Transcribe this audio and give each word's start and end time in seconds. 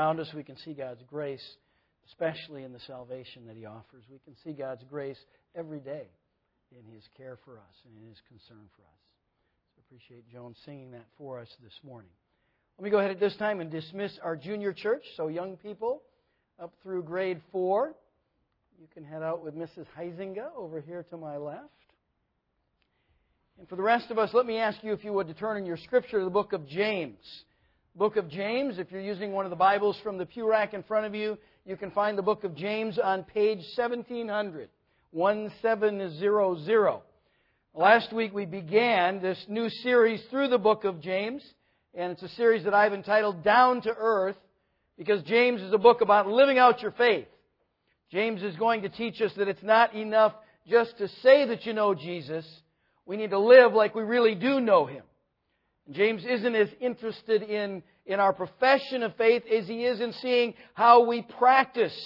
around 0.00 0.18
us, 0.18 0.28
we 0.34 0.42
can 0.42 0.56
see 0.56 0.72
God's 0.72 1.02
grace, 1.06 1.44
especially 2.08 2.64
in 2.64 2.72
the 2.72 2.80
salvation 2.86 3.46
that 3.46 3.56
He 3.56 3.66
offers. 3.66 4.02
We 4.10 4.18
can 4.24 4.34
see 4.42 4.52
God's 4.52 4.82
grace 4.88 5.18
every 5.54 5.80
day 5.80 6.06
in 6.72 6.90
His 6.90 7.04
care 7.18 7.38
for 7.44 7.58
us 7.58 7.74
and 7.84 8.02
in 8.02 8.08
His 8.08 8.16
concern 8.26 8.64
for 8.74 8.82
us. 8.82 9.02
So 9.74 9.82
appreciate 9.86 10.24
Joan 10.32 10.54
singing 10.64 10.92
that 10.92 11.04
for 11.18 11.38
us 11.38 11.48
this 11.62 11.74
morning. 11.84 12.10
Let 12.78 12.84
me 12.84 12.90
go 12.90 12.98
ahead 12.98 13.10
at 13.10 13.20
this 13.20 13.36
time 13.36 13.60
and 13.60 13.70
dismiss 13.70 14.18
our 14.22 14.36
junior 14.36 14.72
church. 14.72 15.02
So, 15.18 15.28
young 15.28 15.58
people 15.58 16.00
up 16.58 16.72
through 16.82 17.02
grade 17.02 17.42
four, 17.52 17.92
you 18.80 18.86
can 18.94 19.04
head 19.04 19.22
out 19.22 19.44
with 19.44 19.54
Mrs. 19.54 19.84
Heisinga 19.98 20.46
over 20.56 20.80
here 20.80 21.04
to 21.10 21.18
my 21.18 21.36
left. 21.36 21.68
And 23.58 23.68
for 23.68 23.76
the 23.76 23.82
rest 23.82 24.10
of 24.10 24.18
us, 24.18 24.30
let 24.32 24.46
me 24.46 24.56
ask 24.56 24.82
you 24.82 24.94
if 24.94 25.04
you 25.04 25.12
would 25.12 25.28
to 25.28 25.34
turn 25.34 25.58
in 25.58 25.66
your 25.66 25.76
scripture 25.76 26.20
to 26.20 26.24
the 26.24 26.30
book 26.30 26.54
of 26.54 26.66
James. 26.66 27.18
Book 27.96 28.16
of 28.16 28.28
James, 28.28 28.78
if 28.78 28.92
you're 28.92 29.00
using 29.00 29.32
one 29.32 29.44
of 29.44 29.50
the 29.50 29.56
Bibles 29.56 29.98
from 30.04 30.16
the 30.16 30.24
pew 30.24 30.48
rack 30.48 30.74
in 30.74 30.84
front 30.84 31.06
of 31.06 31.14
you, 31.14 31.36
you 31.66 31.76
can 31.76 31.90
find 31.90 32.16
the 32.16 32.22
book 32.22 32.44
of 32.44 32.54
James 32.54 33.00
on 33.00 33.24
page 33.24 33.58
1700, 33.76 34.68
1700. 35.10 37.00
Last 37.74 38.12
week 38.12 38.32
we 38.32 38.46
began 38.46 39.20
this 39.20 39.44
new 39.48 39.68
series 39.68 40.22
through 40.30 40.48
the 40.48 40.56
book 40.58 40.84
of 40.84 41.00
James, 41.00 41.42
and 41.92 42.12
it's 42.12 42.22
a 42.22 42.28
series 42.36 42.62
that 42.62 42.74
I've 42.74 42.92
entitled 42.92 43.42
Down 43.42 43.82
to 43.82 43.90
Earth, 43.90 44.36
because 44.96 45.24
James 45.24 45.60
is 45.60 45.72
a 45.72 45.78
book 45.78 46.00
about 46.00 46.28
living 46.28 46.58
out 46.58 46.82
your 46.82 46.92
faith. 46.92 47.26
James 48.12 48.40
is 48.44 48.54
going 48.54 48.82
to 48.82 48.88
teach 48.88 49.20
us 49.20 49.32
that 49.36 49.48
it's 49.48 49.64
not 49.64 49.96
enough 49.96 50.32
just 50.68 50.96
to 50.98 51.08
say 51.22 51.44
that 51.46 51.66
you 51.66 51.72
know 51.72 51.96
Jesus. 51.96 52.46
We 53.04 53.16
need 53.16 53.30
to 53.30 53.40
live 53.40 53.72
like 53.72 53.96
we 53.96 54.02
really 54.04 54.36
do 54.36 54.60
know 54.60 54.86
Him. 54.86 55.02
James 55.90 56.24
isn't 56.24 56.54
as 56.54 56.68
interested 56.80 57.42
in, 57.42 57.82
in 58.06 58.20
our 58.20 58.32
profession 58.32 59.02
of 59.02 59.16
faith 59.16 59.42
as 59.52 59.66
he 59.66 59.84
is 59.84 60.00
in 60.00 60.12
seeing 60.14 60.54
how 60.74 61.04
we 61.06 61.22
practice 61.22 61.96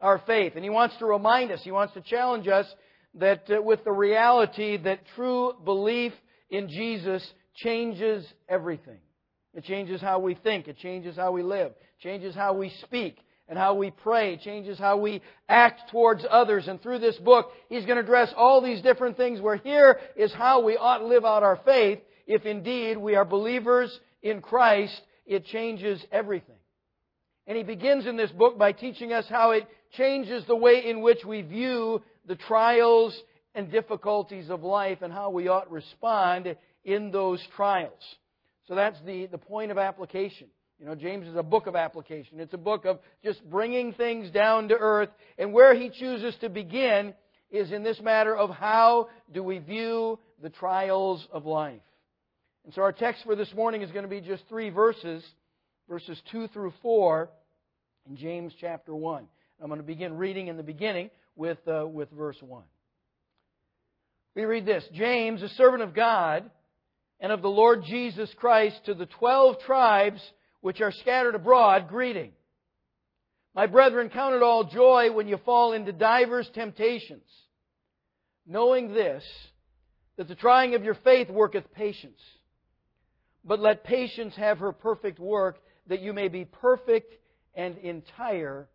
our 0.00 0.22
faith. 0.26 0.52
And 0.54 0.64
he 0.64 0.70
wants 0.70 0.96
to 0.98 1.06
remind 1.06 1.50
us, 1.50 1.60
he 1.62 1.70
wants 1.72 1.94
to 1.94 2.00
challenge 2.02 2.48
us 2.48 2.66
that 3.14 3.44
uh, 3.50 3.60
with 3.62 3.84
the 3.84 3.92
reality 3.92 4.76
that 4.78 5.00
true 5.16 5.52
belief 5.64 6.12
in 6.50 6.68
Jesus 6.68 7.26
changes 7.56 8.26
everything. 8.48 8.98
It 9.54 9.64
changes 9.64 10.00
how 10.00 10.18
we 10.18 10.34
think, 10.34 10.68
it 10.68 10.78
changes 10.78 11.16
how 11.16 11.32
we 11.32 11.42
live, 11.42 11.72
it 11.72 12.02
changes 12.02 12.34
how 12.34 12.54
we 12.54 12.72
speak, 12.84 13.18
and 13.48 13.58
how 13.58 13.74
we 13.74 13.90
pray, 13.90 14.34
it 14.34 14.40
changes 14.40 14.78
how 14.78 14.96
we 14.96 15.20
act 15.48 15.90
towards 15.90 16.24
others. 16.30 16.68
And 16.68 16.80
through 16.80 17.00
this 17.00 17.18
book, 17.18 17.50
he's 17.68 17.84
going 17.84 17.96
to 17.96 18.02
address 18.02 18.32
all 18.34 18.62
these 18.62 18.80
different 18.80 19.18
things 19.18 19.40
where 19.40 19.56
here 19.56 20.00
is 20.16 20.32
how 20.32 20.62
we 20.62 20.76
ought 20.76 20.98
to 20.98 21.06
live 21.06 21.26
out 21.26 21.42
our 21.42 21.60
faith 21.66 21.98
if 22.26 22.44
indeed 22.46 22.96
we 22.96 23.14
are 23.14 23.24
believers 23.24 23.96
in 24.22 24.40
Christ, 24.40 25.00
it 25.26 25.46
changes 25.46 26.02
everything. 26.10 26.56
And 27.46 27.56
he 27.56 27.64
begins 27.64 28.06
in 28.06 28.16
this 28.16 28.30
book 28.30 28.58
by 28.58 28.72
teaching 28.72 29.12
us 29.12 29.26
how 29.28 29.50
it 29.50 29.66
changes 29.96 30.44
the 30.46 30.56
way 30.56 30.84
in 30.86 31.02
which 31.02 31.24
we 31.24 31.42
view 31.42 32.02
the 32.26 32.36
trials 32.36 33.20
and 33.54 33.70
difficulties 33.70 34.48
of 34.48 34.62
life 34.62 35.02
and 35.02 35.12
how 35.12 35.30
we 35.30 35.48
ought 35.48 35.64
to 35.64 35.70
respond 35.70 36.56
in 36.84 37.10
those 37.10 37.40
trials. 37.56 38.02
So 38.68 38.74
that's 38.74 38.98
the, 39.04 39.26
the 39.26 39.38
point 39.38 39.70
of 39.70 39.78
application. 39.78 40.48
You 40.78 40.86
know, 40.86 40.94
James 40.94 41.26
is 41.26 41.36
a 41.36 41.42
book 41.42 41.66
of 41.66 41.76
application. 41.76 42.40
It's 42.40 42.54
a 42.54 42.58
book 42.58 42.84
of 42.86 42.98
just 43.24 43.48
bringing 43.48 43.92
things 43.92 44.30
down 44.30 44.68
to 44.68 44.74
earth. 44.74 45.10
And 45.38 45.52
where 45.52 45.74
he 45.74 45.90
chooses 45.90 46.34
to 46.40 46.48
begin 46.48 47.14
is 47.50 47.70
in 47.70 47.82
this 47.82 48.00
matter 48.00 48.36
of 48.36 48.50
how 48.50 49.08
do 49.32 49.42
we 49.42 49.58
view 49.58 50.18
the 50.42 50.50
trials 50.50 51.26
of 51.30 51.44
life. 51.44 51.82
And 52.64 52.72
so 52.74 52.82
our 52.82 52.92
text 52.92 53.24
for 53.24 53.34
this 53.34 53.52
morning 53.54 53.82
is 53.82 53.90
going 53.90 54.04
to 54.04 54.08
be 54.08 54.20
just 54.20 54.44
three 54.48 54.70
verses, 54.70 55.24
verses 55.88 56.20
2 56.30 56.48
through 56.48 56.72
4 56.80 57.28
in 58.08 58.16
James 58.16 58.52
chapter 58.60 58.94
1. 58.94 59.26
I'm 59.60 59.68
going 59.68 59.80
to 59.80 59.86
begin 59.86 60.16
reading 60.16 60.46
in 60.46 60.56
the 60.56 60.62
beginning 60.62 61.10
with, 61.34 61.58
uh, 61.66 61.86
with 61.86 62.08
verse 62.10 62.36
1. 62.40 62.62
We 64.36 64.44
read 64.44 64.64
this 64.64 64.84
James, 64.94 65.42
a 65.42 65.48
servant 65.50 65.82
of 65.82 65.94
God 65.94 66.50
and 67.20 67.32
of 67.32 67.42
the 67.42 67.50
Lord 67.50 67.84
Jesus 67.84 68.30
Christ, 68.36 68.76
to 68.86 68.94
the 68.94 69.06
twelve 69.06 69.60
tribes 69.66 70.20
which 70.60 70.80
are 70.80 70.92
scattered 70.92 71.34
abroad, 71.34 71.88
greeting. 71.88 72.32
My 73.54 73.66
brethren, 73.66 74.08
count 74.08 74.34
it 74.34 74.42
all 74.42 74.64
joy 74.64 75.12
when 75.12 75.28
you 75.28 75.36
fall 75.44 75.72
into 75.72 75.92
divers 75.92 76.48
temptations, 76.54 77.26
knowing 78.46 78.94
this, 78.94 79.22
that 80.16 80.28
the 80.28 80.34
trying 80.34 80.74
of 80.74 80.84
your 80.84 80.96
faith 81.04 81.28
worketh 81.28 81.72
patience. 81.74 82.18
But 83.44 83.60
let 83.60 83.84
patience 83.84 84.34
have 84.36 84.58
her 84.58 84.72
perfect 84.72 85.18
work, 85.18 85.58
that 85.88 86.00
you 86.00 86.12
may 86.12 86.28
be 86.28 86.44
perfect 86.44 87.14
and 87.54 87.76
entire, 87.78 88.68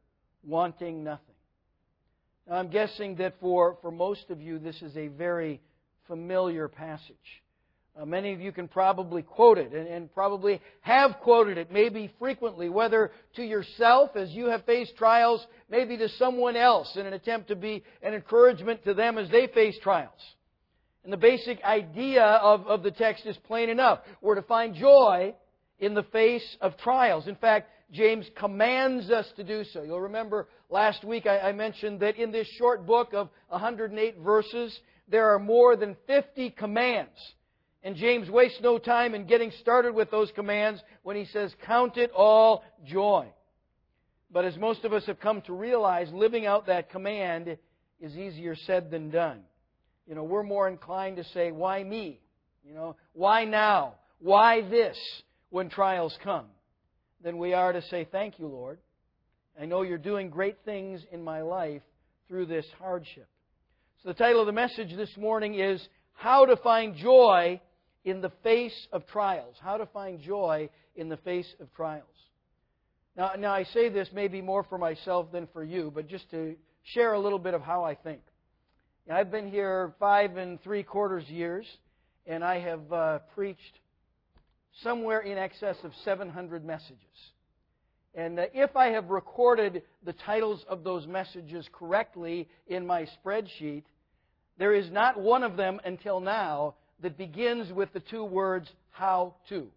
wanting 0.44 1.04
nothing. 1.04 1.36
Now, 2.48 2.56
I'm 2.56 2.70
guessing 2.70 3.16
that 3.16 3.40
for, 3.40 3.78
for 3.82 3.92
most 3.92 4.30
of 4.30 4.42
you, 4.42 4.60
this 4.60 4.82
is 4.82 4.96
a 4.96 5.08
very 5.08 5.62
familiar 6.08 6.68
passage. 6.68 7.44
Uh, 8.00 8.06
many 8.06 8.32
of 8.32 8.40
you 8.40 8.52
can 8.52 8.68
probably 8.68 9.24
quote 9.24 9.58
it 9.58 9.74
and, 9.74 9.88
and, 9.88 10.14
probably 10.14 10.62
have 10.82 11.18
quoted 11.24 11.58
it, 11.58 11.72
maybe 11.72 12.14
frequently, 12.20 12.70
whether 12.70 13.12
to 13.36 13.44
yourself 13.44 14.12
as 14.16 14.30
you 14.30 14.46
have 14.46 14.64
faced 14.66 14.96
trials, 14.98 15.46
maybe 15.68 15.98
to 15.98 16.08
someone 16.10 16.56
else 16.56 16.96
in 16.96 17.08
an 17.08 17.14
attempt 17.14 17.48
to 17.48 17.56
be 17.56 17.84
an 18.04 18.14
encouragement 18.14 18.84
to 18.84 18.94
them 18.94 19.18
as 19.18 19.30
they 19.32 19.48
face 19.48 19.76
trials. 19.82 20.12
And 21.08 21.14
the 21.14 21.18
basic 21.18 21.64
idea 21.64 22.22
of, 22.22 22.68
of 22.68 22.84
the 22.84 22.92
text 22.92 23.26
is 23.26 23.38
plain 23.46 23.70
enough. 23.70 24.00
We're 24.20 24.36
to 24.36 24.42
find 24.42 24.76
joy 24.76 25.34
in 25.80 25.94
the 25.94 26.04
face 26.04 26.58
of 26.60 26.76
trials. 26.76 27.30
In 27.30 27.38
fact, 27.38 27.70
James 27.94 28.30
commands 28.38 29.10
us 29.10 29.26
to 29.38 29.46
do 29.46 29.64
so. 29.72 29.84
You'll 29.84 30.02
remember 30.02 30.50
last 30.70 31.06
week 31.06 31.26
I, 31.26 31.40
I 31.40 31.52
mentioned 31.54 32.02
that 32.02 32.18
in 32.18 32.34
this 32.34 32.46
short 32.58 32.86
book 32.86 33.14
of 33.14 33.30
108 33.48 34.18
verses, 34.20 34.78
there 35.08 35.34
are 35.34 35.40
more 35.40 35.78
than 35.78 35.96
50 36.08 36.50
commands. 36.50 37.18
And 37.84 37.96
James 37.96 38.30
wastes 38.30 38.60
no 38.62 38.78
time 38.78 39.16
in 39.16 39.28
getting 39.28 39.52
started 39.62 39.96
with 39.96 40.12
those 40.12 40.30
commands 40.36 40.82
when 41.04 41.16
he 41.16 41.24
says, 41.24 41.56
Count 41.66 41.96
it 41.96 42.12
all 42.14 42.66
joy. 42.86 43.28
But 44.30 44.44
as 44.44 44.58
most 44.58 44.84
of 44.84 44.92
us 44.92 45.06
have 45.06 45.22
come 45.22 45.42
to 45.44 45.54
realize, 45.54 46.12
living 46.12 46.46
out 46.46 46.68
that 46.68 46.90
command 46.90 47.58
is 48.02 48.18
easier 48.18 48.58
said 48.58 48.92
than 48.92 49.10
done 49.10 49.44
you 50.08 50.16
know, 50.16 50.24
we're 50.24 50.44
more 50.44 50.68
inclined 50.68 51.18
to 51.18 51.24
say, 51.26 51.52
why 51.52 51.84
me? 51.84 52.20
You 52.66 52.74
know, 52.74 52.96
why 53.14 53.46
now? 53.46 53.96
Why 54.20 54.62
this 54.62 54.98
when 55.50 55.70
trials 55.70 56.18
come? 56.24 56.46
Than 57.24 57.38
we 57.38 57.54
are 57.54 57.74
to 57.74 57.82
say, 57.84 58.08
thank 58.10 58.40
you, 58.40 58.48
Lord. 58.48 58.80
I 59.60 59.66
know 59.66 59.82
you're 59.82 59.98
doing 59.98 60.30
great 60.30 60.58
things 60.66 61.02
in 61.12 61.24
my 61.24 61.42
life 61.42 61.82
through 62.28 62.46
this 62.46 62.66
hardship. 62.80 63.28
So 64.04 64.10
the 64.10 64.14
title 64.14 64.42
of 64.42 64.46
the 64.46 64.54
message 64.54 64.96
this 64.96 65.16
morning 65.18 65.56
is 65.56 65.86
How 66.14 66.46
to 66.46 66.56
Find 66.58 66.96
Joy 66.96 67.60
in 68.06 68.22
the 68.22 68.32
Face 68.44 68.88
of 68.92 69.08
Trials. 69.08 69.56
How 69.60 69.78
to 69.78 69.88
Find 69.88 70.22
Joy 70.22 70.70
in 70.96 71.10
the 71.10 71.18
Face 71.18 71.48
of 71.60 71.74
Trials. 71.74 72.06
Now, 73.16 73.32
now 73.38 73.52
I 73.52 73.64
say 73.64 73.90
this 73.90 74.10
maybe 74.14 74.42
more 74.42 74.64
for 74.64 74.78
myself 74.78 75.32
than 75.32 75.48
for 75.52 75.64
you, 75.64 75.92
but 75.94 76.08
just 76.08 76.30
to 76.32 76.56
share 76.94 77.14
a 77.14 77.20
little 77.20 77.40
bit 77.40 77.56
of 77.56 77.62
how 77.62 77.84
I 77.84 77.96
think. 77.96 78.22
I've 79.10 79.32
been 79.32 79.50
here 79.50 79.94
five 80.00 80.36
and 80.36 80.62
three 80.62 80.84
quarters 80.84 81.24
years, 81.30 81.66
and 82.26 82.44
I 82.44 82.60
have 82.60 82.92
uh, 82.92 83.20
preached 83.36 83.80
somewhere 84.84 85.22
in 85.22 85.38
excess 85.38 85.78
of 85.84 85.94
700 86.04 86.66
messages. 86.66 86.98
And 88.14 88.38
uh, 88.38 88.46
if 88.54 88.76
I 88.76 88.88
have 88.88 89.10
recorded 89.10 89.84
the 90.04 90.12
titles 90.12 90.66
of 90.68 90.84
those 90.84 91.08
messages 91.08 91.70
correctly 91.72 92.50
in 92.68 92.86
my 92.86 93.08
spreadsheet, 93.24 93.84
there 94.58 94.74
is 94.74 94.92
not 94.92 95.18
one 95.18 95.44
of 95.44 95.56
them 95.56 95.80
until 95.86 96.20
now 96.20 96.74
that 97.02 97.18
begins 97.18 97.72
with 97.72 97.94
the 97.94 98.02
two 98.02 98.26
words 98.26 98.68
how 98.92 99.36
to. 99.48 99.68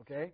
Okay? 0.00 0.32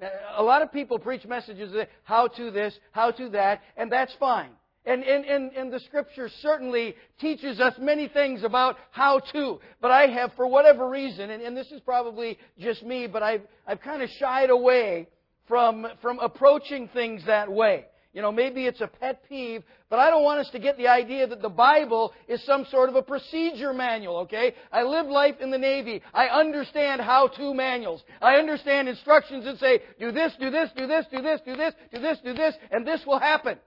Now, 0.00 0.10
a 0.36 0.42
lot 0.42 0.62
of 0.62 0.72
people 0.72 1.00
preach 1.00 1.26
messages 1.26 1.72
that 1.72 1.90
how 2.04 2.28
to 2.28 2.52
this, 2.52 2.78
how 2.92 3.10
to 3.10 3.30
that, 3.30 3.60
and 3.76 3.90
that's 3.90 4.14
fine. 4.20 4.50
And, 4.84 5.02
and, 5.02 5.24
and, 5.24 5.52
and 5.52 5.72
the 5.72 5.80
scripture 5.80 6.30
certainly 6.40 6.94
teaches 7.20 7.60
us 7.60 7.74
many 7.78 8.08
things 8.08 8.42
about 8.42 8.76
how 8.90 9.20
to. 9.32 9.60
But 9.82 9.90
I 9.90 10.06
have, 10.06 10.32
for 10.34 10.46
whatever 10.46 10.88
reason, 10.88 11.30
and, 11.30 11.42
and 11.42 11.56
this 11.56 11.70
is 11.70 11.80
probably 11.80 12.38
just 12.58 12.82
me, 12.82 13.06
but 13.06 13.22
I've, 13.22 13.42
I've 13.66 13.80
kind 13.80 14.02
of 14.02 14.08
shied 14.18 14.50
away 14.50 15.08
from, 15.46 15.86
from 16.00 16.18
approaching 16.20 16.88
things 16.88 17.22
that 17.26 17.50
way. 17.50 17.86
You 18.14 18.22
know, 18.22 18.32
maybe 18.32 18.64
it's 18.64 18.80
a 18.80 18.86
pet 18.86 19.22
peeve, 19.28 19.62
but 19.90 19.98
I 19.98 20.10
don't 20.10 20.24
want 20.24 20.40
us 20.40 20.50
to 20.52 20.58
get 20.58 20.78
the 20.78 20.88
idea 20.88 21.26
that 21.26 21.42
the 21.42 21.48
Bible 21.50 22.12
is 22.26 22.44
some 22.44 22.66
sort 22.70 22.88
of 22.88 22.94
a 22.94 23.02
procedure 23.02 23.74
manual, 23.74 24.18
okay? 24.20 24.54
I 24.72 24.82
live 24.82 25.06
life 25.06 25.36
in 25.40 25.50
the 25.50 25.58
Navy. 25.58 26.02
I 26.14 26.26
understand 26.28 27.02
how-to 27.02 27.52
manuals. 27.52 28.02
I 28.22 28.36
understand 28.36 28.88
instructions 28.88 29.44
that 29.44 29.58
say, 29.58 29.82
do 30.00 30.10
this, 30.10 30.32
do 30.40 30.50
this, 30.50 30.70
do 30.74 30.86
this, 30.86 31.04
do 31.12 31.22
this, 31.22 31.40
do 31.44 31.54
this, 31.54 31.74
do 31.92 32.00
this, 32.00 32.18
do 32.24 32.34
this, 32.34 32.54
and 32.70 32.86
this 32.86 33.02
will 33.06 33.20
happen. 33.20 33.58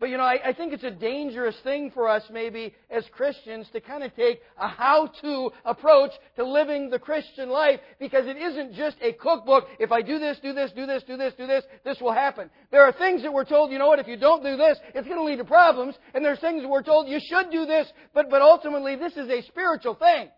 But 0.00 0.08
you 0.08 0.16
know, 0.16 0.24
I, 0.24 0.38
I, 0.46 0.52
think 0.54 0.72
it's 0.72 0.82
a 0.82 0.90
dangerous 0.90 1.54
thing 1.62 1.90
for 1.90 2.08
us 2.08 2.22
maybe 2.32 2.74
as 2.88 3.04
Christians 3.12 3.68
to 3.74 3.82
kind 3.82 4.02
of 4.02 4.16
take 4.16 4.40
a 4.58 4.66
how-to 4.66 5.50
approach 5.66 6.12
to 6.36 6.44
living 6.44 6.88
the 6.88 6.98
Christian 6.98 7.50
life 7.50 7.80
because 7.98 8.26
it 8.26 8.38
isn't 8.38 8.72
just 8.72 8.96
a 9.02 9.12
cookbook. 9.12 9.66
If 9.78 9.92
I 9.92 10.00
do 10.00 10.18
this, 10.18 10.38
do 10.42 10.54
this, 10.54 10.72
do 10.74 10.86
this, 10.86 11.02
do 11.02 11.18
this, 11.18 11.34
do 11.34 11.46
this, 11.46 11.64
this 11.84 12.00
will 12.00 12.14
happen. 12.14 12.48
There 12.70 12.82
are 12.82 12.92
things 12.92 13.20
that 13.22 13.32
we're 13.32 13.44
told, 13.44 13.70
you 13.70 13.78
know 13.78 13.88
what, 13.88 13.98
if 13.98 14.08
you 14.08 14.16
don't 14.16 14.42
do 14.42 14.56
this, 14.56 14.78
it's 14.94 15.06
going 15.06 15.18
to 15.18 15.24
lead 15.24 15.36
to 15.36 15.44
problems. 15.44 15.94
And 16.14 16.24
there's 16.24 16.40
things 16.40 16.62
that 16.62 16.68
we're 16.68 16.82
told 16.82 17.06
you 17.06 17.20
should 17.22 17.50
do 17.50 17.66
this, 17.66 17.86
but, 18.14 18.30
but 18.30 18.40
ultimately 18.40 18.96
this 18.96 19.12
is 19.18 19.28
a 19.28 19.42
spiritual 19.48 19.96
thing. 19.96 20.30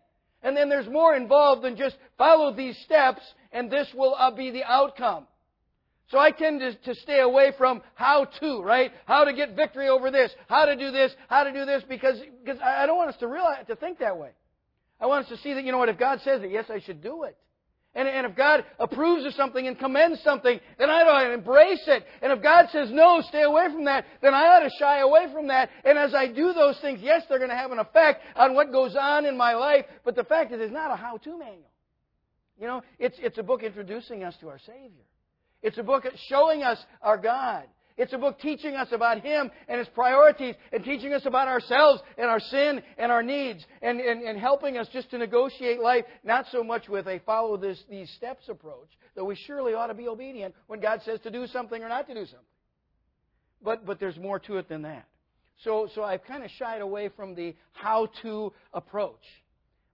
And 0.43 0.57
then 0.57 0.71
there's 0.71 0.89
more 0.89 1.15
involved 1.15 1.63
than 1.63 1.77
just 1.77 1.97
follow 2.19 2.53
these 2.53 2.77
steps 2.79 3.23
and 3.53 3.71
this 3.71 3.87
will 3.95 4.17
uh, 4.19 4.35
be 4.35 4.51
the 4.51 4.65
outcome. 4.65 5.29
So 6.13 6.19
I 6.19 6.31
tend 6.31 6.61
to, 6.61 6.75
to 6.75 6.95
stay 7.01 7.21
away 7.21 7.53
from 7.57 7.81
how 7.95 8.27
to, 8.41 8.61
right? 8.61 8.93
How 9.07 9.25
to 9.25 9.33
get 9.33 9.57
victory 9.57 9.89
over 9.89 10.11
this, 10.11 10.31
how 10.47 10.67
to 10.67 10.77
do 10.77 10.91
this, 10.91 11.11
how 11.27 11.43
to 11.45 11.53
do 11.55 11.65
this, 11.65 11.83
because, 11.89 12.21
because 12.45 12.61
I 12.61 12.85
don't 12.85 12.99
want 12.99 13.09
us 13.09 13.17
to 13.21 13.27
realize, 13.27 13.67
to 13.69 13.77
think 13.77 13.99
that 14.01 14.19
way. 14.19 14.29
I 15.01 15.07
want 15.07 15.25
us 15.25 15.31
to 15.31 15.39
see 15.39 15.55
that, 15.55 15.65
you 15.65 15.73
know 15.73 15.79
what, 15.79 15.89
if 15.89 15.99
God 15.99 16.21
says 16.23 16.43
it, 16.43 16.51
yes, 16.51 16.67
I 16.69 16.81
should 16.81 17.03
do 17.03 17.23
it. 17.23 17.39
And, 17.95 18.07
and 18.07 18.27
if 18.27 18.37
God 18.37 18.63
approves 18.79 19.25
of 19.25 19.33
something 19.33 19.67
and 19.67 19.79
commends 19.79 20.21
something, 20.23 20.61
then 20.79 20.91
I 20.91 21.01
ought 21.01 21.25
to 21.25 21.33
embrace 21.33 21.83
it. 21.87 22.05
And 22.21 22.31
if 22.31 22.43
God 22.43 22.67
says 22.73 22.91
no, 22.93 23.23
stay 23.29 23.43
away 23.43 23.69
from 23.73 23.87
that, 23.87 24.05
then 24.21 24.35
I 24.35 24.49
ought 24.49 24.61
to 24.61 24.71
shy 24.79 25.01
away 25.01 25.33
from 25.33 25.49
that. 25.49 25.71
And 25.83 25.97
as 25.97 26.15
I 26.15 26.27
do 26.27 26.53
those 26.53 26.79
things, 26.81 27.01
yes, 27.03 27.23
they're 27.27 27.39
going 27.39 27.51
to 27.51 27.57
have 27.57 27.73
an 27.73 27.79
effect 27.79 28.23
on 28.37 28.55
what 28.55 28.71
goes 28.71 28.97
on 28.97 29.25
in 29.25 29.35
my 29.37 29.55
life. 29.55 29.87
But 30.05 30.17
the 30.17 30.25
fact 30.25 30.53
is, 30.53 30.61
it's 30.61 30.73
not 30.73 30.91
a 30.91 30.97
how-to 30.97 31.39
manual. 31.39 31.71
You 32.61 32.67
know, 32.67 32.83
it's, 32.99 33.17
it's 33.19 33.39
a 33.39 33.43
book 33.43 33.63
introducing 33.63 34.25
us 34.25 34.35
to 34.41 34.51
our 34.51 34.59
Savior. 34.59 35.05
It's 35.63 35.79
a 35.79 35.83
book 35.83 36.05
showing 36.29 36.63
us 36.63 36.79
our 37.01 37.19
God. 37.19 37.65
It's 37.97 38.13
a 38.13 38.19
book 38.19 38.41
teaching 38.41 38.75
us 38.75 38.89
about 38.91 39.21
Him 39.21 39.51
and 39.69 39.79
His 39.79 39.89
priorities 39.89 40.55
and 40.73 40.83
teaching 40.85 41.13
us 41.13 41.27
about 41.27 41.49
ourselves 41.49 42.03
and 42.17 42.27
our 42.27 42.41
sin 42.41 42.83
and 42.99 43.13
our 43.13 43.23
needs 43.23 43.65
and, 43.83 44.01
and, 44.01 44.23
and 44.23 44.39
helping 44.39 44.79
us 44.79 44.89
just 44.93 45.11
to 45.11 45.19
negotiate 45.19 45.81
life, 45.81 46.05
not 46.25 46.47
so 46.51 46.65
much 46.65 46.89
with 46.89 47.07
a 47.07 47.21
follow 47.27 47.57
this, 47.57 47.83
these 47.91 48.11
steps 48.17 48.49
approach, 48.49 48.89
though 49.15 49.25
we 49.25 49.37
surely 49.47 49.75
ought 49.75 49.89
to 49.89 49.95
be 49.95 50.09
obedient 50.09 50.55
when 50.67 50.81
God 50.81 51.01
says 51.05 51.21
to 51.21 51.31
do 51.31 51.47
something 51.47 51.83
or 51.83 51.89
not 51.89 52.07
to 52.09 52.15
do 52.15 52.25
something. 52.25 52.47
But, 53.63 53.87
but 53.87 54.01
there's 54.01 54.17
more 54.17 54.39
to 54.41 54.57
it 54.57 54.69
than 54.69 54.83
that. 54.83 55.07
So, 55.63 55.89
so 55.95 56.03
I've 56.03 56.25
kind 56.25 56.43
of 56.43 56.51
shied 56.59 56.81
away 56.81 57.11
from 57.15 57.35
the 57.35 57.55
how 57.73 58.09
to 58.23 58.53
approach. 58.73 59.23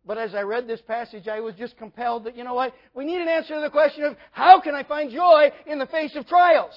But 0.09 0.17
as 0.17 0.35
I 0.35 0.41
read 0.41 0.67
this 0.67 0.81
passage, 0.81 1.29
I 1.29 1.41
was 1.41 1.55
just 1.57 1.77
compelled 1.77 2.25
that, 2.25 2.35
you 2.35 2.43
know 2.43 2.55
what? 2.55 2.73
We 2.95 3.05
need 3.05 3.21
an 3.21 3.29
answer 3.29 3.57
to 3.57 3.61
the 3.61 3.69
question 3.69 4.05
of 4.05 4.17
how 4.33 4.59
can 4.59 4.75
I 4.75 4.83
find 4.83 5.11
joy 5.11 5.53
in 5.67 5.79
the 5.79 5.85
face 5.85 6.17
of 6.17 6.27
trials? 6.27 6.73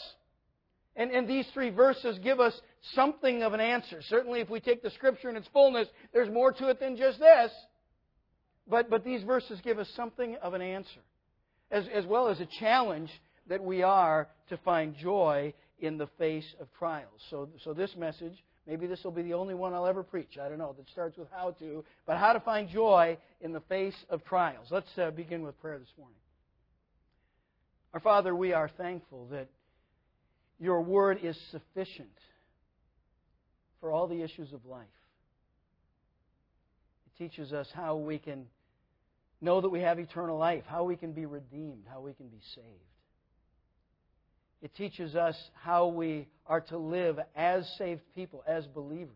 And, 0.97 1.11
and 1.11 1.29
these 1.29 1.47
three 1.53 1.69
verses 1.69 2.19
give 2.21 2.41
us 2.41 2.53
something 2.93 3.41
of 3.41 3.53
an 3.53 3.61
answer. 3.61 4.01
Certainly, 4.01 4.41
if 4.41 4.49
we 4.49 4.59
take 4.59 4.83
the 4.83 4.89
scripture 4.89 5.29
in 5.29 5.37
its 5.37 5.47
fullness, 5.53 5.87
there's 6.11 6.29
more 6.29 6.51
to 6.51 6.67
it 6.67 6.81
than 6.81 6.97
just 6.97 7.19
this. 7.19 7.51
But, 8.67 8.89
but 8.89 9.05
these 9.05 9.23
verses 9.23 9.61
give 9.63 9.79
us 9.79 9.89
something 9.95 10.35
of 10.41 10.53
an 10.53 10.61
answer, 10.61 10.99
as, 11.71 11.85
as 11.93 12.05
well 12.05 12.27
as 12.27 12.41
a 12.41 12.47
challenge 12.59 13.11
that 13.47 13.63
we 13.63 13.81
are 13.81 14.27
to 14.49 14.57
find 14.57 14.93
joy 14.97 15.53
in 15.79 15.97
the 15.97 16.07
face 16.17 16.53
of 16.59 16.67
trials. 16.77 17.21
So, 17.29 17.47
so 17.63 17.73
this 17.73 17.95
message 17.95 18.43
Maybe 18.67 18.85
this 18.85 19.03
will 19.03 19.11
be 19.11 19.23
the 19.23 19.33
only 19.33 19.55
one 19.55 19.73
I'll 19.73 19.87
ever 19.87 20.03
preach. 20.03 20.37
I 20.41 20.47
don't 20.47 20.59
know. 20.59 20.73
That 20.77 20.87
starts 20.89 21.17
with 21.17 21.27
how 21.31 21.51
to, 21.59 21.83
but 22.05 22.17
how 22.17 22.33
to 22.33 22.39
find 22.39 22.69
joy 22.69 23.17
in 23.41 23.53
the 23.53 23.59
face 23.61 23.95
of 24.09 24.23
trials. 24.23 24.67
Let's 24.69 24.87
uh, 24.97 25.11
begin 25.11 25.41
with 25.41 25.59
prayer 25.61 25.79
this 25.79 25.91
morning. 25.97 26.17
Our 27.93 27.99
Father, 27.99 28.35
we 28.35 28.53
are 28.53 28.69
thankful 28.69 29.27
that 29.31 29.47
your 30.59 30.81
word 30.81 31.19
is 31.23 31.37
sufficient 31.49 32.07
for 33.79 33.91
all 33.91 34.07
the 34.07 34.21
issues 34.21 34.53
of 34.53 34.63
life. 34.65 34.85
It 37.07 37.23
teaches 37.23 37.51
us 37.51 37.67
how 37.73 37.97
we 37.97 38.19
can 38.19 38.45
know 39.41 39.59
that 39.59 39.69
we 39.69 39.81
have 39.81 39.97
eternal 39.97 40.37
life, 40.37 40.63
how 40.67 40.83
we 40.83 40.95
can 40.95 41.13
be 41.13 41.25
redeemed, 41.25 41.85
how 41.91 41.99
we 41.99 42.13
can 42.13 42.27
be 42.27 42.39
saved. 42.53 42.67
It 44.61 44.75
teaches 44.75 45.15
us 45.15 45.35
how 45.63 45.87
we 45.87 46.27
are 46.45 46.61
to 46.61 46.77
live 46.77 47.19
as 47.35 47.67
saved 47.77 48.01
people, 48.15 48.43
as 48.47 48.65
believers, 48.67 49.15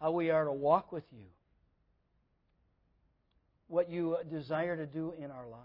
how 0.00 0.10
we 0.10 0.30
are 0.30 0.44
to 0.44 0.52
walk 0.52 0.90
with 0.90 1.04
you, 1.12 1.26
what 3.68 3.88
you 3.88 4.16
desire 4.28 4.76
to 4.76 4.86
do 4.86 5.14
in 5.16 5.30
our 5.30 5.46
lives. 5.46 5.64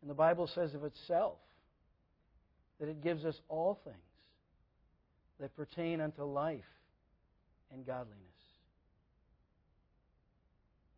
And 0.00 0.10
the 0.10 0.14
Bible 0.14 0.48
says 0.54 0.74
of 0.74 0.82
itself 0.84 1.36
that 2.80 2.88
it 2.88 3.02
gives 3.02 3.24
us 3.24 3.36
all 3.48 3.78
things 3.84 3.96
that 5.40 5.54
pertain 5.56 6.00
unto 6.00 6.24
life 6.24 6.60
and 7.72 7.86
godliness. 7.86 8.18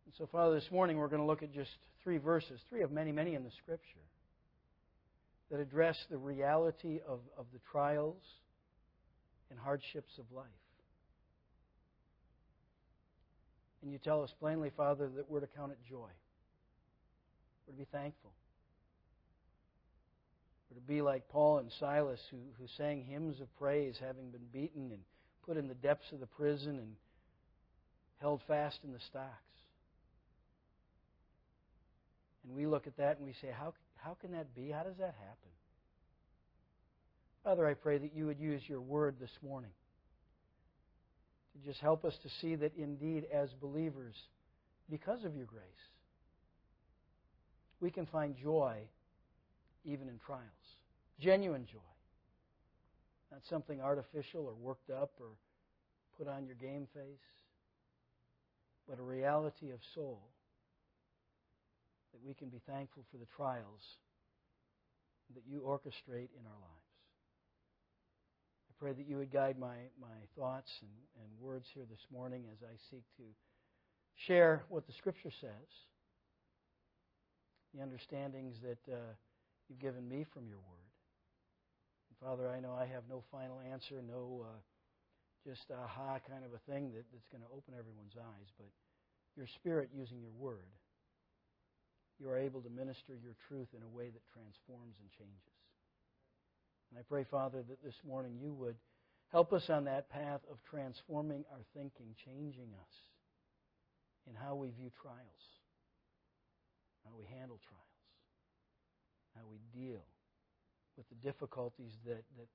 And 0.05 0.13
so, 0.17 0.27
Father, 0.31 0.55
this 0.55 0.71
morning 0.71 0.97
we're 0.97 1.07
going 1.07 1.21
to 1.21 1.27
look 1.27 1.43
at 1.43 1.53
just 1.53 1.71
three 2.03 2.17
verses, 2.17 2.59
three 2.69 2.81
of 2.81 2.91
many, 2.91 3.11
many 3.11 3.35
in 3.35 3.43
the 3.43 3.51
Scripture, 3.63 4.04
that 5.51 5.59
address 5.59 5.97
the 6.09 6.17
reality 6.17 6.99
of, 7.07 7.19
of 7.37 7.45
the 7.53 7.59
trials 7.71 8.21
and 9.49 9.59
hardships 9.59 10.17
of 10.17 10.25
life. 10.35 10.45
And 13.83 13.91
you 13.91 13.99
tell 13.99 14.23
us 14.23 14.31
plainly, 14.39 14.71
Father, 14.75 15.07
that 15.15 15.29
we're 15.29 15.41
to 15.41 15.47
count 15.55 15.71
it 15.71 15.77
joy. 15.87 16.09
We're 17.67 17.73
to 17.73 17.77
be 17.77 17.87
thankful. 17.91 18.31
We're 20.69 20.79
to 20.79 20.87
be 20.87 21.03
like 21.03 21.29
Paul 21.29 21.59
and 21.59 21.71
Silas, 21.79 22.19
who, 22.31 22.37
who 22.59 22.65
sang 22.77 23.03
hymns 23.03 23.39
of 23.39 23.55
praise, 23.57 23.95
having 23.99 24.31
been 24.31 24.47
beaten 24.51 24.91
and 24.91 25.01
put 25.45 25.57
in 25.57 25.67
the 25.67 25.75
depths 25.75 26.11
of 26.11 26.19
the 26.19 26.25
prison 26.25 26.79
and 26.79 26.95
held 28.19 28.41
fast 28.47 28.79
in 28.83 28.91
the 28.91 28.99
stocks. 29.09 29.29
And 32.47 32.55
we 32.55 32.65
look 32.65 32.87
at 32.87 32.97
that 32.97 33.17
and 33.17 33.25
we 33.25 33.33
say, 33.41 33.49
how, 33.55 33.73
how 34.05 34.13
can 34.21 34.33
that 34.33 34.53
be? 34.53 34.69
How 34.69 34.83
does 34.83 34.97
that 34.99 35.15
happen? 35.17 35.49
Father, 37.43 37.65
I 37.65 37.73
pray 37.73 37.97
that 37.97 38.13
you 38.15 38.27
would 38.27 38.39
use 38.39 38.61
your 38.67 38.81
word 38.81 39.15
this 39.19 39.31
morning 39.43 39.71
to 41.53 41.67
just 41.67 41.79
help 41.79 42.05
us 42.05 42.13
to 42.21 42.29
see 42.39 42.53
that 42.55 42.73
indeed, 42.77 43.25
as 43.33 43.49
believers, 43.59 44.15
because 44.91 45.25
of 45.25 45.35
your 45.35 45.47
grace, 45.47 45.63
we 47.79 47.89
can 47.89 48.05
find 48.05 48.35
joy 48.37 48.77
even 49.83 50.07
in 50.07 50.19
trials. 50.23 50.43
Genuine 51.19 51.65
joy. 51.65 51.79
Not 53.31 53.41
something 53.49 53.81
artificial 53.81 54.45
or 54.45 54.53
worked 54.53 54.91
up 54.91 55.13
or 55.19 55.29
put 56.15 56.27
on 56.27 56.45
your 56.45 56.55
game 56.55 56.87
face, 56.93 57.25
but 58.87 58.99
a 58.99 59.03
reality 59.03 59.71
of 59.71 59.79
soul 59.95 60.21
that 62.15 62.23
we 62.23 62.33
can 62.33 62.47
be 62.47 62.63
thankful 62.63 63.03
for 63.11 63.17
the 63.17 63.27
trials 63.35 63.83
that 65.35 65.43
you 65.43 65.59
orchestrate 65.67 66.31
in 66.31 66.47
our 66.47 66.59
lives. 66.63 66.91
I 68.71 68.73
pray 68.79 68.93
that 68.93 69.03
you 69.03 69.17
would 69.17 69.33
guide 69.33 69.59
my, 69.59 69.91
my 69.99 70.15
thoughts 70.39 70.71
and, 70.79 70.95
and 71.19 71.27
words 71.43 71.67
here 71.75 71.83
this 71.91 72.07
morning 72.07 72.45
as 72.55 72.63
I 72.63 72.71
seek 72.89 73.03
to 73.19 73.27
share 74.15 74.63
what 74.69 74.87
the 74.87 74.93
Scripture 74.93 75.31
says, 75.41 75.67
the 77.75 77.83
understandings 77.83 78.55
that 78.63 78.79
uh, 78.87 79.11
you've 79.67 79.83
given 79.83 80.07
me 80.07 80.23
from 80.31 80.47
your 80.47 80.63
Word. 80.63 80.87
And 82.07 82.15
Father, 82.23 82.47
I 82.47 82.61
know 82.61 82.71
I 82.79 82.85
have 82.85 83.03
no 83.09 83.23
final 83.29 83.59
answer, 83.59 83.99
no 84.07 84.47
uh, 84.47 84.59
just 85.43 85.67
aha 85.67 86.19
kind 86.23 86.47
of 86.47 86.55
a 86.55 86.71
thing 86.71 86.95
that, 86.95 87.03
that's 87.11 87.27
going 87.27 87.43
to 87.43 87.51
open 87.51 87.75
everyone's 87.75 88.15
eyes, 88.15 88.47
but 88.55 88.71
your 89.35 89.47
Spirit 89.59 89.89
using 89.91 90.21
your 90.21 90.31
Word 90.39 90.71
you 92.19 92.29
are 92.29 92.37
able 92.37 92.61
to 92.61 92.69
minister 92.69 93.13
your 93.15 93.35
truth 93.47 93.67
in 93.75 93.83
a 93.83 93.89
way 93.89 94.09
that 94.09 94.31
transforms 94.31 94.95
and 94.99 95.09
changes. 95.11 95.55
And 96.91 96.99
I 96.99 97.03
pray, 97.03 97.25
Father, 97.29 97.63
that 97.67 97.83
this 97.83 97.99
morning 98.07 98.37
you 98.39 98.53
would 98.53 98.75
help 99.31 99.51
us 99.51 99.69
on 99.69 99.85
that 99.85 100.09
path 100.09 100.41
of 100.49 100.57
transforming 100.69 101.43
our 101.51 101.63
thinking, 101.73 102.15
changing 102.23 102.71
us 102.71 102.95
in 104.29 104.35
how 104.35 104.55
we 104.55 104.69
view 104.69 104.91
trials, 105.01 105.45
how 107.03 107.11
we 107.17 107.25
handle 107.25 107.59
trials, 107.67 107.83
how 109.35 109.43
we 109.51 109.59
deal 109.73 110.03
with 110.95 111.07
the 111.09 111.15
difficulties 111.15 111.91
that, 112.05 112.23
that 112.37 112.47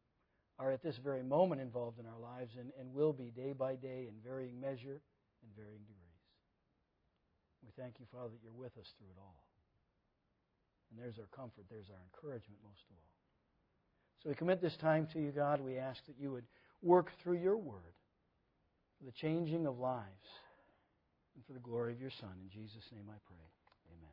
are 0.58 0.72
at 0.72 0.82
this 0.82 0.96
very 1.02 1.22
moment 1.22 1.60
involved 1.60 1.98
in 1.98 2.06
our 2.06 2.18
lives 2.18 2.52
and, 2.58 2.70
and 2.78 2.92
will 2.92 3.12
be 3.12 3.30
day 3.30 3.52
by 3.52 3.74
day 3.74 4.08
in 4.08 4.14
varying 4.24 4.60
measure 4.60 5.00
and 5.42 5.50
varying 5.56 5.84
degrees. 5.84 6.10
We 7.62 7.70
thank 7.76 8.00
you, 8.00 8.06
Father, 8.12 8.30
that 8.30 8.40
you're 8.42 8.52
with 8.52 8.76
us 8.78 8.88
through 8.98 9.08
it 9.12 9.20
all. 9.20 9.49
And 10.90 10.98
there's 10.98 11.18
our 11.18 11.28
comfort, 11.34 11.64
there's 11.70 11.88
our 11.90 12.02
encouragement 12.12 12.58
most 12.62 12.82
of 12.90 12.96
all. 12.96 13.10
So 14.22 14.28
we 14.28 14.34
commit 14.34 14.60
this 14.60 14.76
time 14.76 15.08
to 15.12 15.20
you, 15.20 15.30
God. 15.30 15.60
We 15.60 15.78
ask 15.78 16.04
that 16.06 16.16
you 16.18 16.32
would 16.32 16.44
work 16.82 17.10
through 17.22 17.38
your 17.38 17.56
word 17.56 17.94
for 18.98 19.06
the 19.06 19.12
changing 19.12 19.66
of 19.66 19.78
lives 19.78 20.04
and 21.34 21.44
for 21.46 21.52
the 21.52 21.60
glory 21.60 21.92
of 21.92 22.00
your 22.00 22.10
Son. 22.20 22.30
In 22.42 22.50
Jesus' 22.50 22.84
name 22.92 23.04
I 23.08 23.18
pray. 23.26 23.46
Amen. 23.96 24.10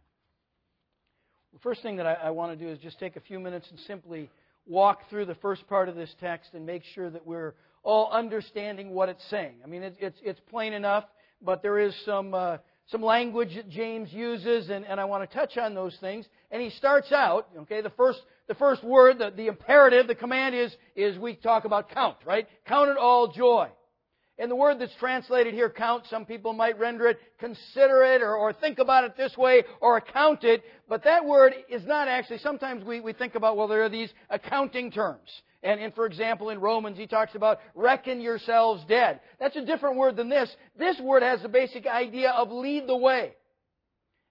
The 1.53 1.59
first 1.59 1.81
thing 1.81 1.97
that 1.97 2.05
I, 2.05 2.13
I 2.13 2.29
want 2.29 2.57
to 2.57 2.65
do 2.65 2.71
is 2.71 2.79
just 2.79 2.99
take 2.99 3.15
a 3.15 3.21
few 3.21 3.39
minutes 3.39 3.67
and 3.69 3.79
simply 3.81 4.29
walk 4.65 5.09
through 5.09 5.25
the 5.25 5.35
first 5.35 5.67
part 5.67 5.89
of 5.89 5.95
this 5.95 6.13
text 6.19 6.51
and 6.53 6.65
make 6.65 6.83
sure 6.93 7.09
that 7.09 7.25
we're 7.25 7.55
all 7.83 8.09
understanding 8.11 8.91
what 8.91 9.09
it's 9.09 9.23
saying. 9.29 9.55
I 9.63 9.67
mean, 9.67 9.83
it's, 9.83 9.97
it's, 9.99 10.19
it's 10.23 10.39
plain 10.49 10.73
enough, 10.73 11.05
but 11.41 11.61
there 11.61 11.79
is 11.79 11.95
some, 12.05 12.33
uh, 12.33 12.57
some 12.87 13.01
language 13.01 13.55
that 13.55 13.69
James 13.69 14.11
uses, 14.11 14.69
and, 14.69 14.85
and 14.85 14.99
I 14.99 15.05
want 15.05 15.29
to 15.29 15.35
touch 15.35 15.57
on 15.57 15.73
those 15.73 15.95
things. 15.99 16.25
And 16.51 16.61
he 16.61 16.69
starts 16.69 17.11
out, 17.11 17.49
okay, 17.59 17.81
the 17.81 17.89
first, 17.91 18.21
the 18.47 18.55
first 18.55 18.83
word, 18.83 19.19
the, 19.19 19.31
the 19.35 19.47
imperative, 19.47 20.07
the 20.07 20.15
command 20.15 20.55
is, 20.55 20.75
is 20.95 21.17
we 21.17 21.35
talk 21.35 21.65
about 21.65 21.89
count, 21.89 22.17
right? 22.25 22.47
Count 22.65 22.89
it 22.89 22.97
all 22.97 23.27
joy. 23.27 23.67
And 24.39 24.51
the 24.51 24.55
word 24.55 24.79
that's 24.79 24.93
translated 24.99 25.55
here, 25.55 25.69
count, 25.69 26.03
some 26.09 26.23
people 26.23 26.53
might 26.53 26.77
render 26.77 27.07
it 27.07 27.19
consider 27.39 28.03
it 28.03 28.21
or, 28.21 28.35
or 28.35 28.53
think 28.53 28.77
about 28.77 29.03
it 29.03 29.17
this 29.17 29.35
way 29.35 29.63
or 29.81 29.97
account 29.97 30.43
it. 30.43 30.63
But 30.87 31.03
that 31.05 31.25
word 31.25 31.53
is 31.69 31.83
not 31.85 32.07
actually, 32.07 32.37
sometimes 32.39 32.85
we, 32.85 32.99
we 32.99 33.13
think 33.13 33.33
about, 33.33 33.57
well, 33.57 33.67
there 33.67 33.83
are 33.83 33.89
these 33.89 34.13
accounting 34.29 34.91
terms. 34.91 35.41
And, 35.67 35.81
and 35.81 35.93
for 35.93 36.05
example, 36.05 36.49
in 36.49 36.61
Romans, 36.61 36.97
he 36.97 37.07
talks 37.07 37.35
about 37.35 37.59
reckon 37.75 38.21
yourselves 38.21 38.85
dead. 38.87 39.19
That's 39.37 39.57
a 39.57 39.65
different 39.65 39.97
word 39.97 40.15
than 40.15 40.29
this. 40.29 40.49
This 40.79 40.97
word 41.01 41.23
has 41.23 41.41
the 41.41 41.49
basic 41.49 41.85
idea 41.85 42.29
of 42.31 42.53
lead 42.53 42.87
the 42.87 42.95
way. 42.95 43.35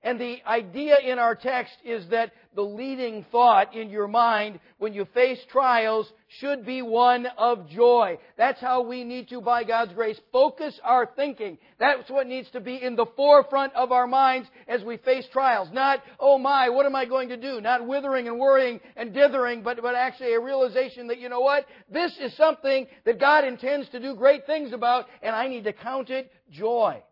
And 0.07 0.21
the 0.21 0.39
idea 0.47 0.95
in 1.05 1.19
our 1.19 1.35
text 1.35 1.75
is 1.85 2.09
that 2.11 2.31
the 2.55 2.63
leading 2.63 3.27
thought 3.33 3.75
in 3.75 3.91
your 3.91 4.07
mind 4.07 4.61
when 4.79 4.95
you 4.95 5.05
face 5.07 5.41
trials 5.51 6.09
should 6.39 6.65
be 6.65 6.81
one 6.81 7.27
of 7.37 7.69
joy. 7.71 8.17
That's 8.39 8.61
how 8.61 8.83
we 8.83 9.03
need 9.03 9.29
to, 9.31 9.41
by 9.41 9.65
God's 9.65 9.95
grace, 9.95 10.17
focus 10.31 10.79
our 10.85 11.11
thinking. 11.17 11.59
That's 11.81 12.09
what 12.09 12.29
needs 12.29 12.49
to 12.53 12.61
be 12.61 12.81
in 12.81 12.95
the 12.95 13.07
forefront 13.17 13.75
of 13.75 13.91
our 13.91 14.07
minds 14.07 14.49
as 14.69 14.85
we 14.85 14.97
face 14.99 15.27
trials. 15.33 15.71
Not, 15.73 16.05
oh 16.21 16.39
my, 16.39 16.69
what 16.69 16.87
am 16.87 16.95
I 16.95 17.05
going 17.05 17.31
to 17.31 17.37
do? 17.37 17.61
Not 17.61 17.85
withering 17.85 18.29
and 18.29 18.39
worrying 18.39 18.79
and 18.95 19.13
dithering, 19.13 19.65
but, 19.65 19.83
but 19.83 19.97
actually 19.97 20.35
a 20.35 20.41
realization 20.41 21.09
that, 21.09 21.19
you 21.19 21.29
know 21.29 21.41
what? 21.41 21.67
This 21.91 22.17
is 22.21 22.33
something 22.37 22.87
that 23.07 23.19
God 23.19 23.45
intends 23.45 23.89
to 23.89 23.99
do 23.99 24.15
great 24.15 24.47
things 24.47 24.73
about, 24.73 25.07
and 25.21 25.35
I 25.35 25.49
need 25.49 25.65
to 25.65 25.73
count 25.73 26.11
it 26.11 26.31
joy. 26.53 27.03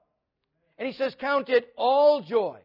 And 0.78 0.86
he 0.86 0.94
says, 0.94 1.12
count 1.20 1.48
it 1.48 1.72
all 1.76 2.22
joy. 2.22 2.60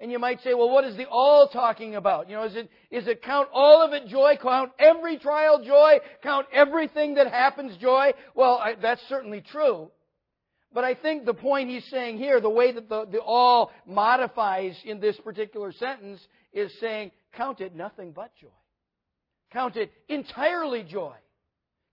And 0.00 0.10
you 0.10 0.18
might 0.18 0.42
say, 0.42 0.54
well, 0.54 0.70
what 0.70 0.84
is 0.84 0.96
the 0.96 1.06
all 1.08 1.48
talking 1.48 1.94
about? 1.94 2.28
You 2.28 2.36
know, 2.36 2.44
is 2.44 2.56
it, 2.56 2.68
is 2.90 3.06
it 3.06 3.22
count 3.22 3.48
all 3.52 3.82
of 3.82 3.92
it 3.92 4.06
joy, 4.08 4.36
count 4.42 4.72
every 4.78 5.18
trial 5.18 5.62
joy, 5.64 5.98
count 6.22 6.46
everything 6.52 7.14
that 7.14 7.28
happens 7.28 7.76
joy? 7.76 8.12
Well, 8.34 8.58
I, 8.58 8.74
that's 8.74 9.02
certainly 9.08 9.40
true. 9.40 9.90
But 10.72 10.82
I 10.82 10.94
think 10.94 11.24
the 11.24 11.34
point 11.34 11.70
he's 11.70 11.84
saying 11.90 12.18
here, 12.18 12.40
the 12.40 12.50
way 12.50 12.72
that 12.72 12.88
the, 12.88 13.06
the 13.06 13.20
all 13.20 13.70
modifies 13.86 14.76
in 14.84 14.98
this 14.98 15.16
particular 15.18 15.72
sentence, 15.72 16.20
is 16.52 16.72
saying, 16.80 17.12
count 17.32 17.60
it 17.60 17.74
nothing 17.74 18.12
but 18.12 18.34
joy. 18.40 18.48
Count 19.52 19.76
it 19.76 19.92
entirely 20.08 20.82
joy. 20.82 21.14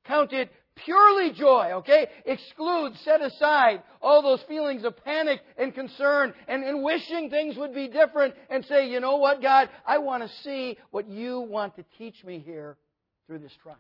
Count 0.06 0.34
it 0.34 0.52
purely 0.86 1.32
joy, 1.32 1.72
okay? 1.76 2.08
Exclude, 2.26 2.94
set 3.04 3.22
aside 3.22 3.84
all 4.02 4.22
those 4.22 4.42
feelings 4.48 4.84
of 4.84 5.04
panic 5.04 5.42
and 5.58 5.74
concern 5.74 6.34
and, 6.48 6.64
and 6.64 6.84
wishing 6.84 7.30
things 7.30 7.56
would 7.58 7.74
be 7.74 7.88
different 7.88 8.34
and 8.50 8.66
say, 8.66 8.90
you 8.90 9.00
know 9.00 9.18
what, 9.18 9.42
God, 9.42 9.70
I 9.86 10.00
want 10.00 10.24
to 10.24 10.30
see 10.44 10.78
what 10.92 11.08
you 11.08 11.42
want 11.42 11.76
to 11.76 11.86
teach 11.98 12.24
me 12.24 12.40
here 12.40 12.78
through 13.28 13.40
this 13.40 13.54
trial. 13.62 13.78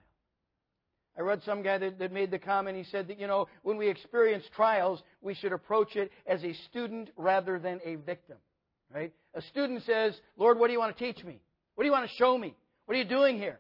I 1.18 1.22
read 1.22 1.42
some 1.44 1.62
guy 1.62 1.78
that, 1.78 2.00
that 2.00 2.14
made 2.14 2.32
the 2.32 2.40
comment, 2.40 2.78
he 2.78 2.86
said 2.86 3.08
that, 3.10 3.20
you 3.20 3.28
know, 3.28 3.48
when 3.64 3.78
we 3.78 3.90
experience 3.90 4.46
trials, 4.56 5.04
we 5.22 5.34
should 5.34 5.52
approach 5.52 5.96
it 5.96 6.10
as 6.26 6.44
a 6.44 6.54
student 6.70 7.10
rather 7.18 7.60
than 7.60 7.82
a 7.84 7.96
victim, 7.96 8.38
right? 8.94 9.12
A 9.34 9.42
student 9.42 9.84
says, 9.84 10.18
Lord, 10.38 10.58
what 10.58 10.68
do 10.68 10.74
you 10.74 10.80
want 10.80 10.98
to 10.98 11.14
teach 11.14 11.24
me? 11.24 11.42
What 11.76 11.84
do 11.84 11.88
you 11.88 11.92
want 11.92 12.10
to 12.10 12.16
show 12.16 12.38
me? 12.38 12.56
What 12.86 12.96
are 12.96 12.98
you 12.98 13.08
doing 13.08 13.38
here? 13.38 13.60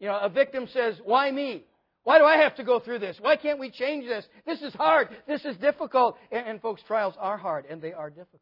You 0.00 0.08
know, 0.08 0.18
a 0.18 0.28
victim 0.28 0.66
says, 0.72 0.98
why 1.04 1.30
me? 1.30 1.64
Why 2.04 2.18
do 2.18 2.24
I 2.24 2.38
have 2.38 2.56
to 2.56 2.64
go 2.64 2.80
through 2.80 2.98
this? 2.98 3.16
Why 3.20 3.36
can't 3.36 3.60
we 3.60 3.70
change 3.70 4.06
this? 4.06 4.26
This 4.44 4.60
is 4.60 4.74
hard. 4.74 5.08
This 5.26 5.44
is 5.44 5.56
difficult. 5.56 6.16
And, 6.32 6.46
and, 6.46 6.60
folks, 6.60 6.82
trials 6.86 7.14
are 7.18 7.36
hard 7.36 7.64
and 7.66 7.80
they 7.80 7.92
are 7.92 8.10
difficult. 8.10 8.40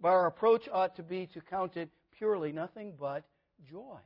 But 0.00 0.08
our 0.08 0.26
approach 0.26 0.62
ought 0.72 0.96
to 0.96 1.02
be 1.02 1.28
to 1.34 1.40
count 1.40 1.76
it 1.76 1.88
purely 2.18 2.50
nothing 2.50 2.94
but 2.98 3.24
joy. 3.70 3.98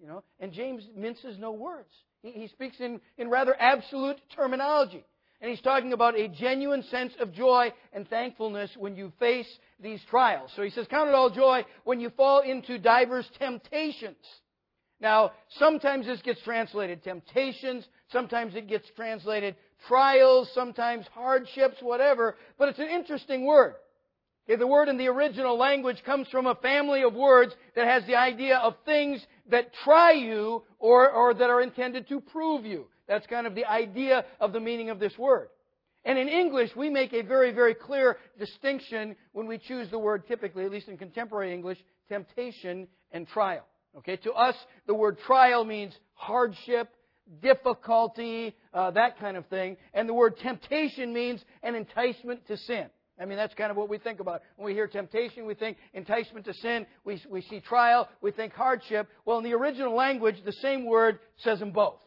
You 0.00 0.06
know, 0.06 0.22
and 0.38 0.52
James 0.52 0.84
minces 0.96 1.36
no 1.38 1.52
words. 1.52 1.90
He, 2.22 2.30
he 2.30 2.48
speaks 2.48 2.78
in, 2.78 3.00
in 3.18 3.28
rather 3.28 3.54
absolute 3.58 4.18
terminology. 4.34 5.04
And 5.40 5.50
he's 5.50 5.60
talking 5.60 5.92
about 5.92 6.18
a 6.18 6.28
genuine 6.28 6.84
sense 6.84 7.12
of 7.18 7.32
joy 7.32 7.72
and 7.92 8.08
thankfulness 8.08 8.70
when 8.78 8.96
you 8.96 9.12
face 9.18 9.48
these 9.80 10.00
trials. 10.08 10.50
So 10.54 10.62
he 10.62 10.70
says, 10.70 10.86
Count 10.88 11.08
it 11.08 11.14
all 11.14 11.28
joy 11.28 11.64
when 11.82 12.00
you 12.00 12.10
fall 12.10 12.40
into 12.40 12.78
divers 12.78 13.28
temptations 13.38 14.16
now, 15.04 15.32
sometimes 15.58 16.06
this 16.06 16.22
gets 16.22 16.40
translated 16.40 17.04
temptations, 17.04 17.86
sometimes 18.10 18.54
it 18.54 18.66
gets 18.68 18.88
translated 18.96 19.54
trials, 19.86 20.50
sometimes 20.54 21.04
hardships, 21.12 21.76
whatever, 21.82 22.36
but 22.58 22.70
it's 22.70 22.78
an 22.78 22.88
interesting 22.88 23.44
word. 23.44 23.74
Okay, 24.48 24.56
the 24.56 24.66
word 24.66 24.88
in 24.88 24.96
the 24.96 25.08
original 25.08 25.58
language 25.58 26.02
comes 26.06 26.26
from 26.28 26.46
a 26.46 26.54
family 26.54 27.02
of 27.02 27.12
words 27.12 27.54
that 27.76 27.86
has 27.86 28.06
the 28.06 28.16
idea 28.16 28.56
of 28.56 28.76
things 28.86 29.22
that 29.50 29.74
try 29.84 30.12
you 30.12 30.62
or, 30.78 31.10
or 31.10 31.34
that 31.34 31.50
are 31.50 31.60
intended 31.60 32.08
to 32.08 32.22
prove 32.22 32.64
you. 32.64 32.86
That's 33.06 33.26
kind 33.26 33.46
of 33.46 33.54
the 33.54 33.66
idea 33.66 34.24
of 34.40 34.54
the 34.54 34.60
meaning 34.60 34.88
of 34.88 35.00
this 35.00 35.18
word. 35.18 35.48
And 36.06 36.18
in 36.18 36.28
English, 36.28 36.70
we 36.74 36.88
make 36.88 37.12
a 37.12 37.20
very, 37.20 37.52
very 37.52 37.74
clear 37.74 38.16
distinction 38.38 39.16
when 39.32 39.46
we 39.46 39.58
choose 39.58 39.90
the 39.90 39.98
word 39.98 40.26
typically, 40.26 40.64
at 40.64 40.70
least 40.70 40.88
in 40.88 40.96
contemporary 40.96 41.52
English, 41.52 41.78
temptation 42.08 42.88
and 43.12 43.28
trial. 43.28 43.66
Okay, 43.98 44.16
to 44.16 44.32
us, 44.32 44.56
the 44.86 44.94
word 44.94 45.18
trial 45.26 45.64
means 45.64 45.94
hardship, 46.14 46.88
difficulty, 47.42 48.54
uh, 48.72 48.90
that 48.92 49.18
kind 49.18 49.36
of 49.36 49.46
thing. 49.46 49.76
And 49.92 50.08
the 50.08 50.14
word 50.14 50.36
temptation 50.38 51.12
means 51.12 51.44
an 51.62 51.74
enticement 51.74 52.46
to 52.48 52.56
sin. 52.56 52.86
I 53.20 53.26
mean, 53.26 53.36
that's 53.38 53.54
kind 53.54 53.70
of 53.70 53.76
what 53.76 53.88
we 53.88 53.98
think 53.98 54.18
about. 54.18 54.42
When 54.56 54.66
we 54.66 54.72
hear 54.72 54.88
temptation, 54.88 55.46
we 55.46 55.54
think 55.54 55.76
enticement 55.92 56.46
to 56.46 56.54
sin. 56.54 56.86
We, 57.04 57.22
we 57.30 57.42
see 57.42 57.60
trial, 57.60 58.08
we 58.20 58.32
think 58.32 58.52
hardship. 58.52 59.08
Well, 59.24 59.38
in 59.38 59.44
the 59.44 59.54
original 59.54 59.94
language, 59.94 60.36
the 60.44 60.52
same 60.52 60.84
word 60.84 61.20
says 61.38 61.60
them 61.60 61.70
both. 61.70 62.00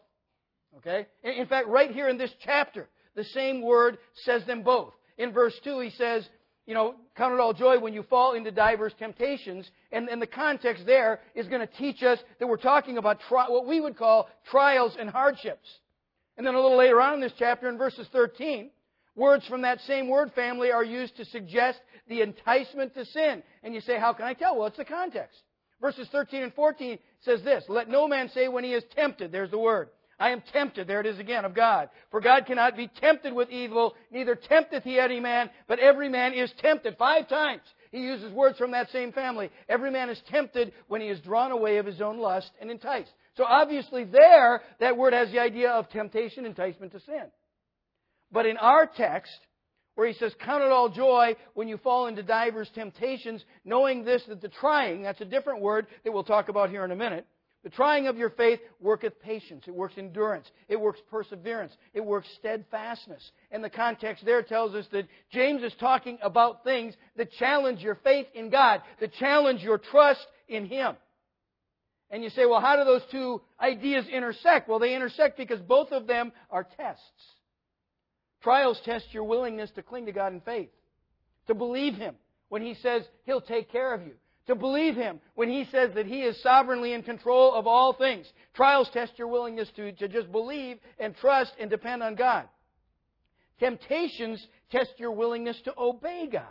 Okay? 0.78 1.06
In, 1.24 1.32
in 1.32 1.46
fact, 1.46 1.68
right 1.68 1.90
here 1.90 2.08
in 2.08 2.18
this 2.18 2.32
chapter, 2.44 2.88
the 3.14 3.24
same 3.24 3.62
word 3.62 3.96
says 4.24 4.44
them 4.44 4.62
both. 4.62 4.92
In 5.16 5.32
verse 5.32 5.54
2, 5.64 5.80
he 5.80 5.90
says, 5.90 6.28
you 6.68 6.74
know, 6.74 6.96
count 7.16 7.32
it 7.32 7.40
all 7.40 7.54
joy 7.54 7.80
when 7.80 7.94
you 7.94 8.02
fall 8.02 8.34
into 8.34 8.50
diverse 8.50 8.92
temptations. 8.98 9.70
And, 9.90 10.06
and 10.10 10.20
the 10.20 10.26
context 10.26 10.84
there 10.84 11.20
is 11.34 11.48
going 11.48 11.66
to 11.66 11.74
teach 11.78 12.02
us 12.02 12.18
that 12.38 12.46
we're 12.46 12.58
talking 12.58 12.98
about 12.98 13.20
tri- 13.26 13.48
what 13.48 13.66
we 13.66 13.80
would 13.80 13.96
call 13.96 14.28
trials 14.50 14.94
and 15.00 15.08
hardships. 15.08 15.66
And 16.36 16.46
then 16.46 16.54
a 16.54 16.60
little 16.60 16.76
later 16.76 17.00
on 17.00 17.14
in 17.14 17.20
this 17.22 17.32
chapter, 17.38 17.70
in 17.70 17.78
verses 17.78 18.06
13, 18.12 18.68
words 19.16 19.46
from 19.46 19.62
that 19.62 19.80
same 19.86 20.10
word 20.10 20.30
family 20.34 20.70
are 20.70 20.84
used 20.84 21.16
to 21.16 21.24
suggest 21.24 21.78
the 22.06 22.20
enticement 22.20 22.94
to 22.96 23.06
sin. 23.06 23.42
And 23.62 23.72
you 23.72 23.80
say, 23.80 23.98
how 23.98 24.12
can 24.12 24.26
I 24.26 24.34
tell? 24.34 24.58
Well, 24.58 24.66
it's 24.66 24.76
the 24.76 24.84
context. 24.84 25.38
Verses 25.80 26.06
13 26.12 26.42
and 26.42 26.52
14 26.52 26.98
says 27.22 27.42
this, 27.44 27.64
Let 27.70 27.88
no 27.88 28.06
man 28.06 28.28
say 28.34 28.46
when 28.48 28.64
he 28.64 28.74
is 28.74 28.84
tempted, 28.94 29.32
there's 29.32 29.50
the 29.50 29.58
word, 29.58 29.88
I 30.18 30.30
am 30.30 30.42
tempted, 30.52 30.88
there 30.88 31.00
it 31.00 31.06
is 31.06 31.18
again, 31.18 31.44
of 31.44 31.54
God. 31.54 31.90
For 32.10 32.20
God 32.20 32.46
cannot 32.46 32.76
be 32.76 32.90
tempted 33.00 33.32
with 33.32 33.50
evil, 33.50 33.94
neither 34.10 34.34
tempteth 34.34 34.82
he 34.82 34.98
any 34.98 35.20
man, 35.20 35.48
but 35.68 35.78
every 35.78 36.08
man 36.08 36.34
is 36.34 36.52
tempted. 36.60 36.96
Five 36.98 37.28
times 37.28 37.62
he 37.92 37.98
uses 37.98 38.32
words 38.32 38.58
from 38.58 38.72
that 38.72 38.90
same 38.90 39.12
family. 39.12 39.50
Every 39.68 39.90
man 39.90 40.10
is 40.10 40.20
tempted 40.28 40.72
when 40.88 41.00
he 41.00 41.08
is 41.08 41.20
drawn 41.20 41.52
away 41.52 41.78
of 41.78 41.86
his 41.86 42.00
own 42.00 42.18
lust 42.18 42.50
and 42.60 42.70
enticed. 42.70 43.10
So 43.36 43.44
obviously 43.44 44.04
there, 44.04 44.62
that 44.80 44.96
word 44.96 45.12
has 45.12 45.30
the 45.30 45.38
idea 45.38 45.70
of 45.70 45.88
temptation, 45.88 46.44
enticement 46.44 46.92
to 46.92 47.00
sin. 47.00 47.24
But 48.32 48.46
in 48.46 48.56
our 48.56 48.86
text, 48.86 49.38
where 49.94 50.06
he 50.06 50.14
says, 50.14 50.32
Count 50.44 50.62
it 50.62 50.70
all 50.70 50.88
joy 50.88 51.36
when 51.54 51.68
you 51.68 51.76
fall 51.76 52.08
into 52.08 52.22
divers 52.22 52.68
temptations, 52.74 53.44
knowing 53.64 54.04
this, 54.04 54.22
that 54.28 54.40
the 54.40 54.48
trying, 54.48 55.02
that's 55.02 55.20
a 55.20 55.24
different 55.24 55.60
word 55.60 55.86
that 56.04 56.12
we'll 56.12 56.24
talk 56.24 56.48
about 56.48 56.70
here 56.70 56.84
in 56.84 56.90
a 56.90 56.96
minute, 56.96 57.26
the 57.64 57.70
trying 57.70 58.06
of 58.06 58.16
your 58.16 58.30
faith 58.30 58.60
worketh 58.80 59.20
patience. 59.20 59.64
It 59.66 59.74
works 59.74 59.94
endurance. 59.98 60.48
It 60.68 60.80
works 60.80 61.00
perseverance. 61.10 61.72
It 61.92 62.04
works 62.04 62.28
steadfastness. 62.38 63.32
And 63.50 63.64
the 63.64 63.70
context 63.70 64.24
there 64.24 64.42
tells 64.42 64.74
us 64.74 64.86
that 64.92 65.08
James 65.32 65.62
is 65.62 65.72
talking 65.80 66.18
about 66.22 66.62
things 66.62 66.94
that 67.16 67.32
challenge 67.32 67.80
your 67.80 67.96
faith 67.96 68.26
in 68.34 68.50
God, 68.50 68.82
that 69.00 69.12
challenge 69.14 69.62
your 69.62 69.78
trust 69.78 70.24
in 70.48 70.66
Him. 70.66 70.94
And 72.10 72.22
you 72.22 72.30
say, 72.30 72.46
well, 72.46 72.60
how 72.60 72.76
do 72.76 72.84
those 72.84 73.02
two 73.10 73.42
ideas 73.60 74.06
intersect? 74.06 74.68
Well, 74.68 74.78
they 74.78 74.94
intersect 74.94 75.36
because 75.36 75.60
both 75.60 75.90
of 75.90 76.06
them 76.06 76.32
are 76.50 76.66
tests. 76.76 77.02
Trials 78.42 78.80
test 78.84 79.06
your 79.10 79.24
willingness 79.24 79.70
to 79.72 79.82
cling 79.82 80.06
to 80.06 80.12
God 80.12 80.32
in 80.32 80.40
faith, 80.40 80.70
to 81.48 81.54
believe 81.54 81.94
Him 81.94 82.14
when 82.48 82.62
He 82.62 82.74
says 82.74 83.02
He'll 83.24 83.40
take 83.40 83.70
care 83.70 83.92
of 83.92 84.02
you, 84.06 84.14
to 84.48 84.54
believe 84.54 84.96
Him 84.96 85.20
when 85.34 85.48
He 85.48 85.66
says 85.70 85.90
that 85.94 86.06
He 86.06 86.22
is 86.22 86.42
sovereignly 86.42 86.92
in 86.92 87.02
control 87.02 87.54
of 87.54 87.66
all 87.66 87.92
things. 87.92 88.26
Trials 88.54 88.90
test 88.92 89.12
your 89.16 89.28
willingness 89.28 89.68
to, 89.76 89.92
to 89.92 90.08
just 90.08 90.32
believe 90.32 90.78
and 90.98 91.14
trust 91.16 91.52
and 91.60 91.70
depend 91.70 92.02
on 92.02 92.16
God. 92.16 92.48
Temptations 93.60 94.44
test 94.70 94.90
your 94.98 95.12
willingness 95.12 95.60
to 95.64 95.74
obey 95.78 96.28
God, 96.32 96.42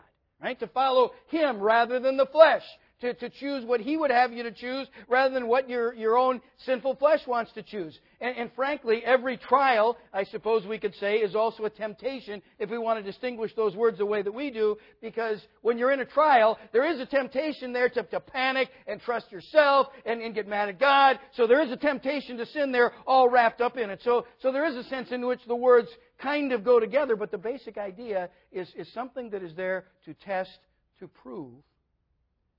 right? 0.42 0.60
To 0.60 0.68
follow 0.68 1.12
Him 1.28 1.60
rather 1.60 2.00
than 2.00 2.18
the 2.18 2.28
flesh. 2.28 2.64
To, 3.02 3.14
to 3.14 3.30
choose 3.30 3.66
what 3.66 3.80
He 3.80 3.98
would 3.98 4.12
have 4.12 4.32
you 4.32 4.44
to 4.44 4.52
choose 4.52 4.88
rather 5.08 5.34
than 5.34 5.48
what 5.48 5.70
your, 5.70 5.94
your 5.94 6.18
own 6.18 6.42
sinful 6.66 6.96
flesh 6.96 7.22
wants 7.28 7.52
to 7.54 7.64
choose. 7.64 7.98
And, 8.20 8.36
and 8.38 8.52
frankly, 8.56 9.02
every 9.06 9.38
trial, 9.38 9.98
I 10.14 10.24
suppose 10.24 10.66
we 10.66 10.80
could 10.80 10.96
say, 10.96 11.16
is 11.16 11.36
also 11.36 11.66
a 11.66 11.70
temptation 11.70 12.42
if 12.60 12.70
we 12.70 12.78
want 12.78 13.00
to 13.00 13.04
distinguish 13.04 13.54
those 13.56 13.76
words 13.76 13.98
the 13.98 14.06
way 14.06 14.22
that 14.22 14.32
we 14.32 14.50
do, 14.50 14.78
because 15.02 15.40
when 15.62 15.78
you're 15.78 15.92
in 15.92 16.00
a 16.00 16.06
trial, 16.06 16.58
there 16.74 16.92
is 16.92 17.00
a 17.00 17.06
temptation 17.06 17.74
there 17.74 17.90
to, 17.90 18.04
to 18.04 18.20
panic 18.20 18.70
and 18.88 19.00
trust 19.02 19.32
yourself 19.32 19.88
and, 20.06 20.22
and 20.22 20.34
get 20.34 20.48
mad 20.48 20.70
at 20.70 20.80
God. 20.80 21.20
So 21.36 21.46
there 21.46 21.64
is 21.64 21.72
a 21.72 21.78
temptation 21.78 22.38
to 22.38 22.46
sin 22.48 22.72
there 22.72 22.94
all 23.06 23.30
wrapped 23.30 23.62
up 23.62 23.78
in 23.78 23.90
it. 23.90 24.02
So, 24.04 24.26
so 24.42 24.52
there 24.52 24.66
is 24.66 24.76
a 24.76 24.90
sense 24.90 25.12
in 25.12 25.26
which 25.26 25.42
the 25.48 25.56
words 25.56 25.90
kind 26.20 26.52
of 26.52 26.64
go 26.64 26.80
together, 26.80 27.16
but 27.16 27.32
the 27.32 27.38
basic 27.38 27.78
idea 27.78 28.30
is, 28.52 28.68
is 28.76 28.92
something 28.94 29.30
that 29.30 29.44
is 29.44 29.56
there 29.56 29.86
to 30.06 30.14
test, 30.14 30.58
to 31.00 31.08
prove, 31.08 31.54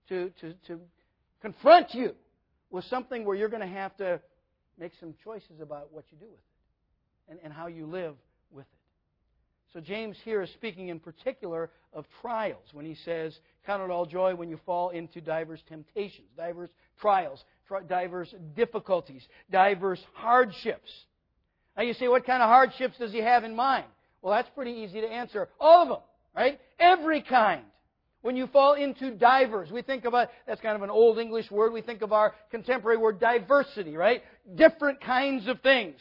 to, 0.09 0.31
to, 0.41 0.55
to 0.67 0.81
confront 1.41 1.95
you 1.95 2.15
with 2.71 2.85
something 2.85 3.25
where 3.25 3.37
you're 3.37 3.49
going 3.49 3.62
to 3.62 3.67
have 3.67 3.97
to 3.97 4.21
make 4.79 4.93
some 5.00 5.15
choices 5.25 5.61
about 5.61 5.93
what 5.93 6.05
you 6.11 6.19
do 6.19 6.27
with 6.27 6.38
it 6.38 7.33
and, 7.33 7.41
and 7.43 7.53
how 7.53 7.67
you 7.67 7.87
live 7.87 8.15
with 8.50 8.67
it. 8.67 8.79
So 9.73 9.81
James 9.81 10.17
here 10.25 10.43
is 10.43 10.50
speaking 10.50 10.88
in 10.88 10.99
particular 10.99 11.71
of 11.93 12.07
trials 12.23 12.65
when 12.73 12.87
he 12.87 12.95
says, 13.05 13.38
Count 13.67 13.83
it 13.83 13.91
all 13.91 14.07
joy 14.07 14.35
when 14.35 14.49
you 14.49 14.59
fall 14.65 14.91
into 14.91 15.21
diverse 15.21 15.61
temptations, 15.69 16.29
diverse 16.37 16.71
trials, 17.00 17.45
diverse 17.87 18.35
difficulties, 18.57 19.23
diverse 19.50 20.03
hardships. 20.15 20.91
Now 21.77 21.83
you 21.83 21.93
say, 21.93 22.09
what 22.09 22.25
kind 22.25 22.43
of 22.43 22.49
hardships 22.49 22.97
does 22.99 23.12
he 23.12 23.19
have 23.19 23.45
in 23.45 23.55
mind? 23.55 23.85
Well, 24.23 24.35
that's 24.35 24.49
pretty 24.55 24.73
easy 24.73 25.00
to 25.03 25.07
answer. 25.07 25.49
All 25.61 25.83
of 25.83 25.88
them, 25.88 25.99
right? 26.35 26.59
Every 26.79 27.23
kind. 27.23 27.62
When 28.23 28.37
you 28.37 28.49
fall 28.49 28.75
into 28.75 29.13
divers, 29.13 29.71
we 29.71 29.83
think 29.83 30.05
about, 30.05 30.29
that's 30.47 30.61
kind 30.61 30.75
of 30.75 30.83
an 30.83 30.91
old 30.91 31.19
English 31.19 31.51
word, 31.51 31.73
we 31.73 31.83
think 31.83 32.03
of 32.03 32.13
our 32.13 32.35
contemporary 32.51 32.99
word 32.99 33.21
diversity, 33.21 33.97
right? 33.97 34.23
Different 34.57 35.01
kinds 35.01 35.47
of 35.47 35.61
things. 35.61 35.97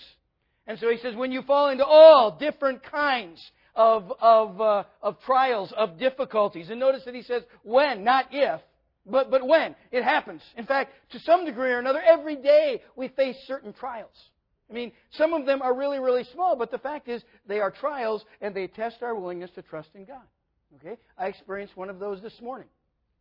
And 0.66 0.80
so 0.80 0.90
he 0.90 0.98
says, 0.98 1.16
when 1.16 1.32
you 1.32 1.44
fall 1.44 1.70
into 1.70 1.86
all 1.86 2.38
different 2.40 2.84
kinds 2.84 3.40
of, 3.76 4.12
of, 4.20 4.60
uh, 4.60 4.84
of 5.02 5.22
trials, 5.22 5.72
of 5.78 6.00
difficulties. 6.00 6.70
And 6.70 6.80
notice 6.80 7.04
that 7.06 7.14
he 7.14 7.22
says 7.22 7.44
when, 7.64 8.04
not 8.04 8.26
if, 8.32 8.60
but, 9.06 9.30
but 9.30 9.48
when. 9.48 9.76
It 9.92 10.04
happens. 10.04 10.42
In 10.58 10.66
fact, 10.66 10.92
to 11.12 11.20
some 11.20 11.46
degree 11.46 11.72
or 11.72 11.80
another, 11.80 12.02
every 12.02 12.36
day 12.36 12.82
we 12.96 13.08
face 13.10 13.38
certain 13.46 13.72
trials. 13.74 14.10
I 14.70 14.74
mean, 14.74 14.92
some 15.12 15.34
of 15.34 15.46
them 15.46 15.62
are 15.62 15.74
really, 15.74 16.00
really 16.00 16.26
small, 16.34 16.58
but 16.58 16.72
the 16.72 16.80
fact 16.80 17.08
is 17.08 17.22
they 17.48 17.60
are 17.60 17.72
trials 17.72 18.26
and 18.42 18.54
they 18.54 18.68
test 18.68 18.98
our 19.02 19.16
willingness 19.16 19.52
to 19.56 19.62
trust 19.62 19.90
in 19.94 20.04
God. 20.04 20.26
Okay? 20.76 20.98
I 21.18 21.28
experienced 21.28 21.76
one 21.78 21.90
of 21.90 22.00
those 22.00 22.22
this 22.22 22.40
morning. 22.42 22.68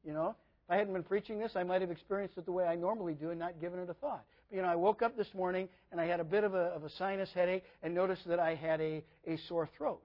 You 0.05 0.13
know, 0.13 0.37
if 0.67 0.71
I 0.71 0.77
hadn't 0.77 0.93
been 0.93 1.03
preaching 1.03 1.39
this, 1.39 1.53
I 1.57 1.63
might 1.63 1.81
have 1.81 1.91
experienced 1.91 2.37
it 2.39 2.45
the 2.45 2.53
way 2.53 2.65
I 2.65 2.75
normally 2.75 3.15
do 3.15 3.31
and 3.31 3.39
not 3.39 3.61
given 3.61 3.79
it 3.79 3.89
a 3.89 3.95
thought. 3.95 4.25
But, 4.49 4.57
you 4.57 4.63
know, 4.63 4.69
I 4.69 4.75
woke 4.75 5.03
up 5.03 5.17
this 5.17 5.33
morning 5.35 5.69
and 5.93 6.01
I 6.01 6.07
had 6.07 6.21
a 6.21 6.25
bit 6.25 6.45
of 6.45 6.55
a, 6.55 6.67
of 6.75 6.85
a 6.85 6.91
sinus 6.91 7.31
headache 7.35 7.65
and 7.83 7.95
noticed 7.95 8.27
that 8.29 8.39
I 8.39 8.55
had 8.55 8.81
a, 8.81 9.03
a 9.27 9.37
sore 9.49 9.69
throat. 9.77 10.03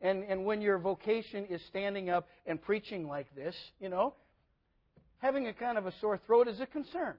And, 0.00 0.24
and 0.24 0.44
when 0.44 0.60
your 0.60 0.78
vocation 0.78 1.46
is 1.46 1.62
standing 1.68 2.10
up 2.10 2.28
and 2.46 2.60
preaching 2.60 3.08
like 3.08 3.34
this, 3.34 3.54
you 3.80 3.88
know, 3.88 4.14
having 5.18 5.46
a 5.46 5.52
kind 5.52 5.78
of 5.78 5.86
a 5.86 5.92
sore 6.00 6.20
throat 6.26 6.48
is 6.48 6.60
a 6.60 6.66
concern. 6.66 7.14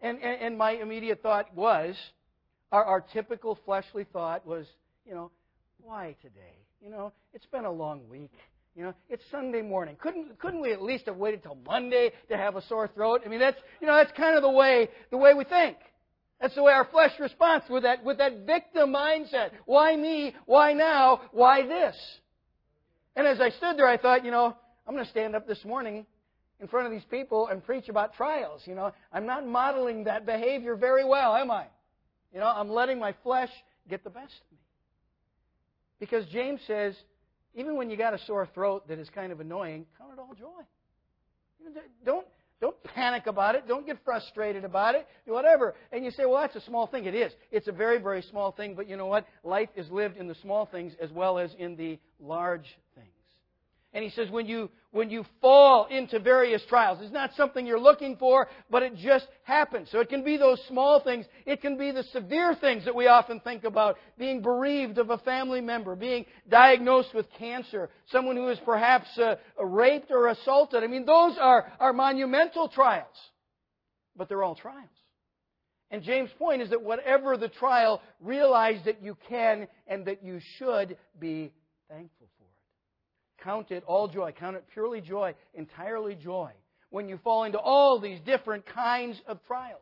And, 0.00 0.18
and, 0.20 0.42
and 0.42 0.58
my 0.58 0.72
immediate 0.72 1.22
thought 1.22 1.54
was, 1.54 1.96
our, 2.72 2.84
our 2.84 3.00
typical 3.00 3.56
fleshly 3.64 4.04
thought 4.12 4.44
was, 4.44 4.66
you 5.06 5.14
know, 5.14 5.30
why 5.80 6.16
today? 6.20 6.58
You 6.82 6.90
know, 6.90 7.12
it's 7.32 7.46
been 7.46 7.64
a 7.64 7.72
long 7.72 8.08
week. 8.08 8.32
You 8.76 8.82
know, 8.82 8.94
it's 9.08 9.22
Sunday 9.30 9.62
morning. 9.62 9.96
Couldn't 10.00 10.38
couldn't 10.40 10.60
we 10.60 10.72
at 10.72 10.82
least 10.82 11.06
have 11.06 11.16
waited 11.16 11.44
till 11.44 11.56
Monday 11.66 12.10
to 12.28 12.36
have 12.36 12.56
a 12.56 12.62
sore 12.62 12.88
throat? 12.88 13.22
I 13.24 13.28
mean, 13.28 13.38
that's 13.38 13.58
you 13.80 13.86
know 13.86 13.94
that's 13.96 14.10
kind 14.16 14.36
of 14.36 14.42
the 14.42 14.50
way 14.50 14.88
the 15.10 15.16
way 15.16 15.32
we 15.32 15.44
think. 15.44 15.76
That's 16.40 16.56
the 16.56 16.62
way 16.62 16.72
our 16.72 16.84
flesh 16.84 17.12
responds 17.20 17.66
with 17.70 17.84
that 17.84 18.04
with 18.04 18.18
that 18.18 18.44
victim 18.46 18.92
mindset. 18.92 19.50
Why 19.66 19.94
me? 19.94 20.34
Why 20.46 20.72
now? 20.72 21.20
Why 21.30 21.62
this? 21.66 21.96
And 23.14 23.28
as 23.28 23.40
I 23.40 23.50
stood 23.50 23.78
there, 23.78 23.86
I 23.86 23.96
thought, 23.96 24.24
you 24.24 24.32
know, 24.32 24.56
I'm 24.86 24.94
going 24.94 25.04
to 25.04 25.10
stand 25.10 25.36
up 25.36 25.46
this 25.46 25.64
morning 25.64 26.04
in 26.60 26.66
front 26.66 26.86
of 26.86 26.92
these 26.92 27.04
people 27.08 27.46
and 27.46 27.64
preach 27.64 27.88
about 27.88 28.14
trials. 28.14 28.62
You 28.64 28.74
know, 28.74 28.92
I'm 29.12 29.24
not 29.24 29.46
modeling 29.46 30.04
that 30.04 30.26
behavior 30.26 30.74
very 30.74 31.04
well, 31.04 31.36
am 31.36 31.50
I? 31.50 31.66
You 32.32 32.40
know, 32.40 32.46
I'm 32.46 32.68
letting 32.68 32.98
my 32.98 33.14
flesh 33.22 33.50
get 33.88 34.02
the 34.02 34.10
best 34.10 34.32
of 34.32 34.50
me. 34.50 34.58
Because 36.00 36.26
James 36.26 36.60
says, 36.66 36.96
even 37.54 37.76
when 37.76 37.90
you 37.90 37.96
got 37.96 38.14
a 38.14 38.18
sore 38.26 38.48
throat 38.54 38.88
that 38.88 38.98
is 38.98 39.08
kind 39.10 39.32
of 39.32 39.40
annoying, 39.40 39.86
count 39.98 40.12
it 40.12 40.18
all 40.18 40.34
joy. 40.38 40.62
Don't, 42.04 42.26
don't 42.60 42.82
panic 42.82 43.26
about 43.26 43.54
it. 43.54 43.66
Don't 43.66 43.86
get 43.86 43.98
frustrated 44.04 44.64
about 44.64 44.94
it. 44.94 45.06
Whatever. 45.26 45.74
And 45.92 46.04
you 46.04 46.10
say, 46.10 46.24
well, 46.24 46.40
that's 46.40 46.56
a 46.56 46.66
small 46.66 46.86
thing. 46.86 47.04
It 47.04 47.14
is. 47.14 47.32
It's 47.50 47.68
a 47.68 47.72
very, 47.72 47.98
very 47.98 48.22
small 48.22 48.52
thing. 48.52 48.74
But 48.74 48.88
you 48.88 48.96
know 48.96 49.06
what? 49.06 49.26
Life 49.42 49.68
is 49.76 49.90
lived 49.90 50.16
in 50.16 50.28
the 50.28 50.34
small 50.36 50.66
things 50.66 50.92
as 51.00 51.10
well 51.10 51.38
as 51.38 51.50
in 51.58 51.76
the 51.76 51.98
large 52.20 52.66
things. 52.94 53.08
And 53.92 54.02
he 54.02 54.10
says, 54.10 54.30
when 54.30 54.46
you, 54.46 54.70
when 54.94 55.10
you 55.10 55.24
fall 55.40 55.86
into 55.86 56.20
various 56.20 56.62
trials, 56.68 57.00
it's 57.02 57.12
not 57.12 57.32
something 57.36 57.66
you're 57.66 57.80
looking 57.80 58.16
for, 58.16 58.46
but 58.70 58.84
it 58.84 58.94
just 58.94 59.26
happens. 59.42 59.88
So 59.90 59.98
it 59.98 60.08
can 60.08 60.22
be 60.22 60.36
those 60.36 60.62
small 60.68 61.00
things. 61.00 61.26
It 61.46 61.60
can 61.60 61.76
be 61.76 61.90
the 61.90 62.04
severe 62.04 62.54
things 62.54 62.84
that 62.84 62.94
we 62.94 63.08
often 63.08 63.40
think 63.40 63.64
about. 63.64 63.96
Being 64.16 64.40
bereaved 64.40 64.98
of 64.98 65.10
a 65.10 65.18
family 65.18 65.60
member, 65.60 65.96
being 65.96 66.26
diagnosed 66.48 67.12
with 67.12 67.26
cancer, 67.36 67.90
someone 68.06 68.36
who 68.36 68.48
is 68.50 68.58
perhaps 68.64 69.08
uh, 69.18 69.34
raped 69.60 70.12
or 70.12 70.28
assaulted. 70.28 70.84
I 70.84 70.86
mean, 70.86 71.04
those 71.04 71.36
are, 71.40 71.72
are 71.80 71.92
monumental 71.92 72.68
trials. 72.68 73.16
But 74.14 74.28
they're 74.28 74.44
all 74.44 74.54
trials. 74.54 74.88
And 75.90 76.04
James' 76.04 76.30
point 76.38 76.62
is 76.62 76.70
that 76.70 76.82
whatever 76.82 77.36
the 77.36 77.48
trial, 77.48 78.00
realize 78.20 78.78
that 78.84 79.02
you 79.02 79.16
can 79.28 79.66
and 79.88 80.06
that 80.06 80.22
you 80.22 80.38
should 80.56 80.96
be 81.18 81.52
thankful 81.90 82.28
Count 83.44 83.70
it 83.70 83.84
all 83.86 84.08
joy. 84.08 84.32
Count 84.32 84.56
it 84.56 84.64
purely 84.72 85.00
joy, 85.00 85.34
entirely 85.52 86.14
joy, 86.14 86.50
when 86.90 87.08
you 87.08 87.18
fall 87.22 87.44
into 87.44 87.58
all 87.58 88.00
these 88.00 88.18
different 88.20 88.64
kinds 88.66 89.20
of 89.26 89.38
trials. 89.46 89.80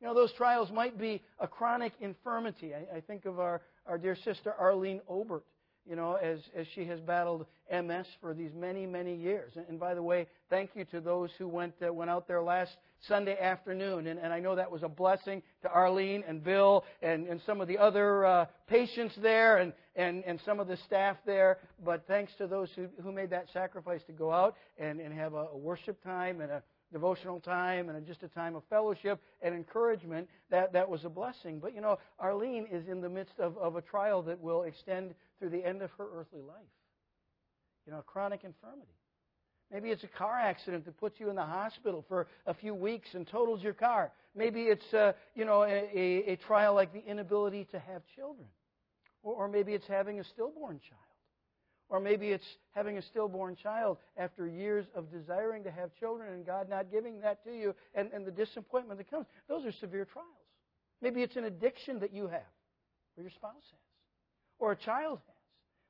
You 0.00 0.06
know, 0.06 0.14
those 0.14 0.32
trials 0.32 0.70
might 0.72 0.98
be 0.98 1.22
a 1.38 1.46
chronic 1.46 1.92
infirmity. 2.00 2.72
I, 2.74 2.96
I 2.96 3.00
think 3.00 3.26
of 3.26 3.38
our, 3.38 3.60
our 3.86 3.98
dear 3.98 4.16
sister 4.24 4.54
Arlene 4.58 5.02
Obert 5.08 5.44
you 5.90 5.96
know, 5.96 6.14
as, 6.14 6.38
as 6.54 6.68
she 6.76 6.84
has 6.84 7.00
battled 7.00 7.44
MS 7.68 8.06
for 8.20 8.32
these 8.32 8.52
many, 8.54 8.86
many 8.86 9.16
years. 9.16 9.54
And, 9.56 9.66
and 9.68 9.80
by 9.80 9.94
the 9.94 10.02
way, 10.02 10.28
thank 10.48 10.70
you 10.76 10.84
to 10.86 11.00
those 11.00 11.30
who 11.36 11.48
went, 11.48 11.74
uh, 11.84 11.92
went 11.92 12.08
out 12.08 12.28
there 12.28 12.40
last 12.40 12.70
Sunday 13.08 13.36
afternoon. 13.36 14.06
And, 14.06 14.20
and 14.20 14.32
I 14.32 14.38
know 14.38 14.54
that 14.54 14.70
was 14.70 14.84
a 14.84 14.88
blessing 14.88 15.42
to 15.62 15.68
Arlene 15.68 16.22
and 16.28 16.44
Bill 16.44 16.84
and, 17.02 17.26
and 17.26 17.40
some 17.44 17.60
of 17.60 17.66
the 17.66 17.76
other 17.76 18.24
uh, 18.24 18.46
patients 18.68 19.16
there 19.20 19.56
and, 19.56 19.72
and, 19.96 20.22
and 20.24 20.40
some 20.46 20.60
of 20.60 20.68
the 20.68 20.76
staff 20.86 21.16
there. 21.26 21.58
But 21.84 22.06
thanks 22.06 22.32
to 22.38 22.46
those 22.46 22.68
who, 22.76 22.86
who 23.02 23.10
made 23.10 23.30
that 23.30 23.46
sacrifice 23.52 24.02
to 24.06 24.12
go 24.12 24.30
out 24.30 24.54
and, 24.78 25.00
and 25.00 25.12
have 25.12 25.34
a, 25.34 25.48
a 25.52 25.56
worship 25.56 26.00
time 26.04 26.40
and 26.40 26.52
a 26.52 26.62
devotional 26.92 27.40
time 27.40 27.88
and 27.88 28.06
just 28.06 28.22
a 28.22 28.28
time 28.28 28.56
of 28.56 28.62
fellowship 28.68 29.20
and 29.42 29.54
encouragement, 29.54 30.28
that, 30.50 30.72
that 30.72 30.88
was 30.88 31.04
a 31.04 31.08
blessing. 31.08 31.58
But 31.58 31.74
you 31.74 31.80
know, 31.80 31.98
Arlene 32.18 32.66
is 32.70 32.86
in 32.88 33.00
the 33.00 33.08
midst 33.08 33.38
of, 33.38 33.56
of 33.58 33.76
a 33.76 33.80
trial 33.80 34.22
that 34.22 34.40
will 34.40 34.62
extend 34.62 35.14
through 35.40 35.50
the 35.50 35.64
end 35.64 35.82
of 35.82 35.90
her 35.92 36.06
earthly 36.14 36.42
life. 36.42 36.56
You 37.86 37.92
know, 37.92 38.02
chronic 38.06 38.44
infirmity. 38.44 38.92
Maybe 39.72 39.90
it's 39.90 40.04
a 40.04 40.08
car 40.08 40.38
accident 40.38 40.84
that 40.84 40.98
puts 40.98 41.18
you 41.18 41.30
in 41.30 41.36
the 41.36 41.44
hospital 41.44 42.04
for 42.08 42.26
a 42.46 42.54
few 42.54 42.74
weeks 42.74 43.08
and 43.14 43.26
totals 43.26 43.62
your 43.62 43.72
car. 43.72 44.12
Maybe 44.34 44.62
it's, 44.62 44.92
uh, 44.92 45.12
you 45.34 45.44
know, 45.44 45.62
a, 45.62 45.88
a, 45.94 46.32
a, 46.32 46.36
trial 46.36 46.74
like 46.74 46.92
the 46.92 47.04
inability 47.04 47.66
to 47.70 47.78
have 47.78 48.02
children. 48.16 48.46
Or, 49.22 49.34
or 49.34 49.48
maybe 49.48 49.72
it's 49.72 49.86
having 49.86 50.18
a 50.18 50.24
stillborn 50.24 50.80
child. 50.88 51.00
Or 51.88 52.00
maybe 52.00 52.28
it's 52.28 52.46
having 52.72 52.98
a 52.98 53.02
stillborn 53.02 53.56
child 53.56 53.98
after 54.16 54.46
years 54.46 54.86
of 54.94 55.10
desiring 55.10 55.64
to 55.64 55.70
have 55.70 55.94
children 55.94 56.32
and 56.32 56.46
God 56.46 56.68
not 56.68 56.90
giving 56.90 57.20
that 57.20 57.44
to 57.44 57.52
you 57.52 57.74
and, 57.94 58.10
and 58.12 58.26
the 58.26 58.30
disappointment 58.30 58.98
that 58.98 59.10
comes. 59.10 59.26
Those 59.48 59.64
are 59.64 59.72
severe 59.72 60.04
trials. 60.04 60.28
Maybe 61.00 61.22
it's 61.22 61.36
an 61.36 61.44
addiction 61.44 62.00
that 62.00 62.12
you 62.12 62.28
have 62.28 62.42
or 63.16 63.22
your 63.22 63.30
spouse 63.30 63.54
has 63.54 63.89
or 64.60 64.72
a 64.72 64.76
child 64.76 65.18
has. 65.26 65.34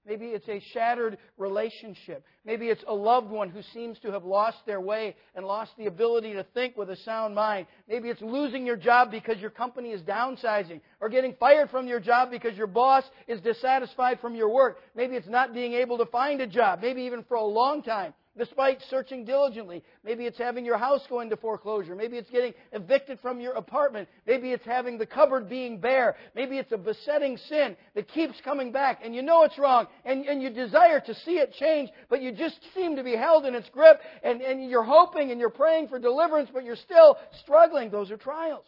Maybe 0.07 0.27
it's 0.29 0.49
a 0.49 0.61
shattered 0.73 1.19
relationship. 1.37 2.25
Maybe 2.47 2.69
it's 2.69 2.83
a 2.89 2.95
loved 2.95 3.31
one 3.31 3.51
who 3.51 3.61
seems 3.75 3.99
to 3.99 4.11
have 4.13 4.25
lost 4.25 4.57
their 4.65 4.81
way 4.81 5.15
and 5.35 5.45
lost 5.45 5.73
the 5.77 5.87
ability 5.87 6.33
to 6.33 6.45
think 6.55 6.77
with 6.77 6.89
a 6.89 6.97
sound 6.97 7.35
mind. 7.35 7.67
Maybe 7.87 8.09
it's 8.09 8.23
losing 8.23 8.65
your 8.65 8.79
job 8.79 9.11
because 9.11 9.39
your 9.39 9.51
company 9.51 9.91
is 9.91 10.01
downsizing 10.01 10.81
or 11.01 11.11
getting 11.11 11.35
fired 11.39 11.69
from 11.69 11.87
your 11.87 12.01
job 12.01 12.31
because 12.31 12.57
your 12.57 12.67
boss 12.67 13.05
is 13.29 13.43
dissatisfied 13.43 14.21
from 14.21 14.35
your 14.35 14.49
work. 14.49 14.79
Maybe 14.97 15.17
it's 15.17 15.29
not 15.29 15.53
being 15.53 15.75
able 15.75 15.99
to 15.99 16.07
find 16.07 16.41
a 16.41 16.47
job, 16.47 16.81
maybe 16.81 17.03
even 17.03 17.23
for 17.25 17.37
a 17.37 17.45
long 17.45 17.83
time. 17.83 18.15
Despite 18.41 18.81
searching 18.89 19.27
diligently. 19.27 19.85
Maybe 20.03 20.25
it's 20.25 20.39
having 20.39 20.65
your 20.65 20.79
house 20.79 21.03
go 21.11 21.21
into 21.21 21.37
foreclosure. 21.37 21.95
Maybe 21.95 22.17
it's 22.17 22.31
getting 22.31 22.55
evicted 22.73 23.21
from 23.21 23.39
your 23.39 23.53
apartment. 23.53 24.09
Maybe 24.27 24.53
it's 24.53 24.65
having 24.65 24.97
the 24.97 25.05
cupboard 25.05 25.47
being 25.47 25.79
bare. 25.79 26.17
Maybe 26.35 26.57
it's 26.57 26.73
a 26.73 26.79
besetting 26.79 27.37
sin 27.37 27.77
that 27.95 28.09
keeps 28.09 28.41
coming 28.43 28.73
back 28.73 29.01
and 29.05 29.15
you 29.15 29.21
know 29.21 29.43
it's 29.43 29.59
wrong 29.59 29.89
and, 30.07 30.25
and 30.25 30.43
you 30.43 30.49
desire 30.49 31.01
to 31.01 31.15
see 31.15 31.33
it 31.33 31.53
change, 31.53 31.91
but 32.09 32.23
you 32.23 32.33
just 32.33 32.59
seem 32.75 32.97
to 32.97 33.05
be 33.05 33.15
held 33.15 33.45
in 33.45 33.55
its 33.55 33.69
grip 33.69 34.01
and, 34.25 34.41
and 34.41 34.71
you're 34.71 34.83
hoping 34.83 35.31
and 35.31 35.39
you're 35.39 35.51
praying 35.51 35.89
for 35.89 35.99
deliverance, 35.99 36.49
but 36.51 36.65
you're 36.65 36.77
still 36.77 37.19
struggling. 37.43 37.91
Those 37.91 38.11
are 38.11 38.17
trials. 38.17 38.65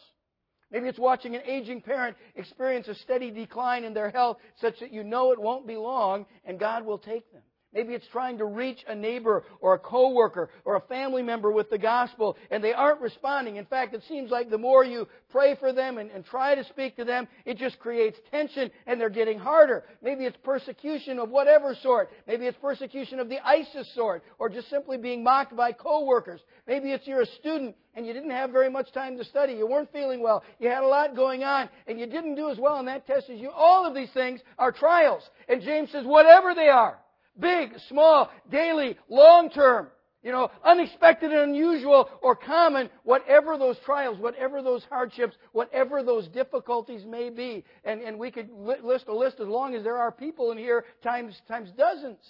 Maybe 0.70 0.86
it's 0.86 0.98
watching 0.98 1.34
an 1.34 1.42
aging 1.46 1.80
parent 1.80 2.14
experience 2.36 2.88
a 2.88 2.94
steady 2.94 3.30
decline 3.30 3.84
in 3.84 3.94
their 3.94 4.10
health 4.10 4.36
such 4.60 4.80
that 4.80 4.92
you 4.92 5.02
know 5.02 5.32
it 5.32 5.40
won't 5.40 5.66
be 5.66 5.76
long 5.76 6.26
and 6.44 6.60
God 6.60 6.84
will 6.84 6.98
take 6.98 7.32
them. 7.32 7.42
Maybe 7.74 7.94
it's 7.94 8.06
trying 8.08 8.36
to 8.38 8.44
reach 8.44 8.80
a 8.86 8.94
neighbor 8.94 9.44
or 9.60 9.74
a 9.74 9.78
coworker 9.78 10.50
or 10.64 10.76
a 10.76 10.80
family 10.80 11.22
member 11.22 11.50
with 11.50 11.70
the 11.70 11.78
gospel 11.78 12.36
and 12.50 12.62
they 12.62 12.74
aren't 12.74 13.00
responding. 13.00 13.56
In 13.56 13.64
fact, 13.64 13.94
it 13.94 14.02
seems 14.08 14.30
like 14.30 14.50
the 14.50 14.58
more 14.58 14.84
you 14.84 15.08
pray 15.30 15.56
for 15.58 15.72
them 15.72 15.96
and, 15.96 16.10
and, 16.10 16.22
try 16.24 16.54
to 16.54 16.64
speak 16.64 16.96
to 16.96 17.04
them, 17.04 17.26
it 17.44 17.56
just 17.56 17.78
creates 17.78 18.18
tension 18.30 18.70
and 18.86 19.00
they're 19.00 19.10
getting 19.10 19.38
harder. 19.38 19.84
Maybe 20.02 20.24
it's 20.24 20.36
persecution 20.44 21.18
of 21.18 21.30
whatever 21.30 21.74
sort. 21.82 22.10
Maybe 22.26 22.46
it's 22.46 22.58
persecution 22.58 23.18
of 23.18 23.28
the 23.28 23.44
ISIS 23.46 23.92
sort 23.94 24.22
or 24.38 24.48
just 24.48 24.68
simply 24.68 24.98
being 24.98 25.24
mocked 25.24 25.56
by 25.56 25.72
coworkers. 25.72 26.40
Maybe 26.66 26.92
it's 26.92 27.06
you're 27.06 27.22
a 27.22 27.26
student 27.40 27.74
and 27.94 28.06
you 28.06 28.12
didn't 28.12 28.30
have 28.30 28.50
very 28.50 28.70
much 28.70 28.92
time 28.92 29.16
to 29.16 29.24
study. 29.24 29.54
You 29.54 29.66
weren't 29.66 29.92
feeling 29.92 30.22
well. 30.22 30.44
You 30.58 30.68
had 30.68 30.82
a 30.82 30.86
lot 30.86 31.16
going 31.16 31.42
on 31.42 31.70
and 31.86 31.98
you 31.98 32.06
didn't 32.06 32.34
do 32.34 32.50
as 32.50 32.58
well 32.58 32.74
on 32.74 32.84
that 32.84 33.06
test 33.06 33.30
as 33.30 33.40
you. 33.40 33.50
All 33.50 33.86
of 33.86 33.94
these 33.94 34.10
things 34.12 34.40
are 34.58 34.72
trials. 34.72 35.22
And 35.48 35.62
James 35.62 35.90
says, 35.90 36.04
whatever 36.04 36.54
they 36.54 36.68
are, 36.68 36.98
Big, 37.38 37.72
small, 37.88 38.30
daily, 38.50 38.96
long 39.08 39.50
term. 39.50 39.88
You 40.22 40.30
know, 40.30 40.52
unexpected 40.64 41.32
and 41.32 41.50
unusual 41.50 42.08
or 42.22 42.36
common, 42.36 42.90
whatever 43.02 43.58
those 43.58 43.76
trials, 43.84 44.18
whatever 44.20 44.62
those 44.62 44.84
hardships, 44.88 45.34
whatever 45.50 46.04
those 46.04 46.28
difficulties 46.28 47.04
may 47.04 47.28
be. 47.28 47.64
And, 47.82 48.00
and 48.00 48.18
we 48.20 48.30
could 48.30 48.48
list 48.52 49.08
a 49.08 49.14
list 49.14 49.40
as 49.40 49.48
long 49.48 49.74
as 49.74 49.82
there 49.82 49.96
are 49.96 50.12
people 50.12 50.52
in 50.52 50.58
here 50.58 50.84
times, 51.02 51.34
times 51.48 51.70
dozens. 51.76 52.20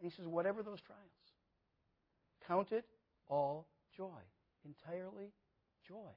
And 0.00 0.10
he 0.10 0.16
says, 0.16 0.26
whatever 0.26 0.62
those 0.62 0.80
trials, 0.86 1.02
count 2.48 2.72
it 2.72 2.86
all 3.28 3.66
joy. 3.94 4.06
Entirely 4.64 5.32
joy. 5.86 6.10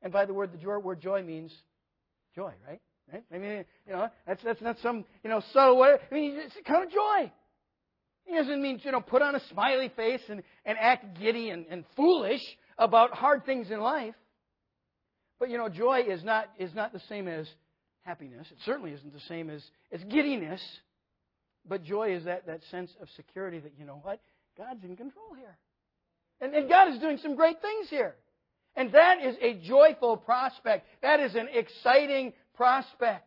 And 0.00 0.12
by 0.12 0.26
the 0.26 0.32
word, 0.32 0.50
the 0.52 0.78
word 0.78 1.00
joy 1.00 1.22
means 1.22 1.52
joy, 2.34 2.52
right? 2.66 2.80
Right? 3.12 3.24
I 3.32 3.38
mean, 3.38 3.64
you 3.86 3.92
know, 3.92 4.08
that's 4.26 4.42
that's 4.42 4.62
not 4.62 4.76
some 4.82 5.04
you 5.22 5.30
know 5.30 5.42
subtle 5.52 5.78
way. 5.78 5.96
I 6.10 6.14
mean, 6.14 6.36
it's 6.36 6.54
a 6.56 6.62
kind 6.62 6.84
of 6.84 6.90
joy. 6.90 7.32
He 8.24 8.36
doesn't 8.36 8.62
mean 8.62 8.80
you 8.82 8.92
know 8.92 9.00
put 9.00 9.22
on 9.22 9.34
a 9.34 9.40
smiley 9.50 9.90
face 9.96 10.22
and, 10.28 10.42
and 10.64 10.78
act 10.78 11.18
giddy 11.20 11.50
and, 11.50 11.66
and 11.70 11.84
foolish 11.96 12.42
about 12.78 13.12
hard 13.12 13.44
things 13.44 13.70
in 13.70 13.80
life. 13.80 14.14
But 15.38 15.50
you 15.50 15.58
know, 15.58 15.68
joy 15.68 16.02
is 16.06 16.22
not 16.22 16.50
is 16.58 16.74
not 16.74 16.92
the 16.92 17.00
same 17.08 17.26
as 17.26 17.48
happiness. 18.02 18.46
It 18.50 18.58
certainly 18.64 18.92
isn't 18.92 19.12
the 19.12 19.20
same 19.28 19.50
as, 19.50 19.62
as 19.92 20.02
giddiness. 20.04 20.62
But 21.68 21.84
joy 21.84 22.14
is 22.14 22.24
that, 22.24 22.46
that 22.46 22.60
sense 22.70 22.90
of 23.00 23.08
security 23.16 23.58
that, 23.60 23.72
you 23.78 23.84
know 23.84 24.00
what? 24.02 24.20
God's 24.56 24.82
in 24.84 24.96
control 24.96 25.34
here. 25.36 25.56
And, 26.40 26.54
and 26.54 26.68
God 26.68 26.92
is 26.92 26.98
doing 26.98 27.18
some 27.18 27.36
great 27.36 27.60
things 27.60 27.88
here. 27.90 28.14
And 28.76 28.92
that 28.92 29.22
is 29.22 29.36
a 29.40 29.54
joyful 29.66 30.16
prospect. 30.16 30.86
That 31.02 31.20
is 31.20 31.34
an 31.34 31.48
exciting 31.52 32.32
prospect. 32.60 33.26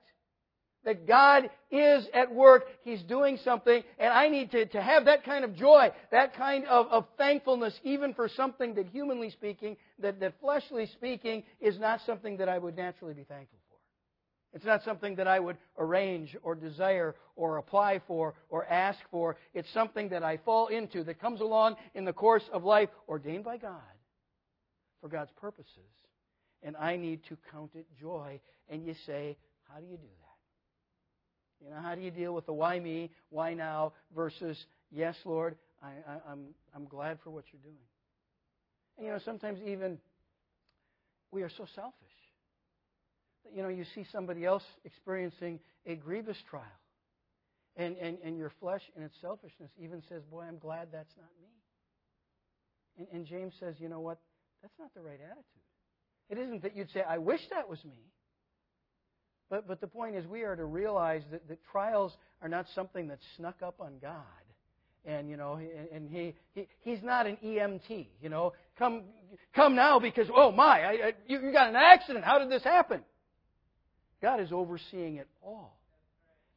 That 0.85 1.07
God 1.07 1.49
is 1.71 2.05
at 2.13 2.31
work, 2.35 2.65
He's 2.83 3.01
doing 3.03 3.39
something, 3.43 3.81
and 3.97 4.13
I 4.13 4.27
need 4.27 4.51
to, 4.51 4.65
to 4.65 4.81
have 4.81 5.05
that 5.05 5.23
kind 5.23 5.43
of 5.45 5.55
joy, 5.55 5.89
that 6.11 6.35
kind 6.35 6.65
of, 6.65 6.87
of 6.87 7.05
thankfulness, 7.17 7.73
even 7.83 8.13
for 8.13 8.27
something 8.27 8.75
that 8.75 8.87
humanly 8.89 9.31
speaking, 9.31 9.77
that, 9.99 10.19
that 10.19 10.33
fleshly 10.39 10.87
speaking, 10.87 11.43
is 11.61 11.79
not 11.79 12.01
something 12.05 12.37
that 12.37 12.49
I 12.49 12.57
would 12.59 12.75
naturally 12.75 13.13
be 13.13 13.23
thankful 13.23 13.57
for. 13.69 13.77
It's 14.57 14.65
not 14.65 14.83
something 14.83 15.15
that 15.15 15.27
I 15.27 15.39
would 15.39 15.57
arrange 15.79 16.35
or 16.43 16.53
desire 16.53 17.15
or 17.35 17.57
apply 17.57 18.01
for 18.05 18.35
or 18.49 18.65
ask 18.65 18.99
for. 19.09 19.37
It's 19.53 19.71
something 19.73 20.09
that 20.09 20.21
I 20.21 20.37
fall 20.37 20.67
into 20.67 21.03
that 21.05 21.19
comes 21.19 21.39
along 21.39 21.77
in 21.95 22.05
the 22.05 22.13
course 22.13 22.43
of 22.51 22.65
life 22.65 22.89
ordained 23.07 23.45
by 23.45 23.57
God 23.57 23.81
for 25.01 25.07
God's 25.07 25.31
purposes. 25.39 26.02
And 26.63 26.75
I 26.77 26.95
need 26.95 27.21
to 27.29 27.37
count 27.51 27.71
it 27.75 27.85
joy 27.99 28.39
and 28.69 28.85
you 28.85 28.95
say, 29.05 29.37
how 29.63 29.79
do 29.79 29.85
you 29.85 29.97
do 29.97 30.07
that? 30.07 31.65
You 31.65 31.73
know, 31.73 31.81
how 31.81 31.95
do 31.95 32.01
you 32.01 32.11
deal 32.11 32.33
with 32.33 32.45
the 32.45 32.53
why 32.53 32.79
me, 32.79 33.11
why 33.29 33.53
now 33.53 33.93
versus, 34.15 34.57
yes, 34.91 35.15
Lord, 35.25 35.55
I, 35.81 35.87
I, 36.09 36.31
I'm, 36.31 36.45
I'm 36.75 36.85
glad 36.85 37.19
for 37.23 37.29
what 37.29 37.45
you're 37.51 37.61
doing. 37.61 37.75
And, 38.97 39.07
you 39.07 39.13
know, 39.13 39.19
sometimes 39.23 39.59
even 39.65 39.97
we 41.31 41.41
are 41.41 41.49
so 41.49 41.65
selfish. 41.75 41.97
You 43.53 43.61
know, 43.63 43.69
you 43.69 43.85
see 43.95 44.05
somebody 44.11 44.45
else 44.45 44.63
experiencing 44.85 45.59
a 45.85 45.95
grievous 45.95 46.37
trial. 46.49 46.63
And, 47.75 47.97
and, 47.97 48.17
and 48.23 48.37
your 48.37 48.51
flesh 48.59 48.81
in 48.95 49.03
its 49.03 49.15
selfishness 49.19 49.71
even 49.81 50.03
says, 50.07 50.21
Boy, 50.29 50.43
I'm 50.43 50.59
glad 50.59 50.89
that's 50.91 51.13
not 51.17 51.29
me. 51.41 51.49
And, 52.99 53.07
and 53.11 53.25
James 53.25 53.53
says, 53.59 53.75
You 53.79 53.89
know 53.89 53.99
what? 53.99 54.19
That's 54.61 54.75
not 54.79 54.93
the 54.93 55.01
right 55.01 55.19
attitude. 55.19 55.72
It 56.29 56.37
isn't 56.37 56.63
that 56.63 56.75
you'd 56.75 56.91
say, 56.91 57.01
I 57.07 57.17
wish 57.17 57.41
that 57.51 57.69
was 57.69 57.83
me. 57.83 58.11
But, 59.49 59.67
but 59.67 59.81
the 59.81 59.87
point 59.87 60.15
is, 60.15 60.25
we 60.25 60.43
are 60.43 60.55
to 60.55 60.65
realize 60.65 61.21
that, 61.31 61.47
that 61.47 61.59
trials 61.71 62.11
are 62.41 62.49
not 62.49 62.65
something 62.73 63.07
that's 63.07 63.23
snuck 63.37 63.61
up 63.61 63.75
on 63.79 63.93
God. 64.01 64.23
And, 65.05 65.29
you 65.29 65.35
know, 65.37 65.59
and, 65.91 66.09
he, 66.09 66.33
he, 66.53 66.67
he's 66.81 67.03
not 67.03 67.27
an 67.27 67.37
EMT, 67.43 68.07
you 68.21 68.29
know. 68.29 68.53
Come, 68.79 69.03
come 69.53 69.75
now 69.75 69.99
because, 69.99 70.27
oh 70.33 70.51
my, 70.51 70.81
I, 70.81 70.91
I, 70.91 71.13
you, 71.27 71.41
you 71.41 71.51
got 71.51 71.69
an 71.69 71.75
accident. 71.75 72.23
How 72.23 72.39
did 72.39 72.49
this 72.49 72.63
happen? 72.63 73.01
God 74.21 74.39
is 74.39 74.51
overseeing 74.53 75.17
it 75.17 75.27
all. 75.43 75.77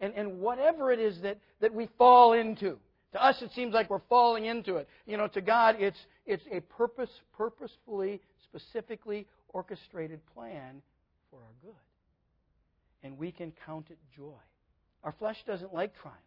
And, 0.01 0.15
and 0.15 0.39
whatever 0.39 0.93
it 0.93 1.01
is 1.01 1.21
that, 1.23 1.39
that 1.61 1.75
we 1.75 1.89
fall 1.99 2.35
into, 2.35 2.79
to 3.13 3.25
us 3.25 3.37
it 3.43 3.51
seems 3.55 3.75
like 3.75 3.91
we're 3.91 4.01
falling 4.09 4.45
into 4.45 4.77
it. 4.77 4.89
You 5.07 5.17
know, 5.17 5.27
to 5.29 5.41
God 5.41 5.77
it's, 5.81 5.99
it's 6.25 6.45
a 6.53 6.61
purpose, 6.61 7.11
purposefully, 7.37 8.21
specifically 8.45 9.27
orchestrated 9.57 10.21
plan 10.35 10.83
for 11.31 11.39
our 11.39 11.55
good 11.63 11.73
and 13.03 13.17
we 13.17 13.33
can 13.33 13.53
count 13.65 13.87
it 13.89 13.99
joy. 14.15 14.35
Our 15.03 15.13
flesh 15.13 15.37
doesn't 15.47 15.73
like 15.73 15.95
trials. 15.97 16.19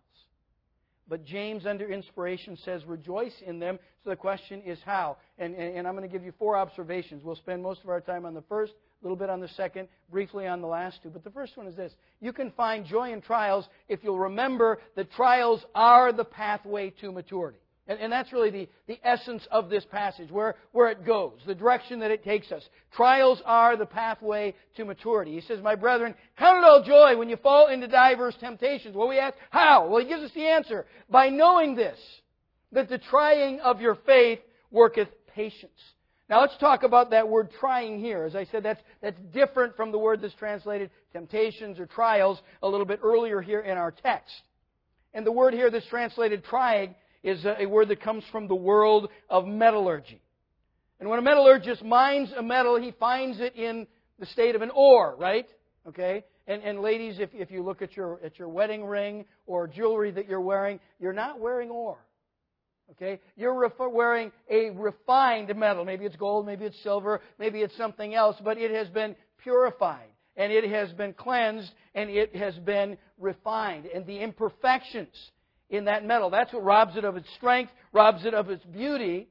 But 1.07 1.25
James, 1.25 1.65
under 1.65 1.87
inspiration, 1.87 2.57
says, 2.63 2.85
rejoice 2.85 3.33
in 3.45 3.59
them. 3.59 3.77
So 4.03 4.11
the 4.11 4.15
question 4.15 4.61
is 4.65 4.79
how? 4.85 5.17
And, 5.37 5.53
and, 5.55 5.77
and 5.77 5.87
I'm 5.87 5.95
going 5.95 6.07
to 6.07 6.11
give 6.11 6.23
you 6.23 6.33
four 6.39 6.55
observations. 6.57 7.23
We'll 7.23 7.35
spend 7.35 7.61
most 7.61 7.83
of 7.83 7.89
our 7.89 7.99
time 7.99 8.25
on 8.25 8.33
the 8.33 8.43
first, 8.43 8.73
a 8.73 9.05
little 9.05 9.17
bit 9.17 9.29
on 9.29 9.39
the 9.39 9.47
second, 9.49 9.87
briefly 10.09 10.47
on 10.47 10.61
the 10.61 10.67
last 10.67 11.03
two. 11.03 11.09
But 11.09 11.23
the 11.23 11.31
first 11.31 11.57
one 11.57 11.67
is 11.67 11.75
this 11.75 11.91
You 12.21 12.31
can 12.31 12.51
find 12.51 12.85
joy 12.85 13.11
in 13.11 13.21
trials 13.21 13.67
if 13.87 14.03
you'll 14.03 14.19
remember 14.19 14.79
that 14.95 15.11
trials 15.11 15.65
are 15.75 16.13
the 16.13 16.25
pathway 16.25 16.91
to 17.01 17.11
maturity. 17.11 17.59
And, 17.89 17.99
and 17.99 18.13
that's 18.13 18.31
really 18.31 18.51
the, 18.51 18.69
the 18.87 18.99
essence 19.03 19.47
of 19.49 19.69
this 19.69 19.83
passage, 19.83 20.29
where, 20.29 20.55
where 20.73 20.89
it 20.89 21.03
goes, 21.05 21.39
the 21.47 21.55
direction 21.55 21.99
that 22.01 22.11
it 22.11 22.23
takes 22.23 22.51
us. 22.51 22.61
Trials 22.95 23.41
are 23.45 23.75
the 23.75 23.87
pathway 23.87 24.53
to 24.77 24.85
maturity. 24.85 25.33
He 25.33 25.41
says, 25.41 25.59
My 25.63 25.73
brethren, 25.73 26.13
count 26.37 26.59
it 26.59 26.63
all 26.63 26.83
joy 26.83 27.17
when 27.17 27.29
you 27.29 27.37
fall 27.37 27.67
into 27.67 27.87
diverse 27.87 28.35
temptations. 28.39 28.95
Well, 28.95 29.07
we 29.07 29.17
ask, 29.17 29.35
how? 29.49 29.87
Well, 29.87 30.01
he 30.01 30.07
gives 30.07 30.21
us 30.21 30.31
the 30.35 30.45
answer. 30.45 30.85
By 31.09 31.29
knowing 31.29 31.75
this, 31.75 31.97
that 32.73 32.89
the 32.89 32.99
trying 32.99 33.59
of 33.61 33.81
your 33.81 33.95
faith 34.05 34.39
worketh 34.69 35.09
patience. 35.33 35.71
Now 36.29 36.41
let's 36.41 36.57
talk 36.59 36.83
about 36.83 37.09
that 37.09 37.27
word 37.27 37.49
trying 37.59 37.99
here. 37.99 38.23
As 38.23 38.35
I 38.35 38.45
said, 38.45 38.61
that's, 38.61 38.81
that's 39.01 39.19
different 39.33 39.75
from 39.75 39.91
the 39.91 39.97
word 39.97 40.21
that's 40.21 40.35
translated 40.35 40.91
temptations 41.11 41.79
or 41.79 41.87
trials 41.87 42.39
a 42.61 42.69
little 42.69 42.85
bit 42.85 42.99
earlier 43.01 43.41
here 43.41 43.61
in 43.61 43.79
our 43.79 43.89
text. 43.89 44.35
And 45.11 45.25
the 45.25 45.31
word 45.31 45.55
here 45.55 45.71
that's 45.71 45.87
translated 45.87 46.43
trying 46.43 46.93
is 47.23 47.45
a 47.45 47.65
word 47.65 47.89
that 47.89 48.01
comes 48.01 48.23
from 48.31 48.47
the 48.47 48.55
world 48.55 49.09
of 49.29 49.45
metallurgy. 49.45 50.21
And 50.99 51.09
when 51.09 51.19
a 51.19 51.21
metallurgist 51.21 51.83
mines 51.83 52.31
a 52.37 52.43
metal, 52.43 52.79
he 52.79 52.91
finds 52.99 53.39
it 53.39 53.55
in 53.55 53.87
the 54.19 54.25
state 54.27 54.55
of 54.55 54.61
an 54.61 54.71
ore, 54.73 55.15
right? 55.17 55.47
Okay? 55.87 56.25
And, 56.47 56.61
and 56.63 56.81
ladies, 56.81 57.19
if, 57.19 57.29
if 57.33 57.51
you 57.51 57.63
look 57.63 57.81
at 57.81 57.95
your, 57.95 58.19
at 58.23 58.37
your 58.37 58.49
wedding 58.49 58.85
ring 58.85 59.25
or 59.45 59.67
jewelry 59.67 60.11
that 60.11 60.27
you're 60.27 60.41
wearing, 60.41 60.79
you're 60.99 61.13
not 61.13 61.39
wearing 61.39 61.69
ore. 61.69 61.99
Okay? 62.91 63.19
You're 63.35 63.71
wearing 63.91 64.31
a 64.49 64.71
refined 64.71 65.55
metal. 65.55 65.85
Maybe 65.85 66.05
it's 66.05 66.15
gold, 66.15 66.45
maybe 66.45 66.65
it's 66.65 66.81
silver, 66.83 67.21
maybe 67.37 67.61
it's 67.61 67.77
something 67.77 68.13
else, 68.13 68.35
but 68.43 68.57
it 68.57 68.71
has 68.71 68.87
been 68.89 69.15
purified 69.43 70.09
and 70.35 70.51
it 70.51 70.69
has 70.69 70.91
been 70.93 71.13
cleansed 71.13 71.71
and 71.93 72.09
it 72.09 72.35
has 72.35 72.55
been 72.55 72.97
refined. 73.17 73.85
And 73.85 74.05
the 74.05 74.17
imperfections 74.17 75.15
in 75.69 75.85
that 75.85 76.05
metal. 76.05 76.29
That's 76.29 76.51
what 76.53 76.63
robs 76.63 76.97
it 76.97 77.03
of 77.05 77.15
its 77.15 77.27
strength, 77.35 77.71
robs 77.93 78.25
it 78.25 78.33
of 78.33 78.49
its 78.49 78.63
beauty. 78.65 79.27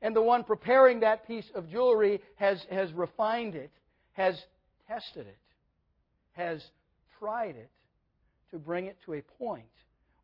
And 0.00 0.14
the 0.14 0.22
one 0.22 0.44
preparing 0.44 1.00
that 1.00 1.26
piece 1.26 1.46
of 1.54 1.68
jewelry 1.70 2.20
has, 2.36 2.64
has 2.70 2.92
refined 2.92 3.54
it, 3.54 3.70
has 4.12 4.40
tested 4.86 5.26
it, 5.26 5.38
has 6.32 6.62
tried 7.18 7.56
it 7.56 7.70
to 8.52 8.58
bring 8.58 8.86
it 8.86 8.96
to 9.06 9.14
a 9.14 9.22
point 9.38 9.64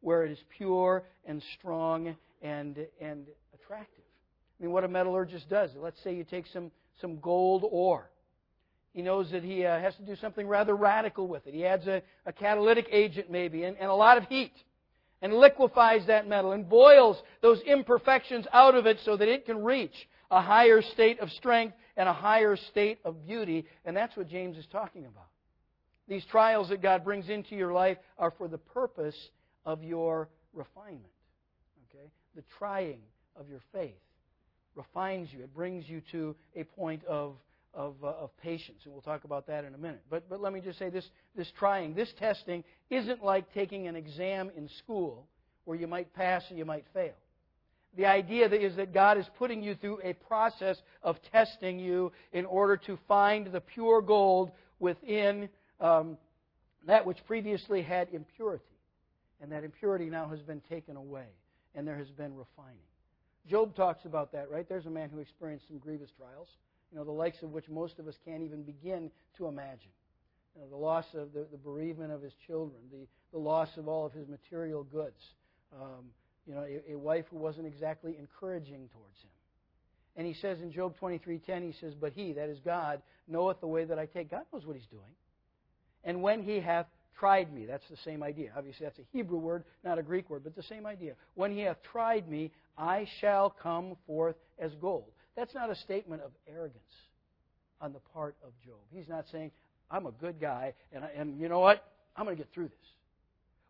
where 0.00 0.24
it 0.24 0.31
is 0.31 0.38
pure 0.57 1.03
and 1.27 1.42
strong 1.59 2.14
and, 2.42 2.87
and 3.00 3.27
attractive. 3.55 4.05
I 4.61 4.62
mean, 4.62 4.72
what 4.72 4.85
a 4.85 4.88
metallurgist 4.88 5.48
does. 5.48 5.70
Let's 5.77 6.00
say 6.05 6.14
you 6.14 6.24
take 6.24 6.46
some, 6.53 6.70
some 7.00 7.18
gold 7.18 7.64
ore. 7.68 8.09
He 8.92 9.03
knows 9.03 9.31
that 9.33 9.42
he 9.42 9.64
uh, 9.64 9.81
has 9.81 9.96
to 9.96 10.03
do 10.03 10.14
something 10.14 10.46
rather 10.46 10.77
radical 10.77 11.27
with 11.27 11.46
it. 11.48 11.55
He 11.55 11.66
adds 11.66 11.87
a, 11.88 12.00
a 12.27 12.33
catalytic 12.33 12.87
agent, 12.92 13.29
maybe, 13.29 13.64
and, 13.64 13.77
and 13.77 13.90
a 13.90 13.94
lot 13.94 14.18
of 14.18 14.24
heat, 14.29 14.53
and 15.24 15.32
liquefies 15.32 16.06
that 16.06 16.28
metal 16.28 16.52
and 16.52 16.68
boils 16.68 17.16
those 17.40 17.58
imperfections 17.62 18.46
out 18.52 18.74
of 18.74 18.84
it 18.84 18.98
so 19.06 19.16
that 19.16 19.26
it 19.26 19.46
can 19.46 19.64
reach 19.64 19.94
a 20.30 20.42
higher 20.42 20.82
state 20.82 21.18
of 21.18 21.30
strength 21.30 21.74
and 21.96 22.06
a 22.06 22.12
higher 22.12 22.56
state 22.56 22.98
of 23.06 23.26
beauty. 23.26 23.64
And 23.87 23.96
that's 23.96 24.14
what 24.18 24.28
James 24.28 24.58
is 24.58 24.66
talking 24.70 25.06
about. 25.06 25.28
These 26.06 26.26
trials 26.26 26.68
that 26.68 26.82
God 26.82 27.04
brings 27.04 27.30
into 27.30 27.56
your 27.56 27.72
life 27.72 27.96
are 28.18 28.32
for 28.37 28.48
the 28.48 28.58
purpose 28.58 29.16
of 29.64 29.82
your 29.82 30.28
refinement. 30.52 31.00
Okay? 31.88 32.10
The 32.37 32.42
trying 32.58 33.00
of 33.34 33.48
your 33.48 33.62
faith 33.72 33.94
refines 34.74 35.30
you. 35.32 35.42
It 35.42 35.54
brings 35.54 35.88
you 35.88 36.02
to 36.12 36.37
a 36.54 36.64
point 36.64 37.02
of, 37.06 37.37
of, 37.74 37.94
uh, 38.02 38.08
of 38.08 38.37
patience. 38.38 38.80
And 38.84 38.92
we'll 38.92 39.02
talk 39.02 39.24
about 39.24 39.46
that 39.48 39.64
in 39.64 39.74
a 39.74 39.78
minute. 39.78 40.02
But, 40.10 40.28
but 40.28 40.40
let 40.40 40.52
me 40.52 40.60
just 40.60 40.78
say 40.78 40.90
this, 40.90 41.08
this 41.37 41.50
trying, 41.58 41.94
this 41.94 42.12
testing 42.18 42.64
isn't 42.90 43.24
like 43.24 43.52
taking 43.52 43.88
an 43.88 43.96
exam 43.96 44.50
in 44.56 44.68
school 44.68 45.26
where 45.64 45.76
you 45.76 45.87
might 45.87 46.12
pass 46.14 46.42
or 46.50 46.54
you 46.54 46.64
might 46.64 46.84
fail. 46.92 47.14
The 47.96 48.06
idea 48.06 48.48
is 48.48 48.76
that 48.76 48.92
God 48.92 49.18
is 49.18 49.26
putting 49.38 49.62
you 49.62 49.74
through 49.76 50.00
a 50.02 50.14
process 50.14 50.76
of 51.02 51.16
testing 51.30 51.78
you 51.78 52.12
in 52.32 52.44
order 52.44 52.76
to 52.78 52.98
find 53.06 53.46
the 53.46 53.60
pure 53.60 54.02
gold 54.02 54.50
within 54.80 55.48
um, 55.80 56.18
that 56.87 57.06
which 57.06 57.18
previously 57.26 57.82
had 57.82 58.08
impurity. 58.12 58.64
And 59.40 59.52
that 59.52 59.64
impurity 59.64 60.06
now 60.06 60.28
has 60.28 60.40
been 60.40 60.60
taken 60.68 60.96
away, 60.96 61.26
and 61.74 61.87
there 61.87 61.96
has 61.96 62.10
been 62.10 62.34
refining. 62.37 62.78
Job 63.48 63.76
talks 63.76 64.04
about 64.04 64.32
that, 64.32 64.50
right? 64.50 64.68
There's 64.68 64.87
a 64.87 64.90
man 64.90 65.10
who 65.10 65.18
experienced 65.18 65.68
some 65.68 65.78
grievous 65.78 66.10
trials, 66.16 66.48
you 66.94 67.00
know, 67.00 67.04
the 67.04 67.11
likes 67.11 67.42
of 67.42 67.50
which 67.50 67.68
most 67.68 67.98
of 67.98 68.07
us 68.07 68.14
can't 68.24 68.44
even 68.44 68.62
begin 68.62 69.11
to 69.37 69.48
imagine. 69.48 69.90
You 70.54 70.62
know, 70.62 70.68
the 70.68 70.76
loss 70.76 71.07
of 71.14 71.33
the, 71.33 71.44
the 71.50 71.59
bereavement 71.59 72.12
of 72.12 72.22
his 72.22 72.33
children, 72.46 72.78
the, 72.92 73.09
the 73.33 73.38
loss 73.38 73.68
of 73.76 73.88
all 73.88 74.07
of 74.07 74.12
his 74.12 74.28
material 74.28 74.85
goods, 74.85 75.18
um, 75.72 76.04
you 76.46 76.54
know, 76.54 76.62
a, 76.62 76.92
a 76.92 76.96
wife 76.96 77.24
who 77.30 77.37
wasn't 77.38 77.66
exactly 77.66 78.16
encouraging 78.16 78.88
towards 78.92 79.18
him. 79.18 79.30
And 80.14 80.24
he 80.24 80.35
says 80.35 80.61
in 80.61 80.70
Job 80.70 80.94
23:10, 81.00 81.62
he 81.64 81.72
says, 81.80 81.94
"But 82.00 82.12
he, 82.12 82.33
that 82.35 82.48
is 82.48 82.61
God, 82.61 83.02
knoweth 83.26 83.59
the 83.61 83.66
way 83.66 83.85
that 83.85 83.98
I 83.98 84.07
take." 84.07 84.30
God 84.30 84.42
knows 84.52 84.64
what 84.64 84.76
He's 84.76 84.87
doing. 84.87 85.11
And 86.04 86.22
when 86.22 86.44
He 86.44 86.61
hath 86.61 86.87
tried 87.18 87.52
me, 87.52 87.66
that's 87.66 87.88
the 87.90 87.96
same 88.04 88.22
idea. 88.22 88.52
Obviously, 88.57 88.87
that's 88.87 89.00
a 89.00 89.07
Hebrew 89.12 89.38
word, 89.38 89.64
not 89.83 89.98
a 89.98 90.04
Greek 90.04 90.30
word, 90.30 90.44
but 90.44 90.54
the 90.54 90.62
same 90.62 90.87
idea. 90.87 91.14
When 91.35 91.50
He 91.50 91.62
hath 91.62 91.83
tried 91.83 92.28
me, 92.28 92.52
I 92.78 93.09
shall 93.20 93.50
come 93.50 93.96
forth 94.07 94.37
as 94.61 94.72
gold. 94.76 95.11
That's 95.36 95.54
not 95.54 95.70
a 95.70 95.74
statement 95.76 96.22
of 96.22 96.30
arrogance 96.48 96.82
on 97.80 97.92
the 97.92 98.00
part 98.12 98.36
of 98.44 98.50
Job. 98.64 98.80
He's 98.90 99.08
not 99.08 99.26
saying, 99.30 99.50
"I'm 99.90 100.06
a 100.06 100.12
good 100.12 100.40
guy, 100.40 100.74
and, 100.92 101.04
I, 101.04 101.08
and 101.16 101.38
you 101.40 101.48
know 101.48 101.60
what? 101.60 101.84
I'm 102.16 102.24
going 102.24 102.36
to 102.36 102.42
get 102.42 102.52
through 102.52 102.68
this." 102.68 102.94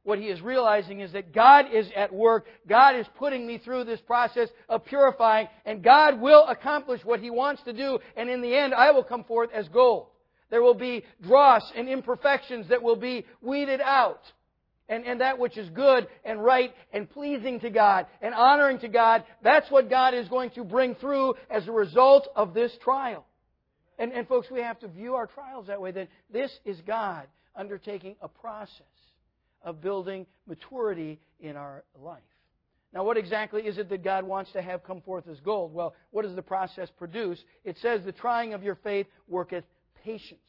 what 0.05 0.18
he 0.18 0.27
is 0.27 0.40
realizing 0.40 1.00
is 1.00 1.12
that 1.12 1.35
God 1.35 1.66
is 1.72 1.88
at 1.96 2.12
work. 2.12 2.46
God 2.68 2.94
is 2.94 3.07
putting 3.18 3.46
me 3.46 3.59
through 3.59 3.85
this 3.85 4.00
process 4.03 4.48
of 4.68 4.85
purifying, 4.85 5.48
and 5.64 5.83
God 5.83 6.20
will 6.20 6.46
accomplish 6.46 7.00
what 7.05 7.20
he 7.20 7.31
wants 7.31 7.62
to 7.64 7.72
do, 7.72 7.98
and 8.16 8.29
in 8.29 8.40
the 8.40 8.55
end, 8.55 8.74
I 8.74 8.92
will 8.92 9.03
come 9.03 9.24
forth 9.24 9.50
as 9.53 9.66
gold. 9.68 10.07
There 10.50 10.62
will 10.62 10.74
be 10.74 11.05
dross 11.22 11.62
and 11.74 11.88
imperfections 11.88 12.68
that 12.68 12.83
will 12.83 12.96
be 12.96 13.24
weeded 13.40 13.81
out. 13.81 14.20
And, 14.88 15.05
and 15.07 15.23
that 15.23 15.38
which 15.38 15.57
is 15.57 15.68
good 15.70 16.07
and 16.25 16.44
right 16.44 16.75
and 16.92 17.09
pleasing 17.09 17.61
to 17.61 17.70
God 17.70 18.07
and 18.20 18.35
honoring 18.35 18.79
to 18.81 18.88
God, 18.88 19.25
that's 19.42 19.70
what 19.70 19.88
God 19.88 20.12
is 20.12 20.29
going 20.29 20.51
to 20.51 20.64
bring 20.64 20.94
through 20.94 21.35
as 21.49 21.66
a 21.66 21.73
result 21.73 22.29
of 22.37 22.53
this 22.53 22.70
trial. 22.83 23.25
And, 23.99 24.12
and 24.12 24.29
folks, 24.29 24.51
we 24.51 24.61
have 24.61 24.79
to 24.81 24.88
view 24.88 25.14
our 25.14 25.27
trials 25.27 25.68
that 25.68 25.81
way, 25.81 25.90
that 25.92 26.09
this 26.31 26.51
is 26.64 26.79
God 26.87 27.27
undertaking 27.57 28.16
a 28.20 28.29
process 28.29 28.83
of 29.62 29.81
building 29.81 30.27
maturity 30.47 31.18
in 31.40 31.57
our 31.57 31.85
life. 31.99 32.23
Now, 32.92 33.05
what 33.05 33.16
exactly 33.16 33.62
is 33.62 33.79
it 33.79 33.88
that 33.88 34.05
God 34.05 34.25
wants 34.25 34.53
to 34.53 34.62
have 34.62 34.85
come 34.85 35.01
forth 35.01 35.27
as 35.29 35.40
gold? 35.40 35.73
Well, 35.75 35.94
what 36.11 36.23
does 36.23 36.37
the 36.37 36.42
process 36.42 36.88
produce? 36.97 37.42
It 37.64 37.77
says, 37.81 38.03
the 38.05 38.12
trying 38.12 38.53
of 38.53 38.62
your 38.62 38.77
faith 38.77 39.07
worketh 39.27 39.64
patience. 40.05 40.40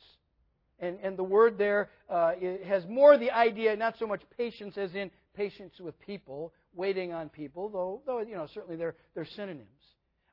And, 0.80 0.98
and 1.02 1.18
the 1.18 1.24
word 1.24 1.58
there 1.58 1.90
uh, 2.10 2.34
has 2.66 2.86
more 2.88 3.18
the 3.18 3.32
idea, 3.32 3.76
not 3.76 3.96
so 3.98 4.08
much 4.08 4.22
patience 4.38 4.78
as 4.78 4.94
in 4.94 5.10
patience 5.36 5.74
with 5.80 6.00
people, 6.02 6.54
waiting 6.74 7.14
on 7.14 7.30
people, 7.30 7.70
though, 7.70 8.02
though 8.06 8.20
you 8.20 8.36
know, 8.36 8.48
certainly 8.54 8.76
they're, 8.76 8.96
they're 9.14 9.28
synonyms. 9.36 9.70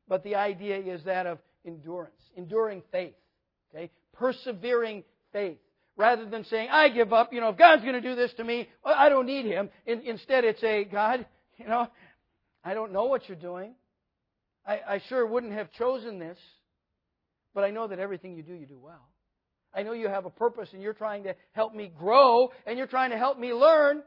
But 0.08 0.24
the 0.24 0.34
idea 0.34 0.78
is 0.78 1.04
that 1.04 1.26
of 1.26 1.38
endurance, 1.64 2.20
enduring 2.36 2.82
faith, 2.90 3.14
okay? 3.72 3.90
persevering 4.12 5.04
faith 5.32 5.58
rather 5.96 6.28
than 6.28 6.44
saying, 6.44 6.68
I 6.70 6.88
give 6.88 7.12
up. 7.12 7.32
You 7.32 7.40
know, 7.40 7.50
if 7.50 7.56
God's 7.56 7.82
going 7.82 7.94
to 7.94 8.00
do 8.00 8.14
this 8.14 8.32
to 8.34 8.44
me, 8.44 8.68
well, 8.84 8.94
I 8.96 9.08
don't 9.08 9.26
need 9.26 9.44
Him. 9.44 9.70
In, 9.86 10.00
instead, 10.02 10.44
it's 10.44 10.62
a, 10.62 10.84
God, 10.84 11.26
you 11.56 11.66
know, 11.66 11.88
I 12.64 12.74
don't 12.74 12.92
know 12.92 13.04
what 13.04 13.28
you're 13.28 13.36
doing. 13.36 13.74
I, 14.66 14.80
I 14.88 15.02
sure 15.08 15.26
wouldn't 15.26 15.52
have 15.52 15.72
chosen 15.72 16.18
this, 16.18 16.38
but 17.54 17.64
I 17.64 17.70
know 17.70 17.88
that 17.88 17.98
everything 17.98 18.36
you 18.36 18.42
do, 18.42 18.54
you 18.54 18.66
do 18.66 18.78
well. 18.78 19.08
I 19.74 19.82
know 19.82 19.92
you 19.92 20.08
have 20.08 20.26
a 20.26 20.30
purpose 20.30 20.68
and 20.72 20.82
you're 20.82 20.92
trying 20.92 21.24
to 21.24 21.34
help 21.52 21.74
me 21.74 21.90
grow 21.98 22.50
and 22.66 22.76
you're 22.76 22.86
trying 22.86 23.10
to 23.10 23.18
help 23.18 23.38
me 23.38 23.52
learn. 23.52 24.02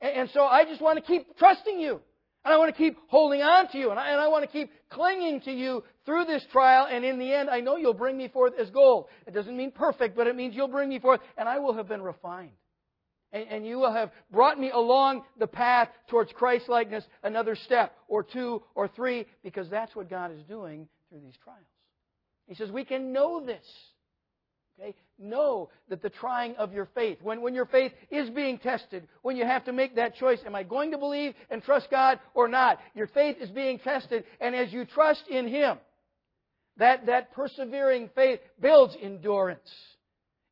And, 0.00 0.12
and 0.12 0.30
so 0.32 0.42
I 0.42 0.64
just 0.64 0.80
want 0.80 0.98
to 0.98 1.04
keep 1.04 1.36
trusting 1.38 1.78
you. 1.78 2.00
And 2.44 2.54
I 2.54 2.58
want 2.58 2.72
to 2.74 2.78
keep 2.80 2.96
holding 3.08 3.42
on 3.42 3.68
to 3.72 3.78
you. 3.78 3.90
And 3.90 3.98
I, 3.98 4.10
and 4.10 4.20
I 4.20 4.28
want 4.28 4.44
to 4.44 4.50
keep 4.50 4.70
clinging 4.88 5.40
to 5.42 5.50
you 5.50 5.82
through 6.04 6.26
this 6.26 6.44
trial. 6.52 6.86
And 6.88 7.04
in 7.04 7.18
the 7.18 7.32
end, 7.32 7.50
I 7.50 7.60
know 7.60 7.76
you'll 7.76 7.92
bring 7.92 8.16
me 8.16 8.28
forth 8.28 8.52
as 8.58 8.70
gold. 8.70 9.06
It 9.26 9.34
doesn't 9.34 9.56
mean 9.56 9.72
perfect, 9.72 10.16
but 10.16 10.28
it 10.28 10.36
means 10.36 10.54
you'll 10.54 10.68
bring 10.68 10.88
me 10.88 11.00
forth. 11.00 11.20
And 11.36 11.48
I 11.48 11.58
will 11.58 11.74
have 11.74 11.88
been 11.88 12.02
refined. 12.02 12.52
And, 13.32 13.48
and 13.48 13.66
you 13.66 13.78
will 13.78 13.92
have 13.92 14.12
brought 14.30 14.60
me 14.60 14.70
along 14.70 15.24
the 15.38 15.48
path 15.48 15.88
towards 16.08 16.30
Christ 16.32 16.68
likeness 16.68 17.04
another 17.24 17.56
step 17.56 17.96
or 18.06 18.22
two 18.22 18.62
or 18.76 18.86
three, 18.86 19.26
because 19.42 19.68
that's 19.68 19.96
what 19.96 20.08
God 20.08 20.30
is 20.30 20.42
doing 20.44 20.86
through 21.10 21.20
these 21.20 21.36
trials. 21.42 21.66
He 22.46 22.54
says, 22.54 22.70
We 22.70 22.84
can 22.84 23.12
know 23.12 23.44
this. 23.44 23.64
Okay? 24.78 24.94
Know 25.18 25.70
that 25.88 26.02
the 26.02 26.10
trying 26.10 26.54
of 26.56 26.72
your 26.72 26.88
faith, 26.94 27.18
when, 27.22 27.40
when 27.40 27.54
your 27.54 27.66
faith 27.66 27.92
is 28.10 28.28
being 28.30 28.58
tested, 28.58 29.08
when 29.22 29.36
you 29.36 29.44
have 29.44 29.64
to 29.64 29.72
make 29.72 29.96
that 29.96 30.16
choice, 30.16 30.38
am 30.44 30.54
I 30.54 30.62
going 30.62 30.90
to 30.90 30.98
believe 30.98 31.34
and 31.50 31.62
trust 31.62 31.90
God 31.90 32.20
or 32.34 32.48
not? 32.48 32.78
Your 32.94 33.06
faith 33.08 33.36
is 33.40 33.50
being 33.50 33.78
tested, 33.78 34.24
and 34.40 34.54
as 34.54 34.72
you 34.72 34.84
trust 34.84 35.24
in 35.28 35.48
Him, 35.48 35.78
that, 36.76 37.06
that 37.06 37.32
persevering 37.32 38.10
faith 38.14 38.40
builds 38.60 38.96
endurance. 39.00 39.70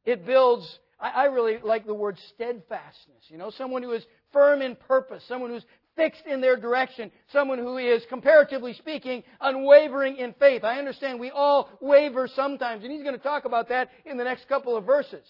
It 0.05 0.25
builds, 0.25 0.79
I, 0.99 1.11
I 1.11 1.25
really 1.25 1.59
like 1.63 1.87
the 1.87 1.95
word 1.95 2.19
steadfastness. 2.35 3.25
You 3.29 3.37
know, 3.37 3.51
someone 3.51 3.83
who 3.83 3.93
is 3.93 4.05
firm 4.33 4.63
in 4.63 4.77
purpose, 4.77 5.23
someone 5.29 5.51
who's 5.51 5.65
fixed 5.97 6.27
in 6.27 6.41
their 6.41 6.57
direction, 6.57 7.11
someone 7.33 7.59
who 7.59 7.79
is, 7.79 8.03
comparatively 8.09 8.75
speaking, 8.75 9.23
unwavering 9.41 10.17
in 10.17 10.35
faith. 10.35 10.65
I 10.65 10.79
understand 10.79 11.21
we 11.21 11.31
all 11.31 11.71
waver 11.81 12.29
sometimes, 12.29 12.83
and 12.83 12.93
he's 12.93 13.03
going 13.03 13.17
to 13.17 13.23
talk 13.23 13.45
about 13.45 13.69
that 13.69 13.91
in 14.05 14.17
the 14.17 14.25
next 14.25 14.49
couple 14.49 14.77
of 14.77 14.85
verses. 14.85 15.25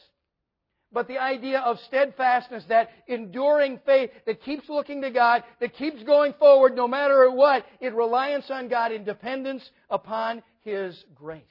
But 0.93 1.09
the 1.09 1.19
idea 1.19 1.59
of 1.59 1.79
steadfastness, 1.89 2.65
that 2.69 2.89
enduring 3.09 3.81
faith 3.85 4.11
that 4.27 4.43
keeps 4.43 4.69
looking 4.69 5.03
to 5.03 5.11
God, 5.11 5.43
that 5.61 5.75
keeps 5.75 6.03
going 6.05 6.35
forward 6.35 6.77
no 6.77 6.87
matter 6.87 7.29
what, 7.31 7.67
in 7.81 7.95
reliance 7.95 8.47
on 8.49 8.69
God, 8.69 8.93
in 8.93 9.05
dependence 9.05 9.69
upon 9.91 10.43
His 10.61 11.05
grace. 11.17 11.43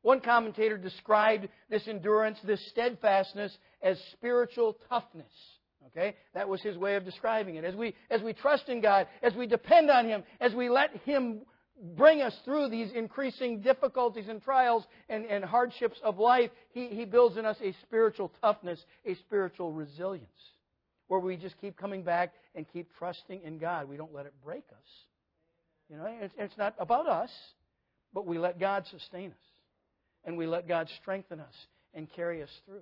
One 0.00 0.20
commentator 0.20 0.78
described 0.78 1.48
this 1.68 1.86
endurance, 1.88 2.38
this 2.44 2.66
steadfastness, 2.70 3.56
as 3.82 3.98
spiritual 4.12 4.78
toughness. 4.88 5.32
Okay? 5.88 6.14
That 6.34 6.48
was 6.48 6.60
his 6.62 6.76
way 6.76 6.96
of 6.96 7.04
describing 7.04 7.56
it. 7.56 7.64
As 7.64 7.74
we, 7.74 7.94
as 8.10 8.22
we 8.22 8.32
trust 8.32 8.68
in 8.68 8.80
God, 8.80 9.06
as 9.22 9.34
we 9.34 9.46
depend 9.46 9.90
on 9.90 10.06
Him, 10.06 10.24
as 10.40 10.54
we 10.54 10.68
let 10.68 10.94
Him 11.04 11.42
bring 11.96 12.22
us 12.22 12.34
through 12.44 12.68
these 12.68 12.90
increasing 12.92 13.60
difficulties 13.60 14.28
and 14.28 14.42
trials 14.42 14.84
and, 15.08 15.26
and 15.26 15.44
hardships 15.44 15.98
of 16.02 16.18
life, 16.18 16.50
he, 16.72 16.88
he 16.88 17.04
builds 17.04 17.36
in 17.36 17.44
us 17.44 17.56
a 17.62 17.74
spiritual 17.82 18.32
toughness, 18.40 18.80
a 19.04 19.14
spiritual 19.16 19.72
resilience, 19.72 20.28
where 21.08 21.20
we 21.20 21.36
just 21.36 21.60
keep 21.60 21.76
coming 21.76 22.02
back 22.02 22.32
and 22.54 22.66
keep 22.72 22.88
trusting 22.98 23.42
in 23.42 23.58
God. 23.58 23.88
We 23.88 23.96
don't 23.96 24.14
let 24.14 24.26
it 24.26 24.34
break 24.44 24.64
us. 24.70 24.88
You 25.90 25.96
know, 25.96 26.06
it's, 26.20 26.34
it's 26.38 26.56
not 26.56 26.74
about 26.78 27.08
us, 27.08 27.30
but 28.12 28.26
we 28.26 28.38
let 28.38 28.58
God 28.58 28.84
sustain 28.90 29.30
us. 29.30 29.36
And 30.24 30.38
we 30.38 30.46
let 30.46 30.66
God 30.66 30.88
strengthen 31.02 31.40
us 31.40 31.54
and 31.92 32.10
carry 32.10 32.42
us 32.42 32.48
through 32.64 32.80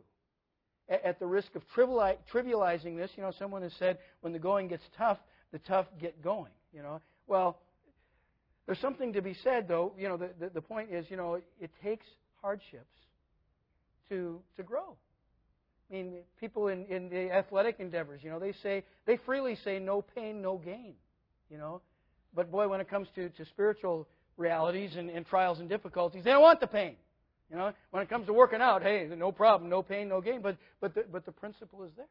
at 1.05 1.19
the 1.19 1.27
risk 1.27 1.55
of 1.55 1.63
trivializing 1.75 2.97
this, 2.97 3.11
you 3.17 3.23
know, 3.23 3.33
someone 3.39 3.63
has 3.63 3.73
said 3.79 3.99
when 4.21 4.33
the 4.33 4.39
going 4.39 4.69
gets 4.69 4.85
tough, 4.97 5.19
the 5.53 5.59
tough 5.61 5.87
get 6.01 6.23
going. 6.23 6.53
You 6.73 6.83
know, 6.83 7.01
well, 7.27 7.59
there's 8.67 8.79
something 8.81 9.13
to 9.13 9.23
be 9.23 9.35
said, 9.43 9.69
though. 9.69 9.93
You 9.99 10.09
know, 10.09 10.17
the, 10.17 10.31
the, 10.39 10.49
the 10.51 10.61
point 10.61 10.91
is, 10.91 11.07
you 11.11 11.17
know, 11.17 11.41
it 11.61 11.71
takes 11.83 12.07
hardships 12.41 12.85
to 14.09 14.41
to 14.57 14.63
grow. 14.63 14.97
I 15.91 15.95
mean, 15.95 16.15
people 16.41 16.69
in, 16.69 16.87
in 16.87 17.11
the 17.11 17.31
athletic 17.31 17.77
endeavors, 17.79 18.23
you 18.23 18.31
know, 18.31 18.39
they 18.39 18.53
say 18.63 18.85
they 19.05 19.19
freely 19.27 19.57
say 19.65 19.79
no 19.79 20.03
pain, 20.03 20.41
no 20.41 20.57
gain. 20.57 20.95
You 21.51 21.59
know, 21.59 21.83
But 22.35 22.51
boy, 22.51 22.69
when 22.69 22.81
it 22.81 22.89
comes 22.89 23.09
to, 23.15 23.29
to 23.29 23.45
spiritual 23.45 24.09
realities 24.39 24.97
and, 24.97 25.11
and 25.11 25.27
trials 25.27 25.61
and 25.61 25.69
difficulties, 25.69 26.25
they 26.25 26.31
don't 26.31 26.43
want 26.43 26.61
the 26.61 26.67
pain. 26.67 26.97
You 27.53 27.59
know, 27.59 27.73
when 27.91 28.03
it 28.03 28.09
comes 28.09 28.27
to 28.29 28.33
working 28.33 28.62
out, 28.62 28.83
hey, 28.83 29.07
no 29.15 29.31
problem, 29.31 29.69
no 29.69 29.83
pain, 29.83 30.09
no 30.09 30.23
gain. 30.23 30.41
But 30.41 30.57
but 30.81 30.95
the, 30.95 31.05
but 31.12 31.27
the 31.27 31.33
principle 31.33 31.85
is 31.85 31.91
there. 31.97 32.07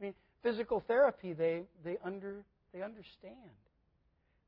I 0.00 0.02
mean, 0.02 0.14
physical 0.42 0.82
therapy, 0.88 1.32
they 1.32 1.62
they 1.84 1.96
under 2.04 2.44
they 2.74 2.82
understand 2.82 3.36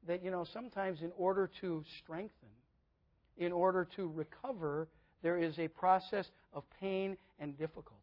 that 0.08 0.24
you 0.24 0.32
know 0.32 0.44
sometimes 0.52 1.00
in 1.00 1.12
order 1.16 1.48
to 1.60 1.84
strengthen, 2.02 2.48
in 3.38 3.52
order 3.52 3.86
to 3.94 4.10
recover, 4.16 4.88
there 5.22 5.38
is 5.38 5.56
a 5.60 5.68
process 5.68 6.26
of 6.52 6.64
pain 6.80 7.16
and 7.38 7.56
difficulty. 7.56 8.00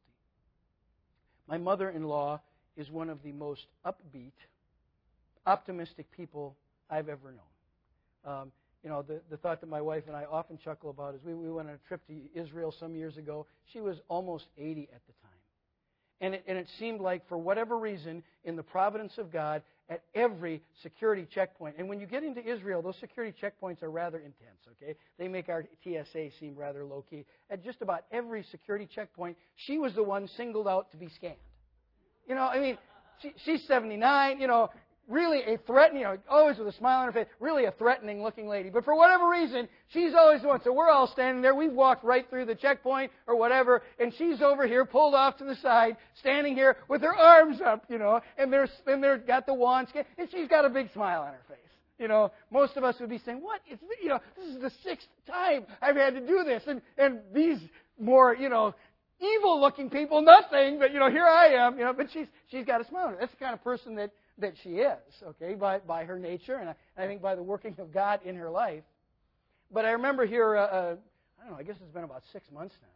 My 1.45 1.57
mother-in-law 1.57 2.39
is 2.77 2.89
one 2.89 3.09
of 3.09 3.21
the 3.21 3.33
most 3.33 3.65
upbeat, 3.85 4.31
optimistic 5.45 6.09
people 6.15 6.55
I've 6.89 7.09
ever 7.09 7.33
known. 7.33 8.33
Um, 8.33 8.51
you 8.83 8.89
know, 8.89 9.01
the, 9.01 9.21
the 9.29 9.37
thought 9.37 9.61
that 9.61 9.69
my 9.69 9.81
wife 9.81 10.03
and 10.07 10.15
I 10.15 10.25
often 10.29 10.57
chuckle 10.57 10.89
about 10.89 11.15
is 11.15 11.21
we, 11.23 11.33
we 11.33 11.51
went 11.51 11.67
on 11.67 11.75
a 11.75 11.87
trip 11.87 12.05
to 12.07 12.13
Israel 12.33 12.73
some 12.79 12.95
years 12.95 13.17
ago. 13.17 13.45
She 13.73 13.81
was 13.81 13.97
almost 14.07 14.45
80 14.57 14.89
at 14.93 15.01
the 15.05 15.13
time. 15.21 15.31
And 16.21 16.35
it, 16.35 16.43
and 16.47 16.57
it 16.57 16.67
seemed 16.79 16.99
like, 16.99 17.27
for 17.29 17.37
whatever 17.37 17.77
reason, 17.77 18.23
in 18.43 18.55
the 18.55 18.63
providence 18.63 19.17
of 19.17 19.31
God, 19.31 19.61
at 19.89 20.03
every 20.13 20.61
security 20.83 21.27
checkpoint. 21.33 21.75
And 21.77 21.89
when 21.89 21.99
you 21.99 22.05
get 22.05 22.23
into 22.23 22.45
Israel, 22.45 22.81
those 22.81 22.97
security 22.99 23.35
checkpoints 23.41 23.81
are 23.81 23.89
rather 23.89 24.17
intense, 24.17 24.59
okay? 24.71 24.95
They 25.17 25.27
make 25.27 25.49
our 25.49 25.65
TSA 25.83 26.29
seem 26.39 26.55
rather 26.55 26.85
low 26.85 27.03
key. 27.09 27.25
At 27.49 27.63
just 27.63 27.81
about 27.81 28.03
every 28.11 28.43
security 28.51 28.87
checkpoint, 28.93 29.37
she 29.55 29.77
was 29.77 29.95
the 29.95 30.03
one 30.03 30.27
singled 30.37 30.67
out 30.67 30.91
to 30.91 30.97
be 30.97 31.09
scanned. 31.15 31.35
You 32.27 32.35
know, 32.35 32.43
I 32.43 32.59
mean, 32.59 32.77
she, 33.21 33.33
she's 33.43 33.65
79, 33.67 34.39
you 34.39 34.47
know, 34.47 34.69
really 35.09 35.41
a 35.41 35.57
threatening, 35.65 36.03
you 36.03 36.07
know, 36.07 36.17
always 36.29 36.57
with 36.57 36.67
a 36.67 36.73
smile 36.73 36.99
on 36.99 37.07
her 37.07 37.11
face, 37.11 37.27
really 37.39 37.65
a 37.65 37.71
threatening 37.71 38.23
looking 38.23 38.47
lady. 38.47 38.69
But 38.69 38.85
for 38.85 38.95
whatever 38.95 39.27
reason, 39.27 39.67
she's 39.89 40.13
always 40.13 40.41
the 40.41 40.47
one. 40.47 40.61
So 40.63 40.71
we're 40.71 40.89
all 40.89 41.07
standing 41.07 41.41
there. 41.41 41.55
We've 41.55 41.73
walked 41.73 42.03
right 42.03 42.29
through 42.29 42.45
the 42.45 42.55
checkpoint 42.55 43.11
or 43.27 43.35
whatever, 43.35 43.81
and 43.99 44.13
she's 44.17 44.41
over 44.41 44.67
here, 44.67 44.85
pulled 44.85 45.15
off 45.15 45.37
to 45.37 45.43
the 45.43 45.55
side, 45.55 45.97
standing 46.19 46.55
here 46.55 46.77
with 46.87 47.01
her 47.01 47.15
arms 47.15 47.59
up, 47.61 47.85
you 47.89 47.97
know, 47.97 48.21
and 48.37 48.53
they're, 48.53 48.69
and 48.87 49.03
they're 49.03 49.17
got 49.17 49.45
the 49.45 49.53
wand, 49.53 49.87
and 50.17 50.29
she's 50.31 50.47
got 50.47 50.63
a 50.63 50.69
big 50.69 50.91
smile 50.93 51.21
on 51.21 51.33
her 51.33 51.41
face. 51.49 51.57
You 51.97 52.07
know, 52.07 52.31
most 52.49 52.77
of 52.77 52.85
us 52.85 52.95
would 53.01 53.09
be 53.09 53.17
saying, 53.17 53.41
"What? 53.41 53.59
It's 53.67 53.83
you 54.01 54.07
know, 54.07 54.19
this 54.37 54.55
is 54.55 54.61
the 54.61 54.71
sixth 54.83 55.07
time 55.27 55.65
I've 55.81 55.97
had 55.97 56.13
to 56.13 56.21
do 56.21 56.45
this," 56.45 56.63
and 56.65 56.81
and 56.97 57.19
these 57.33 57.59
more 57.99 58.33
you 58.33 58.47
know 58.47 58.73
evil-looking 59.21 59.89
people, 59.89 60.21
nothing, 60.21 60.79
but 60.79 60.93
you 60.93 60.99
know, 60.99 61.09
here 61.09 61.25
I 61.25 61.47
am, 61.47 61.77
you 61.77 61.83
know. 61.83 61.91
But 61.91 62.09
she's 62.11 62.27
she's 62.49 62.65
got 62.65 62.79
a 62.79 62.85
smile. 62.85 63.13
That's 63.19 63.31
the 63.31 63.37
kind 63.37 63.53
of 63.53 63.61
person 63.63 63.95
that 63.95 64.11
that 64.39 64.53
she 64.63 64.69
is, 64.69 64.97
okay, 65.23 65.55
by, 65.55 65.79
by 65.79 66.05
her 66.05 66.17
nature, 66.17 66.55
and 66.55 66.69
I, 66.69 66.75
I 66.97 67.07
think 67.07 67.21
by 67.21 67.35
the 67.35 67.43
working 67.43 67.75
of 67.79 67.93
God 67.93 68.21
in 68.25 68.35
her 68.35 68.49
life. 68.49 68.83
But 69.71 69.85
I 69.85 69.91
remember 69.91 70.25
here, 70.25 70.57
uh, 70.57 70.61
uh, 70.61 70.95
I 71.39 71.43
don't 71.43 71.53
know, 71.53 71.59
I 71.59 71.63
guess 71.63 71.75
it's 71.81 71.93
been 71.93 72.03
about 72.03 72.23
six 72.33 72.45
months 72.51 72.75
now, 72.81 72.87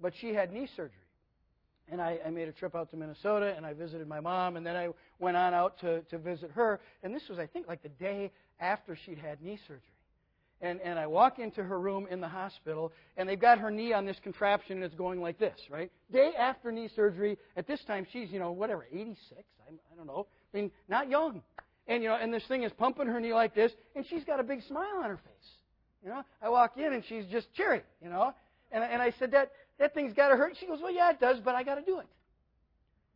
but 0.00 0.12
she 0.20 0.32
had 0.32 0.52
knee 0.52 0.68
surgery. 0.76 0.98
And 1.90 2.00
I, 2.00 2.18
I 2.26 2.30
made 2.30 2.48
a 2.48 2.52
trip 2.52 2.74
out 2.74 2.90
to 2.92 2.96
Minnesota, 2.96 3.52
and 3.54 3.66
I 3.66 3.74
visited 3.74 4.08
my 4.08 4.20
mom, 4.20 4.56
and 4.56 4.64
then 4.64 4.74
I 4.74 4.88
went 5.18 5.36
on 5.36 5.52
out 5.52 5.78
to, 5.80 6.00
to 6.02 6.18
visit 6.18 6.50
her. 6.52 6.80
And 7.02 7.14
this 7.14 7.28
was, 7.28 7.38
I 7.38 7.46
think, 7.46 7.68
like 7.68 7.82
the 7.82 7.90
day 7.90 8.32
after 8.58 8.96
she'd 9.04 9.18
had 9.18 9.42
knee 9.42 9.58
surgery. 9.66 9.82
And, 10.62 10.80
and 10.80 10.98
I 10.98 11.06
walk 11.06 11.38
into 11.38 11.62
her 11.62 11.78
room 11.78 12.06
in 12.10 12.22
the 12.22 12.28
hospital, 12.28 12.90
and 13.18 13.28
they've 13.28 13.38
got 13.38 13.58
her 13.58 13.70
knee 13.70 13.92
on 13.92 14.06
this 14.06 14.16
contraption, 14.22 14.76
and 14.76 14.84
it's 14.84 14.94
going 14.94 15.20
like 15.20 15.38
this, 15.38 15.58
right? 15.68 15.90
Day 16.10 16.32
after 16.38 16.72
knee 16.72 16.88
surgery. 16.96 17.36
At 17.54 17.66
this 17.66 17.84
time, 17.84 18.06
she's, 18.10 18.30
you 18.30 18.38
know, 18.38 18.52
whatever, 18.52 18.86
86? 18.90 19.18
I, 19.32 19.72
I 19.92 19.96
don't 19.96 20.06
know. 20.06 20.26
I 20.54 20.56
mean, 20.56 20.70
not 20.88 21.10
young. 21.10 21.42
And 21.86 22.02
you 22.02 22.08
know, 22.08 22.16
and 22.16 22.32
this 22.32 22.44
thing 22.46 22.62
is 22.62 22.72
pumping 22.72 23.08
her 23.08 23.20
knee 23.20 23.34
like 23.34 23.54
this, 23.54 23.72
and 23.94 24.06
she's 24.06 24.24
got 24.24 24.40
a 24.40 24.42
big 24.42 24.62
smile 24.62 25.02
on 25.02 25.10
her 25.10 25.16
face. 25.16 25.48
You 26.02 26.10
know, 26.10 26.22
I 26.40 26.48
walk 26.48 26.76
in 26.76 26.92
and 26.92 27.02
she's 27.08 27.26
just 27.26 27.52
cheery. 27.54 27.82
You 28.02 28.08
know, 28.08 28.32
and 28.72 28.82
and 28.84 29.02
I 29.02 29.12
said 29.18 29.32
that 29.32 29.50
that 29.78 29.92
thing's 29.92 30.14
got 30.14 30.28
to 30.28 30.36
hurt. 30.36 30.54
She 30.58 30.66
goes, 30.66 30.78
well, 30.80 30.92
yeah, 30.92 31.10
it 31.10 31.20
does, 31.20 31.38
but 31.44 31.54
I 31.54 31.64
got 31.64 31.74
to 31.74 31.82
do 31.82 31.98
it. 31.98 32.06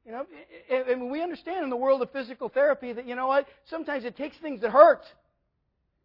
You 0.04 0.12
know, 0.12 0.26
and 0.70 1.10
we 1.10 1.22
understand 1.22 1.64
in 1.64 1.70
the 1.70 1.76
world 1.76 2.02
of 2.02 2.10
physical 2.10 2.48
therapy 2.48 2.92
that 2.92 3.06
you 3.06 3.14
know 3.14 3.26
what? 3.26 3.46
Sometimes 3.68 4.04
it 4.04 4.16
takes 4.16 4.36
things 4.38 4.60
that 4.62 4.70
hurt. 4.70 5.02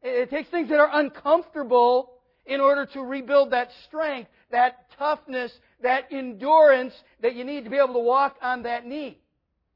It 0.01 0.29
takes 0.29 0.49
things 0.49 0.69
that 0.69 0.79
are 0.79 0.89
uncomfortable 0.91 2.11
in 2.45 2.59
order 2.59 2.85
to 2.87 3.01
rebuild 3.01 3.51
that 3.51 3.69
strength, 3.87 4.29
that 4.51 4.87
toughness, 4.99 5.53
that 5.81 6.11
endurance 6.11 6.93
that 7.21 7.35
you 7.35 7.45
need 7.45 7.63
to 7.63 7.69
be 7.69 7.77
able 7.77 7.93
to 7.93 7.99
walk 7.99 8.35
on 8.41 8.63
that 8.63 8.85
knee. 8.85 9.17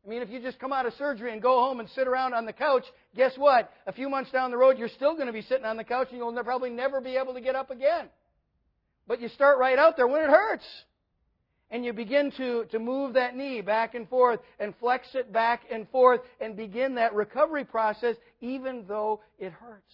I 0.07 0.09
mean, 0.09 0.21
if 0.21 0.29
you 0.29 0.39
just 0.39 0.57
come 0.57 0.71
out 0.71 0.85
of 0.85 0.93
surgery 0.93 1.33
and 1.33 1.41
go 1.41 1.59
home 1.59 1.81
and 1.81 1.89
sit 1.89 2.07
around 2.07 2.33
on 2.33 2.45
the 2.45 2.53
couch, 2.53 2.85
guess 3.13 3.33
what? 3.37 3.69
A 3.87 3.91
few 3.91 4.07
months 4.07 4.31
down 4.31 4.51
the 4.51 4.57
road, 4.57 4.77
you're 4.77 4.87
still 4.87 5.15
going 5.15 5.27
to 5.27 5.33
be 5.33 5.41
sitting 5.41 5.65
on 5.65 5.75
the 5.75 5.83
couch 5.83 6.07
and 6.11 6.17
you'll 6.17 6.31
probably 6.43 6.69
never 6.69 7.01
be 7.01 7.17
able 7.17 7.33
to 7.33 7.41
get 7.41 7.55
up 7.55 7.71
again. 7.71 8.07
But 9.05 9.19
you 9.19 9.27
start 9.27 9.59
right 9.59 9.77
out 9.77 9.97
there 9.97 10.07
when 10.07 10.21
it 10.21 10.29
hurts. 10.29 10.63
And 11.69 11.83
you 11.83 11.91
begin 11.91 12.31
to, 12.37 12.63
to 12.71 12.79
move 12.79 13.15
that 13.15 13.35
knee 13.35 13.59
back 13.59 13.95
and 13.95 14.07
forth 14.07 14.39
and 14.59 14.73
flex 14.79 15.07
it 15.13 15.33
back 15.33 15.63
and 15.69 15.89
forth 15.89 16.21
and 16.39 16.55
begin 16.55 16.95
that 16.95 17.13
recovery 17.13 17.65
process 17.65 18.15
even 18.39 18.85
though 18.87 19.19
it 19.37 19.51
hurts. 19.51 19.93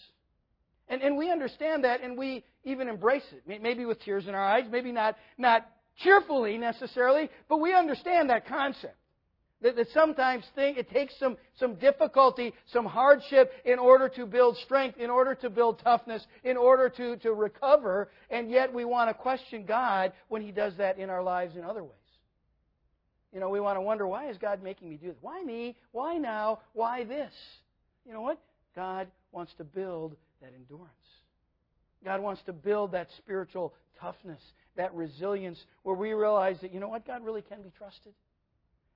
And, 0.89 1.01
and 1.01 1.17
we 1.17 1.31
understand 1.31 1.85
that 1.85 2.01
and 2.03 2.15
we 2.15 2.43
even 2.63 2.87
embrace 2.87 3.25
it. 3.31 3.61
Maybe 3.63 3.85
with 3.85 3.99
tears 4.03 4.27
in 4.27 4.35
our 4.35 4.45
eyes, 4.45 4.65
maybe 4.69 4.91
not, 4.91 5.17
not 5.39 5.67
cheerfully 6.03 6.59
necessarily, 6.59 7.31
but 7.49 7.59
we 7.59 7.73
understand 7.73 8.29
that 8.29 8.47
concept. 8.47 8.95
That, 9.63 9.77
that 9.77 9.87
sometimes 9.93 10.43
think 10.55 10.77
it 10.77 10.89
takes 10.89 11.17
some, 11.17 11.37
some 11.57 11.75
difficulty, 11.75 12.53
some 12.71 12.85
hardship 12.85 13.51
in 13.63 13.79
order 13.79 14.09
to 14.09 14.25
build 14.25 14.57
strength, 14.57 14.97
in 14.99 15.09
order 15.09 15.35
to 15.35 15.49
build 15.49 15.79
toughness, 15.79 16.25
in 16.43 16.57
order 16.57 16.89
to, 16.89 17.15
to 17.17 17.33
recover, 17.33 18.09
and 18.29 18.51
yet 18.51 18.73
we 18.73 18.83
want 18.83 19.09
to 19.09 19.13
question 19.13 19.65
God 19.65 20.11
when 20.27 20.41
He 20.41 20.51
does 20.51 20.75
that 20.77 20.99
in 20.99 21.09
our 21.09 21.23
lives 21.23 21.55
in 21.55 21.63
other 21.63 21.81
ways. 21.81 21.93
You 23.33 23.39
know, 23.39 23.49
we 23.49 23.61
want 23.61 23.77
to 23.77 23.81
wonder, 23.81 24.05
why 24.05 24.29
is 24.29 24.37
God 24.37 24.61
making 24.61 24.89
me 24.89 24.97
do 24.97 25.07
this? 25.07 25.17
Why 25.21 25.41
me? 25.41 25.75
Why 25.91 26.17
now? 26.17 26.59
Why 26.73 27.05
this? 27.05 27.33
You 28.05 28.13
know 28.13 28.21
what? 28.21 28.39
God 28.75 29.07
wants 29.31 29.53
to 29.57 29.63
build 29.63 30.15
that 30.41 30.51
endurance. 30.53 30.91
God 32.03 32.21
wants 32.21 32.41
to 32.47 32.53
build 32.53 32.91
that 32.91 33.07
spiritual 33.17 33.73
toughness, 33.99 34.41
that 34.75 34.93
resilience, 34.93 35.57
where 35.83 35.95
we 35.95 36.11
realize 36.11 36.57
that, 36.61 36.73
you 36.73 36.81
know 36.81 36.89
what, 36.89 37.07
God 37.07 37.23
really 37.23 37.41
can 37.41 37.61
be 37.61 37.71
trusted. 37.77 38.13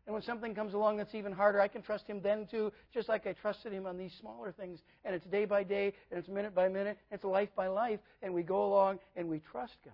And 0.07 0.13
when 0.13 0.23
something 0.23 0.55
comes 0.55 0.73
along 0.73 0.95
that's 0.95 1.13
even 1.13 1.33
harder, 1.33 1.59
I 1.59 1.67
can 1.67 1.81
trust 1.81 2.07
Him 2.07 2.21
then 2.21 2.47
too, 2.49 2.71
just 2.93 3.09
like 3.09 3.27
I 3.27 3.33
trusted 3.33 3.73
Him 3.73 3.85
on 3.85 3.97
these 3.97 4.13
smaller 4.21 4.53
things. 4.53 4.79
And 5.03 5.13
it's 5.13 5.25
day 5.25 5.43
by 5.43 5.65
day, 5.65 5.93
and 6.09 6.17
it's 6.17 6.29
minute 6.29 6.55
by 6.55 6.69
minute, 6.69 6.97
and 7.11 7.17
it's 7.17 7.25
life 7.25 7.49
by 7.57 7.67
life, 7.67 7.99
and 8.23 8.33
we 8.33 8.41
go 8.41 8.65
along 8.65 8.99
and 9.17 9.27
we 9.27 9.39
trust 9.51 9.73
God. 9.83 9.93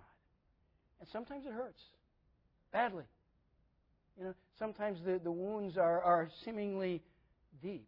And 1.00 1.10
sometimes 1.12 1.48
it 1.48 1.52
hurts 1.52 1.82
badly. 2.72 3.06
You 4.20 4.26
know, 4.26 4.34
sometimes 4.60 5.00
the, 5.04 5.20
the 5.24 5.32
wounds 5.32 5.80
are, 5.80 6.04
are 6.04 6.30
seemingly 6.46 7.02
deep. 7.64 7.88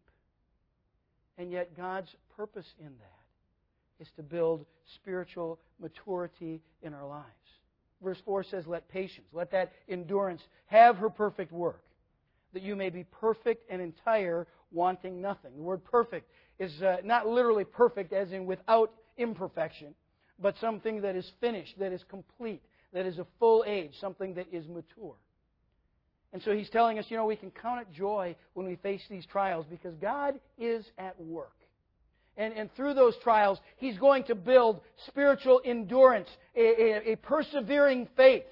And 1.37 1.51
yet 1.51 1.77
God's 1.77 2.09
purpose 2.35 2.73
in 2.79 2.87
that 2.87 4.03
is 4.03 4.07
to 4.15 4.23
build 4.23 4.65
spiritual 4.95 5.59
maturity 5.79 6.61
in 6.81 6.95
our 6.95 7.05
lives. 7.05 7.25
Verse 8.03 8.17
4 8.25 8.43
says, 8.43 8.65
Let 8.65 8.89
patience, 8.89 9.27
let 9.31 9.51
that 9.51 9.73
endurance 9.87 10.41
have 10.65 10.97
her 10.97 11.11
perfect 11.11 11.51
work 11.51 11.83
that 12.55 12.63
you 12.63 12.75
may 12.75 12.89
be 12.89 13.03
perfect 13.03 13.69
and 13.69 13.81
entire, 13.81 14.47
wanting 14.71 15.21
nothing. 15.21 15.51
The 15.55 15.61
word 15.61 15.83
perfect 15.83 16.29
is 16.57 16.81
uh, 16.81 16.97
not 17.03 17.27
literally 17.27 17.65
perfect 17.65 18.13
as 18.13 18.31
in 18.31 18.45
without 18.45 18.91
imperfection, 19.17 19.93
but 20.39 20.55
something 20.59 21.01
that 21.01 21.15
is 21.15 21.29
finished, 21.39 21.77
that 21.79 21.91
is 21.91 22.03
complete, 22.09 22.61
that 22.93 23.05
is 23.05 23.19
a 23.19 23.27
full 23.39 23.63
age, 23.67 23.91
something 23.99 24.33
that 24.35 24.47
is 24.51 24.67
mature. 24.67 25.15
And 26.33 26.41
so 26.43 26.55
he's 26.55 26.69
telling 26.69 26.97
us, 26.97 27.05
you 27.09 27.17
know, 27.17 27.25
we 27.25 27.35
can 27.35 27.51
count 27.51 27.81
it 27.81 27.87
joy 27.93 28.35
when 28.53 28.65
we 28.65 28.77
face 28.77 29.01
these 29.09 29.25
trials 29.25 29.65
because 29.69 29.93
God 29.95 30.39
is 30.57 30.85
at 30.97 31.19
work. 31.21 31.53
And, 32.37 32.53
and 32.53 32.73
through 32.75 32.93
those 32.93 33.15
trials, 33.23 33.59
he's 33.77 33.97
going 33.97 34.25
to 34.25 34.35
build 34.35 34.81
spiritual 35.07 35.61
endurance, 35.63 36.27
a, 36.55 36.61
a, 36.61 37.11
a 37.13 37.15
persevering 37.17 38.09
faith. 38.17 38.43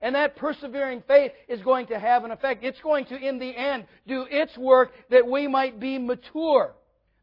And 0.00 0.14
that 0.14 0.36
persevering 0.36 1.02
faith 1.08 1.32
is 1.48 1.60
going 1.62 1.88
to 1.88 1.98
have 1.98 2.24
an 2.24 2.30
effect. 2.30 2.62
It's 2.62 2.80
going 2.80 3.06
to, 3.06 3.16
in 3.16 3.38
the 3.38 3.56
end, 3.56 3.84
do 4.06 4.26
its 4.30 4.56
work 4.56 4.92
that 5.10 5.26
we 5.26 5.48
might 5.48 5.80
be 5.80 5.98
mature, 5.98 6.74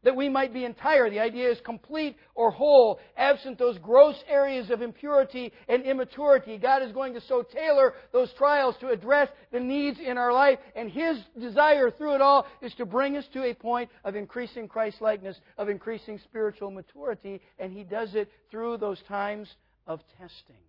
that 0.04 0.14
we 0.14 0.28
might 0.28 0.52
be 0.52 0.66
entire. 0.66 1.08
The 1.08 1.20
idea 1.20 1.50
is 1.50 1.58
complete 1.64 2.16
or 2.34 2.50
whole, 2.50 3.00
absent 3.16 3.58
those 3.58 3.78
gross 3.78 4.16
areas 4.28 4.68
of 4.68 4.82
impurity 4.82 5.54
and 5.70 5.84
immaturity. 5.84 6.58
God 6.58 6.82
is 6.82 6.92
going 6.92 7.14
to 7.14 7.20
so 7.22 7.42
tailor 7.42 7.94
those 8.12 8.30
trials 8.36 8.74
to 8.80 8.90
address 8.90 9.30
the 9.52 9.60
needs 9.60 9.98
in 9.98 10.18
our 10.18 10.34
life, 10.34 10.58
and 10.74 10.90
His 10.90 11.16
desire 11.40 11.90
through 11.90 12.16
it 12.16 12.20
all 12.20 12.46
is 12.60 12.74
to 12.74 12.84
bring 12.84 13.16
us 13.16 13.24
to 13.32 13.42
a 13.42 13.54
point 13.54 13.88
of 14.04 14.16
increasing 14.16 14.68
Christ 14.68 15.00
likeness, 15.00 15.40
of 15.56 15.70
increasing 15.70 16.18
spiritual 16.24 16.70
maturity, 16.70 17.40
and 17.58 17.72
He 17.72 17.84
does 17.84 18.14
it 18.14 18.30
through 18.50 18.76
those 18.76 19.00
times 19.08 19.48
of 19.86 20.00
testing. 20.18 20.65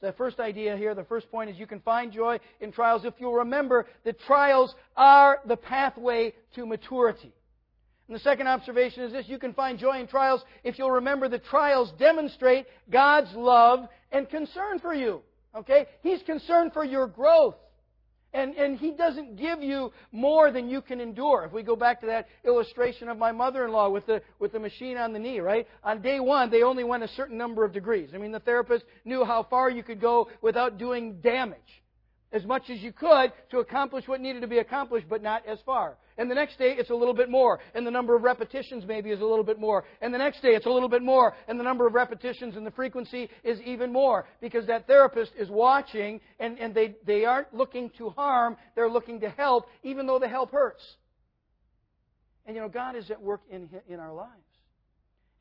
The 0.00 0.12
first 0.12 0.40
idea 0.40 0.76
here, 0.76 0.94
the 0.94 1.04
first 1.04 1.30
point 1.30 1.50
is 1.50 1.58
you 1.58 1.66
can 1.66 1.80
find 1.80 2.10
joy 2.10 2.40
in 2.60 2.72
trials 2.72 3.04
if 3.04 3.14
you'll 3.18 3.34
remember 3.34 3.86
that 4.04 4.18
trials 4.20 4.74
are 4.96 5.40
the 5.44 5.56
pathway 5.56 6.32
to 6.54 6.64
maturity. 6.64 7.32
And 8.08 8.16
the 8.16 8.20
second 8.20 8.48
observation 8.48 9.04
is 9.04 9.12
this 9.12 9.28
you 9.28 9.38
can 9.38 9.52
find 9.52 9.78
joy 9.78 10.00
in 10.00 10.06
trials 10.06 10.42
if 10.64 10.78
you'll 10.78 10.90
remember 10.90 11.28
that 11.28 11.44
trials 11.44 11.92
demonstrate 11.98 12.66
God's 12.90 13.32
love 13.34 13.88
and 14.10 14.28
concern 14.28 14.78
for 14.80 14.94
you. 14.94 15.20
Okay? 15.54 15.86
He's 16.02 16.22
concerned 16.22 16.72
for 16.72 16.84
your 16.84 17.06
growth. 17.06 17.56
And, 18.32 18.54
and 18.54 18.78
he 18.78 18.92
doesn't 18.92 19.36
give 19.36 19.62
you 19.62 19.92
more 20.12 20.52
than 20.52 20.70
you 20.70 20.82
can 20.82 21.00
endure. 21.00 21.44
If 21.44 21.52
we 21.52 21.62
go 21.62 21.74
back 21.74 22.00
to 22.00 22.06
that 22.06 22.28
illustration 22.44 23.08
of 23.08 23.18
my 23.18 23.32
mother-in-law 23.32 23.90
with 23.90 24.06
the, 24.06 24.22
with 24.38 24.52
the 24.52 24.60
machine 24.60 24.96
on 24.96 25.12
the 25.12 25.18
knee, 25.18 25.40
right? 25.40 25.66
On 25.82 26.00
day 26.00 26.20
one, 26.20 26.48
they 26.48 26.62
only 26.62 26.84
went 26.84 27.02
a 27.02 27.08
certain 27.08 27.36
number 27.36 27.64
of 27.64 27.72
degrees. 27.72 28.10
I 28.14 28.18
mean, 28.18 28.30
the 28.30 28.38
therapist 28.38 28.84
knew 29.04 29.24
how 29.24 29.42
far 29.42 29.68
you 29.68 29.82
could 29.82 30.00
go 30.00 30.28
without 30.42 30.78
doing 30.78 31.20
damage 31.20 31.58
as 32.32 32.44
much 32.44 32.70
as 32.70 32.80
you 32.80 32.92
could 32.92 33.32
to 33.50 33.58
accomplish 33.58 34.06
what 34.06 34.20
needed 34.20 34.40
to 34.40 34.46
be 34.46 34.58
accomplished, 34.58 35.06
but 35.08 35.22
not 35.22 35.44
as 35.46 35.58
far. 35.66 35.96
And 36.16 36.30
the 36.30 36.34
next 36.34 36.58
day, 36.58 36.74
it's 36.78 36.90
a 36.90 36.94
little 36.94 37.14
bit 37.14 37.28
more. 37.28 37.58
And 37.74 37.86
the 37.86 37.90
number 37.90 38.14
of 38.14 38.22
repetitions 38.22 38.84
maybe 38.86 39.10
is 39.10 39.20
a 39.20 39.24
little 39.24 39.44
bit 39.44 39.58
more. 39.58 39.84
And 40.00 40.12
the 40.12 40.18
next 40.18 40.42
day, 40.42 40.50
it's 40.50 40.66
a 40.66 40.70
little 40.70 40.88
bit 40.88 41.02
more. 41.02 41.34
And 41.48 41.58
the 41.58 41.64
number 41.64 41.86
of 41.86 41.94
repetitions 41.94 42.56
and 42.56 42.66
the 42.66 42.70
frequency 42.70 43.28
is 43.42 43.60
even 43.62 43.92
more. 43.92 44.26
Because 44.40 44.66
that 44.66 44.86
therapist 44.86 45.32
is 45.38 45.48
watching 45.48 46.20
and, 46.38 46.58
and 46.58 46.74
they, 46.74 46.96
they 47.06 47.24
aren't 47.24 47.52
looking 47.54 47.90
to 47.98 48.10
harm, 48.10 48.56
they're 48.74 48.90
looking 48.90 49.20
to 49.20 49.30
help, 49.30 49.66
even 49.82 50.06
though 50.06 50.18
the 50.18 50.28
help 50.28 50.52
hurts. 50.52 50.82
And 52.46 52.54
you 52.54 52.62
know, 52.62 52.68
God 52.68 52.96
is 52.96 53.10
at 53.10 53.20
work 53.20 53.42
in, 53.50 53.68
in 53.88 53.98
our 53.98 54.12
lives. 54.12 54.30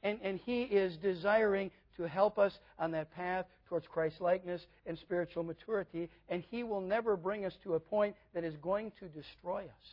And, 0.02 0.20
and 0.24 0.40
He 0.46 0.62
is 0.62 0.96
desiring 0.98 1.72
to 2.00 2.08
help 2.08 2.40
us 2.40 2.58
on 2.80 2.92
that 2.92 3.14
path 3.14 3.46
towards 3.68 3.86
Christ 3.86 4.22
likeness 4.22 4.66
and 4.86 4.98
spiritual 4.98 5.44
maturity, 5.44 6.10
and 6.30 6.44
He 6.50 6.64
will 6.64 6.82
never 6.82 7.18
bring 7.18 7.46
us 7.46 7.54
to 7.64 7.76
a 7.76 7.80
point 7.80 8.16
that 8.34 8.44
is 8.44 8.56
going 8.58 8.92
to 9.00 9.06
destroy 9.06 9.64
us. 9.64 9.90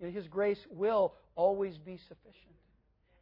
You 0.00 0.06
know, 0.06 0.12
His 0.12 0.28
grace 0.28 0.60
will 0.70 1.14
always 1.34 1.76
be 1.76 1.98
sufficient. 2.08 2.34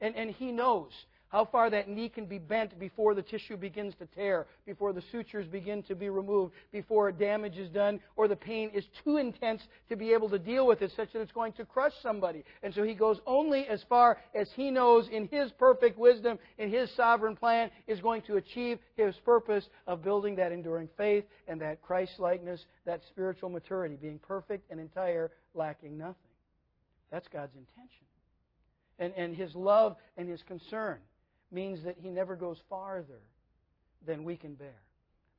And, 0.00 0.14
and 0.14 0.30
He 0.30 0.52
knows 0.52 0.92
how 1.29 1.45
far 1.45 1.70
that 1.70 1.89
knee 1.89 2.09
can 2.09 2.27
be 2.27 2.39
bent 2.39 2.79
before 2.79 3.14
the 3.14 3.22
tissue 3.22 3.57
begins 3.57 3.95
to 3.97 4.07
tear, 4.07 4.47
before 4.64 4.93
the 4.93 5.03
sutures 5.11 5.47
begin 5.47 5.83
to 5.83 5.97
be 5.97 6.09
removed, 6.09 6.53
before 6.70 7.11
damage 7.11 7.57
is 7.57 7.68
done, 7.68 8.01
or 8.14 8.29
the 8.29 8.37
pain 8.37 8.70
is 8.72 8.85
too 9.03 9.16
intense 9.16 9.62
to 9.89 9.97
be 9.97 10.12
able 10.12 10.29
to 10.31 10.39
deal 10.39 10.66
with 10.66 10.83
it, 10.83 10.93
such 10.95 11.12
that 11.12 11.20
it's 11.20 11.33
going 11.33 11.53
to 11.55 11.64
crush 11.64 11.93
somebody. 12.01 12.45
And 12.62 12.72
so 12.72 12.85
he 12.85 12.95
goes 12.95 13.20
only 13.27 13.66
as 13.66 13.83
far 13.89 14.18
as 14.35 14.49
he 14.55 14.70
knows 14.70 15.09
in 15.09 15.27
his 15.27 15.51
perfect 15.53 15.99
wisdom, 15.99 16.39
in 16.59 16.70
his 16.70 16.91
sovereign 16.95 17.35
plan, 17.35 17.70
is 17.89 18.01
going 18.01 18.22
to 18.22 18.37
achieve 18.37 18.79
his 18.97 19.16
purpose 19.24 19.68
of 19.89 20.05
building 20.05 20.37
that 20.37 20.53
enduring 20.53 20.89
faith 20.97 21.24
and 21.49 21.61
that 21.61 21.83
Christ 21.83 22.12
likeness, 22.20 22.64
that 22.85 23.01
spiritual 23.09 23.51
maturity, 23.51 23.97
being 23.97 24.20
perfect 24.20 24.70
and 24.70 24.79
entire, 24.79 25.33
lacking 25.55 25.99
nothing. 25.99 26.14
That's 27.11 27.27
God's 27.29 27.55
intention. 27.57 28.07
And, 28.99 29.12
and 29.16 29.37
his 29.37 29.55
love 29.55 29.97
and 30.16 30.29
his 30.29 30.43
concern 30.45 30.99
means 31.51 31.84
that 31.84 31.97
he 31.99 32.11
never 32.11 32.36
goes 32.36 32.59
farther 32.68 33.20
than 34.07 34.24
we 34.24 34.36
can 34.36 34.55
bear. 34.55 34.80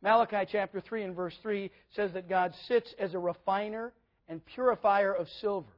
Malachi 0.02 0.48
chapter 0.52 0.80
3 0.80 1.04
and 1.04 1.16
verse 1.16 1.36
3 1.42 1.72
says 1.96 2.12
that 2.14 2.30
God 2.30 2.54
sits 2.68 2.94
as 3.00 3.14
a 3.14 3.20
refiner 3.20 3.94
and 4.28 4.46
purifier 4.46 5.14
of 5.14 5.28
silver. 5.42 5.72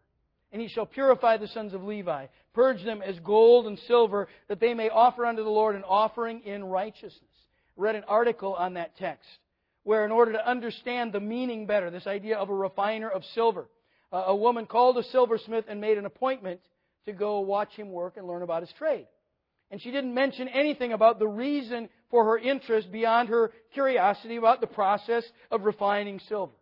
And 0.52 0.62
he 0.62 0.68
shall 0.68 0.86
purify 0.86 1.38
the 1.38 1.48
sons 1.48 1.74
of 1.74 1.84
Levi, 1.84 2.26
purge 2.54 2.84
them 2.84 3.02
as 3.02 3.20
gold 3.20 3.68
and 3.68 3.78
silver, 3.88 4.28
that 4.48 4.60
they 4.60 4.74
may 4.74 4.90
offer 4.90 5.26
unto 5.26 5.44
the 5.44 5.50
Lord 5.50 5.76
an 5.76 5.84
offering 5.84 6.42
in 6.42 6.64
righteousness. 6.64 7.22
I 7.78 7.82
read 7.82 7.96
an 7.96 8.04
article 8.08 8.56
on 8.56 8.74
that 8.74 8.98
text, 8.98 9.30
where 9.84 10.06
in 10.06 10.12
order 10.12 10.34
to 10.34 10.50
understand 10.50 11.14
the 11.14 11.20
meaning 11.20 11.68
better, 11.68 11.92
this 11.92 12.08
idea 12.08 12.38
of 12.38 12.50
a 12.50 12.56
refiner 12.56 13.08
of 13.08 13.24
silver, 13.36 13.68
a 14.12 14.36
woman 14.36 14.66
called 14.66 14.98
a 14.98 15.04
silversmith 15.04 15.66
and 15.68 15.80
made 15.80 16.00
an 16.00 16.06
appointment 16.06 16.60
to 17.06 17.14
go 17.14 17.42
watch 17.42 17.72
him 17.74 17.92
work 17.92 18.18
and 18.18 18.28
learn 18.28 18.42
about 18.42 18.64
his 18.64 18.74
trade. 18.78 19.06
And 19.72 19.82
she 19.82 19.92
didn't 19.92 20.14
mention 20.14 20.48
anything 20.48 20.94
about 20.94 21.20
the 21.20 21.28
reason 21.28 21.90
for 22.10 22.26
her 22.26 22.38
interest 22.38 22.92
beyond 22.92 23.30
her 23.30 23.52
curiosity 23.74 24.36
about 24.36 24.62
the 24.62 24.68
process 24.68 25.24
of 25.52 25.64
refining 25.64 26.20
silver. 26.28 26.54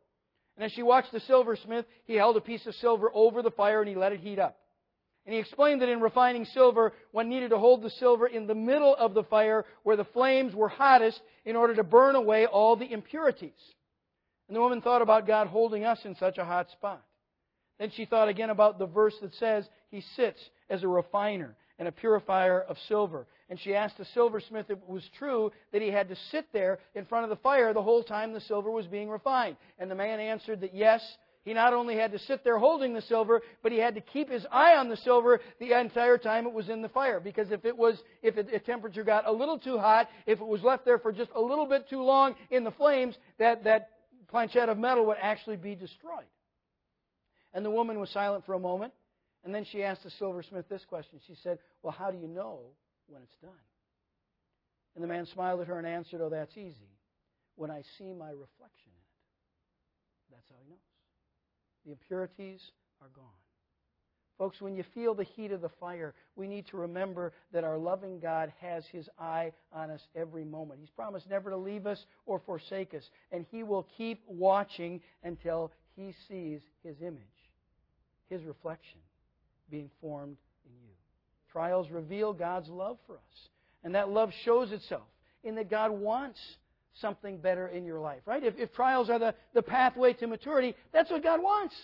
And 0.55 0.65
as 0.65 0.71
she 0.71 0.83
watched 0.83 1.11
the 1.11 1.19
silversmith, 1.21 1.85
he 2.05 2.15
held 2.15 2.35
a 2.35 2.41
piece 2.41 2.65
of 2.65 2.75
silver 2.75 3.09
over 3.13 3.41
the 3.41 3.51
fire 3.51 3.79
and 3.79 3.87
he 3.87 3.95
let 3.95 4.11
it 4.11 4.19
heat 4.19 4.39
up. 4.39 4.57
And 5.25 5.33
he 5.33 5.39
explained 5.39 5.81
that 5.81 5.89
in 5.89 5.99
refining 5.99 6.45
silver, 6.45 6.93
one 7.11 7.29
needed 7.29 7.49
to 7.49 7.59
hold 7.59 7.81
the 7.81 7.89
silver 7.91 8.27
in 8.27 8.47
the 8.47 8.55
middle 8.55 8.95
of 8.95 9.13
the 9.13 9.23
fire 9.23 9.65
where 9.83 9.97
the 9.97 10.05
flames 10.05 10.55
were 10.55 10.69
hottest 10.69 11.19
in 11.45 11.55
order 11.55 11.75
to 11.75 11.83
burn 11.83 12.15
away 12.15 12.45
all 12.45 12.75
the 12.75 12.91
impurities. 12.91 13.51
And 14.47 14.55
the 14.55 14.61
woman 14.61 14.81
thought 14.81 15.01
about 15.01 15.27
God 15.27 15.47
holding 15.47 15.83
us 15.83 15.99
in 16.05 16.15
such 16.15 16.37
a 16.37 16.45
hot 16.45 16.71
spot. 16.71 17.03
Then 17.77 17.91
she 17.91 18.05
thought 18.05 18.29
again 18.29 18.49
about 18.49 18.79
the 18.79 18.85
verse 18.85 19.15
that 19.21 19.33
says 19.35 19.67
he 19.91 20.01
sits 20.15 20.39
as 20.69 20.83
a 20.83 20.87
refiner 20.87 21.55
and 21.79 21.87
a 21.87 21.91
purifier 21.91 22.61
of 22.61 22.77
silver. 22.87 23.27
And 23.49 23.59
she 23.59 23.75
asked 23.75 23.97
the 23.97 24.05
silversmith 24.13 24.69
if 24.69 24.77
it 24.77 24.89
was 24.89 25.07
true 25.17 25.51
that 25.71 25.81
he 25.81 25.89
had 25.89 26.09
to 26.09 26.15
sit 26.31 26.47
there 26.51 26.79
in 26.95 27.05
front 27.05 27.23
of 27.23 27.29
the 27.29 27.35
fire 27.37 27.73
the 27.73 27.81
whole 27.81 28.03
time 28.03 28.33
the 28.33 28.41
silver 28.41 28.69
was 28.71 28.87
being 28.87 29.09
refined. 29.09 29.57
And 29.79 29.89
the 29.89 29.95
man 29.95 30.19
answered 30.19 30.61
that 30.61 30.73
yes, 30.73 31.01
he 31.47 31.53
not 31.53 31.73
only 31.73 31.95
had 31.95 32.11
to 32.11 32.19
sit 32.19 32.43
there 32.43 32.57
holding 32.57 32.93
the 32.93 33.01
silver, 33.03 33.41
but 33.63 33.71
he 33.71 33.77
had 33.77 33.95
to 33.95 34.01
keep 34.01 34.29
his 34.29 34.45
eye 34.51 34.75
on 34.75 34.89
the 34.89 34.97
silver 34.97 35.39
the 35.61 35.79
entire 35.79 36.17
time 36.17 36.45
it 36.45 36.51
was 36.51 36.67
in 36.67 36.81
the 36.81 36.89
fire. 36.89 37.21
Because 37.21 37.51
if 37.51 37.63
it 37.63 37.77
was, 37.77 37.97
if 38.21 38.35
the 38.35 38.59
temperature 38.59 39.05
got 39.05 39.25
a 39.25 39.31
little 39.31 39.57
too 39.57 39.77
hot, 39.77 40.09
if 40.25 40.41
it 40.41 40.45
was 40.45 40.61
left 40.61 40.83
there 40.83 40.99
for 40.99 41.13
just 41.13 41.31
a 41.35 41.41
little 41.41 41.65
bit 41.65 41.87
too 41.89 42.01
long 42.01 42.35
in 42.51 42.65
the 42.65 42.71
flames, 42.71 43.15
that, 43.39 43.63
that 43.63 43.91
planchette 44.27 44.67
of 44.67 44.77
metal 44.77 45.05
would 45.05 45.17
actually 45.21 45.55
be 45.55 45.73
destroyed. 45.73 46.25
And 47.53 47.63
the 47.63 47.71
woman 47.71 47.97
was 47.97 48.09
silent 48.09 48.45
for 48.45 48.53
a 48.53 48.59
moment. 48.59 48.91
And 49.47 49.55
then 49.55 49.63
she 49.63 49.81
asked 49.81 50.03
the 50.03 50.09
silversmith 50.09 50.67
this 50.67 50.83
question. 50.83 51.21
She 51.25 51.33
said, 51.41 51.59
Well, 51.81 51.95
how 51.97 52.11
do 52.11 52.17
you 52.17 52.27
know 52.27 52.59
when 53.07 53.21
it's 53.21 53.37
done? 53.41 53.51
And 54.93 55.01
the 55.01 55.07
man 55.07 55.25
smiled 55.25 55.61
at 55.61 55.67
her 55.67 55.77
and 55.77 55.87
answered, 55.87 56.19
Oh, 56.21 56.27
that's 56.27 56.57
easy. 56.57 56.91
When 57.55 57.71
I 57.71 57.81
see 57.97 58.11
my 58.11 58.27
reflection 58.27 58.91
in 58.91 58.91
it. 58.91 60.33
That's 60.33 60.49
how 60.49 60.55
he 60.61 60.69
knows. 60.69 60.79
The 61.85 61.91
impurities 61.93 62.59
are 63.01 63.07
gone. 63.15 63.23
Folks, 64.37 64.59
when 64.59 64.75
you 64.75 64.83
feel 64.93 65.15
the 65.15 65.23
heat 65.23 65.53
of 65.53 65.61
the 65.61 65.71
fire, 65.79 66.13
we 66.35 66.45
need 66.45 66.67
to 66.67 66.77
remember 66.77 67.31
that 67.53 67.63
our 67.63 67.77
loving 67.77 68.19
God 68.19 68.51
has 68.59 68.85
His 68.87 69.07
eye 69.17 69.53
on 69.71 69.89
us 69.89 70.01
every 70.13 70.43
moment. 70.43 70.81
He's 70.81 70.89
promised 70.89 71.29
never 71.29 71.51
to 71.51 71.57
leave 71.57 71.87
us 71.87 72.05
or 72.25 72.39
forsake 72.39 72.93
us, 72.93 73.09
and 73.31 73.45
He 73.49 73.63
will 73.63 73.87
keep 73.97 74.23
watching 74.27 74.99
until 75.23 75.71
He 75.95 76.13
sees 76.27 76.59
His 76.83 76.97
image, 77.01 77.23
His 78.29 78.43
reflection 78.43 78.99
being 79.69 79.89
formed 80.01 80.37
in 80.65 80.71
you. 80.83 80.93
Trials 81.51 81.89
reveal 81.89 82.33
God's 82.33 82.69
love 82.69 82.97
for 83.05 83.15
us. 83.15 83.49
And 83.83 83.95
that 83.95 84.09
love 84.09 84.31
shows 84.43 84.71
itself 84.71 85.07
in 85.43 85.55
that 85.55 85.69
God 85.69 85.91
wants 85.91 86.39
something 87.01 87.37
better 87.37 87.67
in 87.67 87.85
your 87.85 87.99
life, 87.99 88.21
right? 88.25 88.43
If, 88.43 88.55
if 88.57 88.73
trials 88.73 89.09
are 89.09 89.19
the, 89.19 89.35
the 89.53 89.61
pathway 89.61 90.13
to 90.13 90.27
maturity, 90.27 90.75
that's 90.91 91.11
what 91.11 91.23
God 91.23 91.41
wants. 91.41 91.75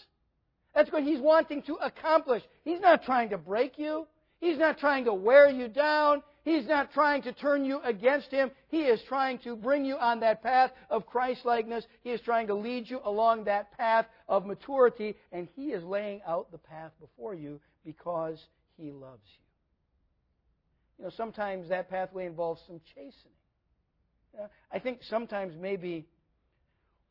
That's 0.73 0.91
what 0.91 1.03
He's 1.03 1.19
wanting 1.19 1.61
to 1.63 1.75
accomplish. 1.75 2.43
He's 2.63 2.79
not 2.79 3.03
trying 3.03 3.29
to 3.29 3.38
break 3.38 3.77
you. 3.77 4.07
He's 4.39 4.57
not 4.57 4.79
trying 4.79 5.05
to 5.05 5.13
wear 5.13 5.49
you 5.49 5.67
down. 5.67 6.23
He's 6.43 6.67
not 6.67 6.91
trying 6.91 7.21
to 7.21 7.31
turn 7.31 7.63
you 7.63 7.79
against 7.84 8.29
Him. 8.29 8.51
He 8.67 8.81
is 8.81 8.99
trying 9.07 9.38
to 9.39 9.55
bring 9.55 9.86
you 9.86 9.95
on 9.97 10.19
that 10.19 10.43
path 10.43 10.71
of 10.89 11.05
Christlikeness. 11.05 11.86
He 12.03 12.09
is 12.09 12.19
trying 12.21 12.47
to 12.47 12.55
lead 12.55 12.89
you 12.89 12.99
along 13.05 13.45
that 13.45 13.77
path 13.77 14.05
of 14.27 14.45
maturity, 14.45 15.15
and 15.31 15.47
He 15.55 15.67
is 15.67 15.84
laying 15.84 16.21
out 16.27 16.51
the 16.51 16.57
path 16.57 16.91
before 16.99 17.34
you 17.34 17.61
because 17.86 18.39
He 18.77 18.91
loves 18.91 19.21
you. 19.25 19.43
You 20.97 21.05
know, 21.05 21.11
sometimes 21.15 21.69
that 21.69 21.89
pathway 21.89 22.25
involves 22.25 22.61
some 22.67 22.79
chastening. 22.95 23.34
You 24.34 24.39
know, 24.39 24.47
I 24.71 24.79
think 24.79 24.99
sometimes 25.09 25.53
maybe 25.59 26.05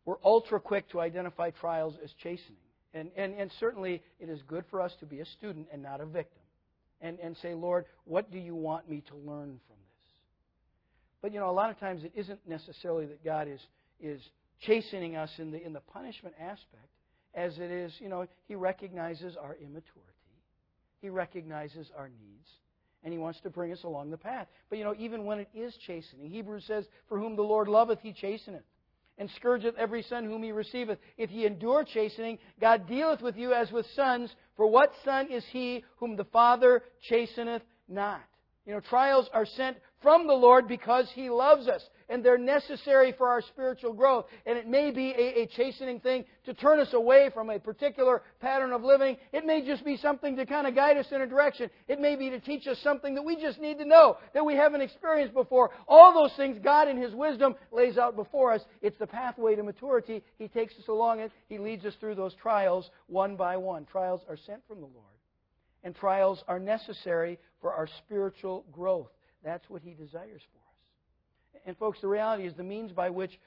we're 0.04 0.16
ultra 0.24 0.60
quick 0.60 0.88
to 0.90 1.00
identify 1.00 1.50
trials 1.50 1.94
as 2.02 2.10
chastening. 2.22 2.58
And, 2.94 3.10
and, 3.16 3.34
and 3.34 3.50
certainly 3.58 4.02
it 4.20 4.28
is 4.28 4.40
good 4.46 4.64
for 4.70 4.80
us 4.80 4.92
to 5.00 5.06
be 5.06 5.20
a 5.20 5.24
student 5.24 5.68
and 5.72 5.82
not 5.82 6.00
a 6.00 6.06
victim. 6.06 6.42
And, 7.00 7.18
and 7.18 7.36
say, 7.38 7.54
Lord, 7.54 7.86
what 8.04 8.30
do 8.30 8.38
you 8.38 8.54
want 8.54 8.88
me 8.88 9.02
to 9.08 9.16
learn 9.16 9.58
from 9.66 9.76
this? 9.76 10.12
But 11.20 11.32
you 11.32 11.40
know, 11.40 11.50
a 11.50 11.52
lot 11.52 11.70
of 11.70 11.78
times 11.80 12.04
it 12.04 12.12
isn't 12.14 12.40
necessarily 12.46 13.06
that 13.06 13.24
God 13.24 13.48
is, 13.48 13.60
is 14.00 14.20
chastening 14.60 15.16
us 15.16 15.30
in 15.38 15.50
the, 15.50 15.64
in 15.64 15.72
the 15.72 15.80
punishment 15.80 16.36
aspect, 16.40 16.88
as 17.34 17.56
it 17.58 17.70
is, 17.70 17.92
you 17.98 18.08
know, 18.08 18.26
He 18.46 18.54
recognizes 18.54 19.36
our 19.36 19.56
immaturity. 19.56 20.11
He 21.02 21.10
recognizes 21.10 21.90
our 21.98 22.08
needs 22.08 22.48
and 23.04 23.12
he 23.12 23.18
wants 23.18 23.40
to 23.40 23.50
bring 23.50 23.72
us 23.72 23.82
along 23.82 24.10
the 24.10 24.16
path. 24.16 24.46
But 24.70 24.78
you 24.78 24.84
know, 24.84 24.94
even 24.96 25.24
when 25.24 25.40
it 25.40 25.48
is 25.52 25.74
chastening, 25.86 26.30
Hebrews 26.30 26.64
says, 26.66 26.84
For 27.08 27.18
whom 27.18 27.36
the 27.36 27.42
Lord 27.42 27.68
loveth, 27.68 27.98
he 28.00 28.12
chasteneth, 28.12 28.62
and 29.18 29.28
scourgeth 29.36 29.74
every 29.76 30.02
son 30.02 30.24
whom 30.24 30.42
he 30.42 30.52
receiveth. 30.52 30.98
If 31.18 31.30
ye 31.30 31.44
endure 31.44 31.84
chastening, 31.84 32.38
God 32.60 32.86
dealeth 32.86 33.20
with 33.20 33.36
you 33.36 33.52
as 33.52 33.72
with 33.72 33.86
sons, 33.96 34.34
for 34.56 34.68
what 34.68 34.92
son 35.04 35.30
is 35.30 35.44
he 35.50 35.84
whom 35.96 36.16
the 36.16 36.24
Father 36.24 36.82
chasteneth 37.10 37.62
not? 37.88 38.22
You 38.66 38.74
know, 38.74 38.80
trials 38.80 39.28
are 39.32 39.46
sent 39.46 39.76
from 40.02 40.26
the 40.26 40.34
Lord 40.34 40.68
because 40.68 41.10
he 41.14 41.30
loves 41.30 41.68
us. 41.68 41.82
and 42.12 42.22
they're 42.22 42.36
necessary 42.36 43.12
for 43.16 43.28
our 43.28 43.40
spiritual 43.40 43.94
growth. 43.94 44.26
And 44.44 44.58
it 44.58 44.68
may 44.68 44.90
be 44.90 45.12
a, 45.12 45.42
a 45.42 45.46
chastening 45.46 45.98
thing 45.98 46.26
to 46.44 46.52
turn 46.52 46.78
us 46.78 46.92
away 46.92 47.30
from 47.32 47.48
a 47.48 47.58
particular 47.58 48.22
pattern 48.38 48.72
of 48.72 48.82
living. 48.82 49.16
It 49.32 49.46
may 49.46 49.64
just 49.64 49.82
be 49.82 49.96
something 49.96 50.36
to 50.36 50.44
kind 50.44 50.66
of 50.66 50.74
guide 50.74 50.98
us 50.98 51.06
in 51.10 51.22
a 51.22 51.26
direction. 51.26 51.70
It 51.88 52.00
may 52.00 52.16
be 52.16 52.28
to 52.28 52.38
teach 52.38 52.66
us 52.66 52.78
something 52.82 53.14
that 53.14 53.22
we 53.22 53.36
just 53.36 53.58
need 53.58 53.78
to 53.78 53.86
know, 53.86 54.18
that 54.34 54.44
we 54.44 54.54
haven't 54.54 54.82
experienced 54.82 55.32
before. 55.32 55.70
All 55.88 56.12
those 56.12 56.36
things 56.36 56.58
God 56.62 56.86
in 56.86 57.00
His 57.00 57.14
wisdom 57.14 57.54
lays 57.70 57.96
out 57.96 58.14
before 58.14 58.52
us. 58.52 58.60
It's 58.82 58.98
the 58.98 59.06
pathway 59.06 59.54
to 59.56 59.62
maturity. 59.62 60.22
He 60.36 60.48
takes 60.48 60.74
us 60.74 60.88
along 60.88 61.20
it. 61.20 61.32
He 61.48 61.56
leads 61.56 61.86
us 61.86 61.94
through 61.98 62.16
those 62.16 62.34
trials 62.34 62.90
one 63.06 63.36
by 63.36 63.56
one. 63.56 63.86
Trials 63.86 64.20
are 64.28 64.36
sent 64.36 64.60
from 64.68 64.80
the 64.80 64.86
Lord. 64.86 65.11
And 65.84 65.94
trials 65.94 66.44
are 66.48 66.58
necessary 66.58 67.38
for 67.60 67.72
our 67.72 67.88
spiritual 68.04 68.64
growth. 68.72 69.10
That's 69.44 69.68
what 69.68 69.82
He 69.82 69.94
desires 69.94 70.42
for 70.52 70.58
us. 70.58 71.62
And, 71.66 71.76
folks, 71.76 72.00
the 72.00 72.08
reality 72.08 72.46
is 72.46 72.54
the 72.54 72.62
means 72.62 72.92
by 72.92 73.10
which 73.10 73.38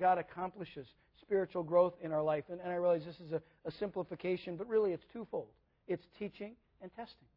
God 0.00 0.18
accomplishes 0.18 0.86
spiritual 1.20 1.62
growth 1.62 1.94
in 2.02 2.12
our 2.12 2.22
life. 2.22 2.44
And, 2.48 2.60
I 2.60 2.74
realize 2.74 3.02
this 3.04 3.20
is 3.20 3.32
a, 3.32 3.42
a 3.64 3.70
simplification, 3.72 4.56
but 4.56 4.68
really 4.68 4.92
it's 4.92 5.04
twofold 5.12 5.48
it's 5.86 6.04
teaching 6.18 6.52
and 6.80 6.90
testing. 6.94 7.28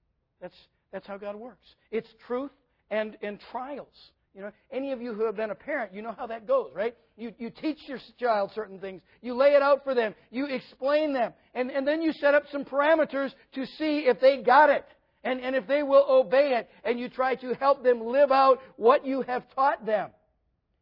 That's, 0.41 0.55
that's 0.91 1.07
how 1.07 1.17
God 1.17 1.35
works. 1.35 1.67
It's 1.91 2.07
truth 2.25 2.51
and, 2.89 3.17
and 3.21 3.39
trials. 3.51 4.11
You 4.37 4.43
know, 4.43 4.51
any 4.71 4.91
of 4.91 5.01
you 5.01 5.15
who 5.15 5.25
have 5.25 5.35
been 5.35 5.49
a 5.49 5.55
parent, 5.55 5.95
you 5.95 6.03
know 6.03 6.13
how 6.15 6.27
that 6.27 6.45
goes, 6.45 6.69
right? 6.75 6.95
You, 7.17 7.33
you 7.39 7.49
teach 7.49 7.79
your 7.87 7.97
child 8.19 8.51
certain 8.53 8.77
things. 8.77 9.01
You 9.19 9.33
lay 9.33 9.55
it 9.55 9.63
out 9.63 9.83
for 9.83 9.95
them. 9.95 10.13
You 10.29 10.45
explain 10.45 11.11
them. 11.11 11.33
And, 11.55 11.71
and 11.71 11.87
then 11.87 12.03
you 12.03 12.13
set 12.13 12.35
up 12.35 12.43
some 12.51 12.63
parameters 12.63 13.31
to 13.55 13.65
see 13.65 14.01
if 14.05 14.21
they 14.21 14.43
got 14.43 14.69
it 14.69 14.85
and, 15.23 15.41
and 15.41 15.55
if 15.55 15.65
they 15.65 15.81
will 15.81 16.05
obey 16.07 16.53
it. 16.53 16.69
And 16.83 16.99
you 16.99 17.09
try 17.09 17.33
to 17.33 17.55
help 17.55 17.81
them 17.81 18.05
live 18.05 18.31
out 18.31 18.59
what 18.75 19.03
you 19.07 19.23
have 19.23 19.41
taught 19.55 19.83
them. 19.87 20.11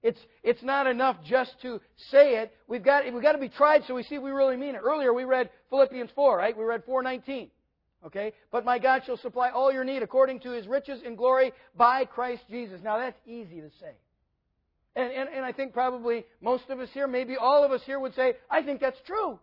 It's, 0.04 0.20
it's 0.44 0.62
not 0.62 0.86
enough 0.86 1.16
just 1.26 1.54
to 1.62 1.80
say 2.12 2.42
it. 2.42 2.52
We've 2.68 2.84
got, 2.84 3.06
we've 3.06 3.24
got 3.24 3.32
to 3.32 3.38
be 3.38 3.48
tried 3.48 3.84
so 3.88 3.96
we 3.96 4.04
see 4.04 4.16
if 4.16 4.22
we 4.22 4.32
really 4.32 4.58
mean 4.58 4.76
it. 4.76 4.82
Earlier 4.84 5.14
we 5.14 5.24
read 5.24 5.50
Philippians 5.70 6.10
4, 6.14 6.38
right? 6.38 6.58
We 6.58 6.66
read 6.66 6.84
419. 6.86 7.50
Okay? 8.06 8.34
But 8.52 8.66
my 8.66 8.78
God 8.78 9.02
shall 9.06 9.18
supply 9.18 9.50
all 9.50 9.72
your 9.72 9.84
need 9.84 10.04
according 10.04 10.42
to 10.42 10.52
his 10.52 10.68
riches 10.68 11.02
in 11.04 11.16
glory 11.16 11.52
by 11.76 12.06
Christ 12.06 12.44
Jesus. 12.50 12.82
Now 12.84 12.98
that's 12.98 13.20
easy 13.26 13.62
to 13.62 13.70
say. 13.80 13.94
And, 14.96 15.12
and, 15.12 15.30
and 15.30 15.46
I 15.46 15.52
think 15.52 15.74
probably 15.74 16.26
most 16.42 16.70
of 16.70 16.80
us 16.80 16.90
here, 16.94 17.08
maybe 17.08 17.36
all 17.36 17.64
of 17.64 17.72
us 17.72 17.82
here 17.86 18.00
would 18.00 18.16
say, 18.16 18.34
I 18.50 18.62
think 18.62 18.80
that's 18.80 19.00
true. 19.06 19.40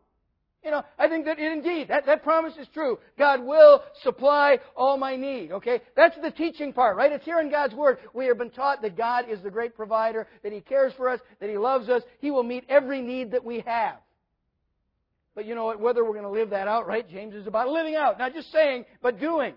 You 0.65 0.71
know, 0.71 0.85
I 0.97 1.09
think 1.09 1.25
that 1.25 1.41
indeed, 1.41 1.89
that, 1.89 2.07
that 2.07 2.23
promise 2.23 2.55
is 2.57 2.69
true. 2.73 3.01
God 3.19 3.43
will 3.43 3.83
supply 4.05 4.61
all 4.77 4.97
my 4.97 5.17
need, 5.17 5.51
okay? 5.51 5.81
That's 5.97 6.15
the 6.23 6.31
teaching 6.31 6.73
part, 6.73 6.97
right? 6.97 7.11
It's 7.11 7.25
here 7.25 7.41
in 7.41 7.51
God's 7.51 7.75
Word. 7.75 7.99
We 8.15 8.27
have 8.27 8.39
been 8.39 8.51
taught 8.51 8.81
that 8.83 8.97
God 8.97 9.29
is 9.29 9.43
the 9.43 9.51
great 9.51 9.75
provider, 9.75 10.29
that 10.45 10.53
He 10.53 10.61
cares 10.61 10.93
for 10.97 11.09
us, 11.09 11.19
that 11.41 11.51
He 11.51 11.59
loves 11.59 11.89
us. 11.89 12.03
He 12.21 12.31
will 12.31 12.45
meet 12.45 12.65
every 12.69 13.03
need 13.03 13.33
that 13.33 13.45
we 13.45 13.65
have. 13.67 13.97
But 15.35 15.47
you 15.47 15.55
know 15.55 15.65
what? 15.65 15.81
Whether 15.81 16.05
we're 16.05 16.13
going 16.13 16.25
to 16.25 16.31
live 16.31 16.51
that 16.51 16.69
out, 16.69 16.87
right? 16.87 17.09
James 17.09 17.35
is 17.35 17.47
about 17.47 17.69
living 17.69 17.95
out, 17.95 18.19
not 18.19 18.35
just 18.35 18.53
saying, 18.53 18.85
but 19.01 19.19
doing. 19.19 19.55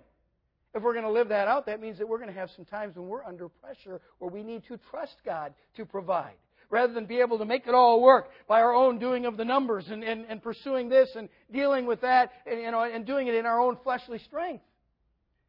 If 0.73 0.83
we're 0.83 0.93
going 0.93 1.05
to 1.05 1.11
live 1.11 1.29
that 1.29 1.47
out, 1.47 1.67
that 1.67 1.79
means 1.79 1.97
that 1.99 2.07
we're 2.07 2.17
going 2.17 2.33
to 2.33 2.37
have 2.37 2.49
some 2.55 2.65
times 2.65 2.95
when 2.95 3.07
we're 3.07 3.23
under 3.23 3.47
pressure 3.47 4.01
where 4.19 4.29
we 4.29 4.43
need 4.43 4.63
to 4.67 4.77
trust 4.89 5.15
God 5.25 5.53
to 5.77 5.85
provide 5.85 6.35
rather 6.69 6.93
than 6.93 7.05
be 7.05 7.19
able 7.19 7.37
to 7.37 7.45
make 7.45 7.67
it 7.67 7.73
all 7.73 8.01
work 8.01 8.29
by 8.47 8.59
our 8.61 8.73
own 8.73 8.99
doing 8.99 9.25
of 9.25 9.37
the 9.37 9.45
numbers 9.45 9.85
and, 9.89 10.03
and, 10.03 10.25
and 10.27 10.41
pursuing 10.41 10.89
this 10.89 11.09
and 11.15 11.29
dealing 11.51 11.85
with 11.85 12.01
that 12.01 12.31
and, 12.45 12.59
you 12.59 12.71
know, 12.71 12.83
and 12.83 13.05
doing 13.05 13.27
it 13.27 13.35
in 13.35 13.45
our 13.45 13.59
own 13.59 13.77
fleshly 13.83 14.19
strength. 14.19 14.63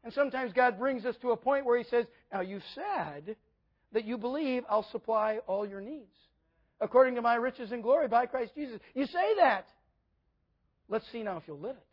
And 0.03 0.13
sometimes 0.13 0.53
God 0.53 0.79
brings 0.79 1.05
us 1.05 1.15
to 1.21 1.31
a 1.31 1.37
point 1.37 1.65
where 1.65 1.77
He 1.77 1.83
says, 1.89 2.05
Now 2.31 2.41
you've 2.41 2.63
said 2.75 3.35
that 3.93 4.05
you 4.05 4.17
believe 4.17 4.63
I'll 4.69 4.89
supply 4.91 5.39
all 5.47 5.67
your 5.67 5.81
needs 5.81 6.15
according 6.79 7.15
to 7.15 7.21
my 7.21 7.35
riches 7.35 7.71
and 7.71 7.81
glory 7.81 8.07
by 8.07 8.25
Christ 8.25 8.53
Jesus. 8.55 8.79
You 8.93 9.05
say 9.07 9.35
that. 9.39 9.67
Let's 10.89 11.05
see 11.11 11.23
now 11.23 11.37
if 11.37 11.43
you'll 11.47 11.59
live 11.59 11.75
it. 11.75 11.85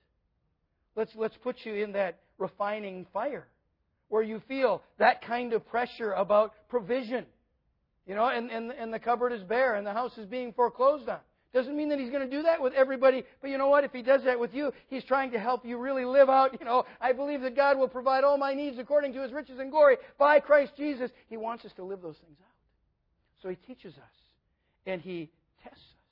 Let's, 0.96 1.12
let's 1.16 1.36
put 1.42 1.56
you 1.64 1.74
in 1.74 1.92
that 1.92 2.20
refining 2.38 3.06
fire 3.12 3.46
where 4.08 4.22
you 4.22 4.40
feel 4.46 4.82
that 4.98 5.22
kind 5.22 5.52
of 5.52 5.66
pressure 5.66 6.12
about 6.12 6.52
provision 6.68 7.26
you 8.06 8.14
know, 8.14 8.28
and, 8.28 8.50
and, 8.50 8.70
and 8.70 8.92
the 8.92 8.98
cupboard 8.98 9.32
is 9.32 9.42
bare 9.42 9.74
and 9.74 9.86
the 9.86 9.92
house 9.92 10.16
is 10.18 10.26
being 10.26 10.52
foreclosed 10.52 11.08
on. 11.08 11.18
Doesn't 11.54 11.76
mean 11.76 11.88
that 11.90 12.00
he's 12.00 12.10
going 12.10 12.28
to 12.28 12.36
do 12.36 12.42
that 12.42 12.60
with 12.60 12.74
everybody, 12.74 13.22
but 13.40 13.48
you 13.48 13.58
know 13.58 13.68
what? 13.68 13.84
If 13.84 13.92
he 13.92 14.02
does 14.02 14.24
that 14.24 14.38
with 14.38 14.52
you, 14.52 14.72
he's 14.88 15.04
trying 15.04 15.30
to 15.32 15.38
help 15.38 15.64
you 15.64 15.78
really 15.78 16.04
live 16.04 16.28
out, 16.28 16.56
you 16.58 16.66
know, 16.66 16.84
I 17.00 17.12
believe 17.12 17.42
that 17.42 17.54
God 17.54 17.78
will 17.78 17.88
provide 17.88 18.24
all 18.24 18.36
my 18.36 18.54
needs 18.54 18.78
according 18.78 19.12
to 19.14 19.22
his 19.22 19.32
riches 19.32 19.60
and 19.60 19.70
glory 19.70 19.96
by 20.18 20.40
Christ 20.40 20.72
Jesus. 20.76 21.10
He 21.28 21.36
wants 21.36 21.64
us 21.64 21.72
to 21.76 21.84
live 21.84 22.02
those 22.02 22.16
things 22.16 22.36
out. 22.40 22.52
So 23.40 23.48
he 23.48 23.54
teaches 23.54 23.94
us 23.94 24.14
and 24.84 25.00
he 25.00 25.30
tests 25.62 25.78
us. 25.78 26.03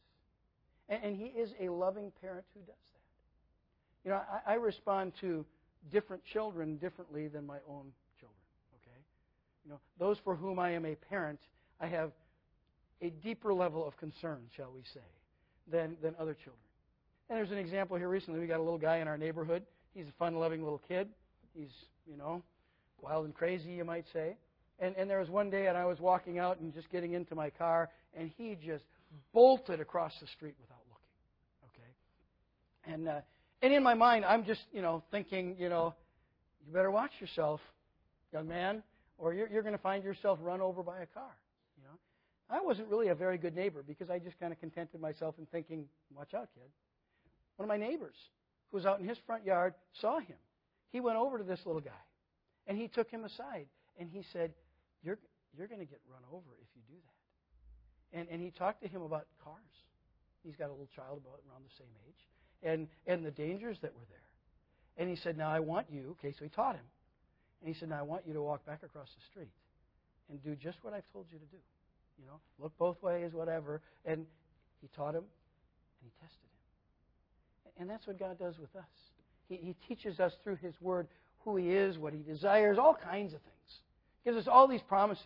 And, 0.93 1.17
he 1.17 1.27
is 1.27 1.51
a 1.61 1.71
loving 1.71 2.13
parent 2.21 2.45
who 2.53 2.61
does 2.61 2.67
that. 2.69 4.05
You 4.05 4.11
know, 4.11 4.21
I, 4.47 4.53
I 4.53 4.55
respond 4.57 5.13
to 5.23 5.45
different 5.91 6.23
children 6.25 6.77
differently 6.77 7.29
than 7.29 7.47
my 7.47 7.59
own 7.69 7.93
children, 8.21 8.43
okay? 8.83 9.01
You 9.65 9.71
know, 9.71 9.81
those 9.99 10.19
for 10.23 10.37
whom 10.37 10.59
I 10.59 10.73
am 10.73 10.85
a 10.85 10.95
parent 10.95 11.41
I 11.81 11.87
have 11.87 12.13
a 13.01 13.11
deeper 13.11 13.53
level 13.53 13.87
of 13.87 13.97
concern, 13.97 14.43
shall 14.57 14.71
we 14.73 14.83
say, 14.95 15.01
than, 15.71 15.97
than 16.03 16.15
other 16.19 16.35
children. 16.35 16.63
And 17.29 17.39
there's 17.39 17.51
an 17.51 17.59
example 17.59 17.97
here 17.97 18.09
recently. 18.09 18.39
We 18.39 18.47
got 18.47 18.61
a 18.61 18.63
little 18.63 18.79
guy 18.79 18.99
in 18.99 19.09
our 19.09 19.19
neighborhood. 19.19 19.63
He's 19.95 20.07
a 20.07 20.13
fun 20.19 20.37
loving 20.37 20.63
little 20.63 20.83
kid. 20.87 21.09
He's, 21.55 21.73
you 22.07 22.17
know, 22.17 22.43
wild 23.01 23.25
and 23.25 23.35
crazy, 23.35 23.73
you 23.73 23.85
might 23.85 24.05
say. 24.13 24.37
And, 24.79 24.95
and 24.97 25.09
there 25.09 25.19
was 25.19 25.31
one 25.31 25.51
day, 25.51 25.67
and 25.67 25.77
I 25.77 25.87
was 25.87 25.99
walking 25.99 26.39
out 26.39 26.61
and 26.61 26.73
just 26.73 26.91
getting 26.91 27.15
into 27.15 27.35
my 27.35 27.51
car, 27.51 27.89
and 28.15 28.31
he 28.37 28.57
just 28.65 28.85
bolted 29.33 29.81
across 29.81 30.13
the 30.21 30.27
street 30.29 30.55
without? 30.61 30.82
And, 32.93 33.09
uh, 33.09 33.21
and 33.63 33.73
in 33.73 33.83
my 33.83 33.95
mind, 33.95 34.25
I'm 34.25 34.45
just, 34.45 34.61
you 34.73 34.83
know, 34.83 35.03
thinking, 35.11 35.57
you 35.59 35.69
know, 35.69 35.95
you 36.67 36.73
better 36.73 36.91
watch 36.91 37.13
yourself, 37.21 37.61
young 38.33 38.47
man, 38.47 38.83
or 39.17 39.33
you're, 39.33 39.49
you're 39.49 39.63
going 39.63 39.75
to 39.75 39.83
find 39.83 40.05
yourself 40.05 40.39
run 40.43 40.61
over 40.61 40.83
by 40.83 41.01
a 41.01 41.07
car. 41.07 41.33
You 41.79 41.85
know, 41.85 41.99
I 42.51 42.61
wasn't 42.61 42.89
really 42.89 43.09
a 43.09 43.15
very 43.15 43.39
good 43.39 43.57
neighbor 43.57 43.83
because 43.87 44.11
I 44.11 44.19
just 44.19 44.39
kind 44.39 44.53
of 44.53 44.61
contented 44.61 45.01
myself 45.01 45.37
in 45.39 45.47
thinking, 45.47 45.87
watch 46.15 46.35
out, 46.35 46.49
kid. 46.55 46.69
One 47.57 47.65
of 47.65 47.69
my 47.69 47.79
neighbors 47.83 48.17
who 48.71 48.77
was 48.77 48.85
out 48.85 49.01
in 49.01 49.09
his 49.09 49.19
front 49.27 49.47
yard 49.47 49.75
saw 50.01 50.19
him. 50.19 50.37
He 50.91 51.01
went 51.01 51.17
over 51.17 51.39
to 51.39 51.45
this 51.45 51.61
little 51.65 51.81
guy 51.81 52.03
and 52.67 52.77
he 52.77 52.89
took 52.89 53.11
him 53.11 53.25
aside 53.25 53.67
and 53.99 54.11
he 54.11 54.23
said, 54.33 54.53
You're, 55.03 55.19
you're 55.57 55.69
going 55.69 55.81
to 55.81 55.87
get 55.87 56.01
run 56.11 56.23
over 56.31 56.51
if 56.61 56.69
you 56.75 56.83
do 56.89 57.01
that. 57.01 58.19
And, 58.19 58.29
and 58.31 58.43
he 58.43 58.51
talked 58.51 58.83
to 58.83 58.89
him 58.89 59.01
about 59.01 59.27
cars. 59.43 59.57
He's 60.43 60.57
got 60.57 60.69
a 60.69 60.73
little 60.73 60.91
child 60.95 61.23
about 61.25 61.41
around 61.49 61.65
the 61.65 61.75
same 61.79 61.93
age 62.07 62.27
and, 62.63 62.89
and 63.07 63.25
the 63.25 63.31
dangers 63.31 63.79
that 63.83 63.93
were 63.93 64.07
there. 64.09 64.19
And 64.99 65.09
he 65.09 65.17
said, 65.17 65.37
Now 65.37 65.51
I 65.51 65.61
want 65.61 65.87
you, 65.91 66.17
okay, 66.19 66.35
so 66.37 66.45
he 66.45 66.51
taught 66.51 66.75
him. 66.75 66.85
And 67.61 67.73
he 67.73 67.79
said, 67.79 67.89
Now 67.89 67.99
I 67.99 68.03
want 68.03 68.23
you 68.27 68.35
to 68.35 68.43
walk 68.43 68.65
back 68.67 68.83
across 68.83 69.09
the 69.09 69.23
street 69.31 69.53
and 70.31 70.43
do 70.43 70.55
just 70.55 70.79
what 70.83 70.93
I've 70.93 71.11
told 71.13 71.27
you 71.33 71.39
to 71.39 71.45
do. 71.47 71.59
You 72.19 72.27
know, 72.27 72.41
look 72.59 72.73
both 72.79 73.03
ways, 73.03 73.33
whatever. 73.33 73.81
And 74.05 74.27
he 74.81 74.89
taught 74.95 75.15
him 75.15 75.25
and 75.25 76.05
he 76.05 76.11
tested 76.21 76.39
him. 76.43 76.53
And 77.81 77.91
that's 77.91 78.07
what 78.07 78.19
God 78.19 78.39
does 78.39 78.59
with 78.59 78.75
us. 78.77 78.85
He, 79.49 79.57
he 79.57 79.77
teaches 79.89 80.21
us 80.21 80.33
through 80.45 80.57
His 80.57 80.75
Word 80.81 81.09
who 81.41 81.57
He 81.57 81.71
is, 81.71 81.99
what 81.99 82.13
He 82.13 82.21
desires, 82.21 82.79
all 82.79 82.95
kinds 82.95 83.35
of 83.35 83.41
things. 83.41 83.81
He 84.23 84.31
gives 84.31 84.47
us 84.47 84.49
all 84.51 84.69
these 84.69 84.83
promises. 84.83 85.25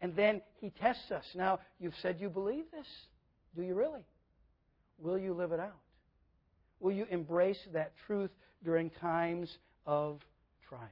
And 0.00 0.16
then 0.16 0.40
He 0.60 0.70
tests 0.70 1.10
us. 1.10 1.24
Now, 1.34 1.60
you've 1.78 1.94
said 2.02 2.16
you 2.18 2.28
believe 2.28 2.64
this. 2.72 2.86
Do 3.54 3.62
you 3.62 3.74
really? 3.74 4.04
Will 4.98 5.18
you 5.18 5.34
live 5.34 5.52
it 5.52 5.60
out? 5.60 5.76
Will 6.80 6.92
you 6.92 7.06
embrace 7.10 7.58
that 7.72 7.92
truth 8.06 8.30
during 8.64 8.90
times 8.90 9.58
of 9.86 10.20
trial? 10.68 10.88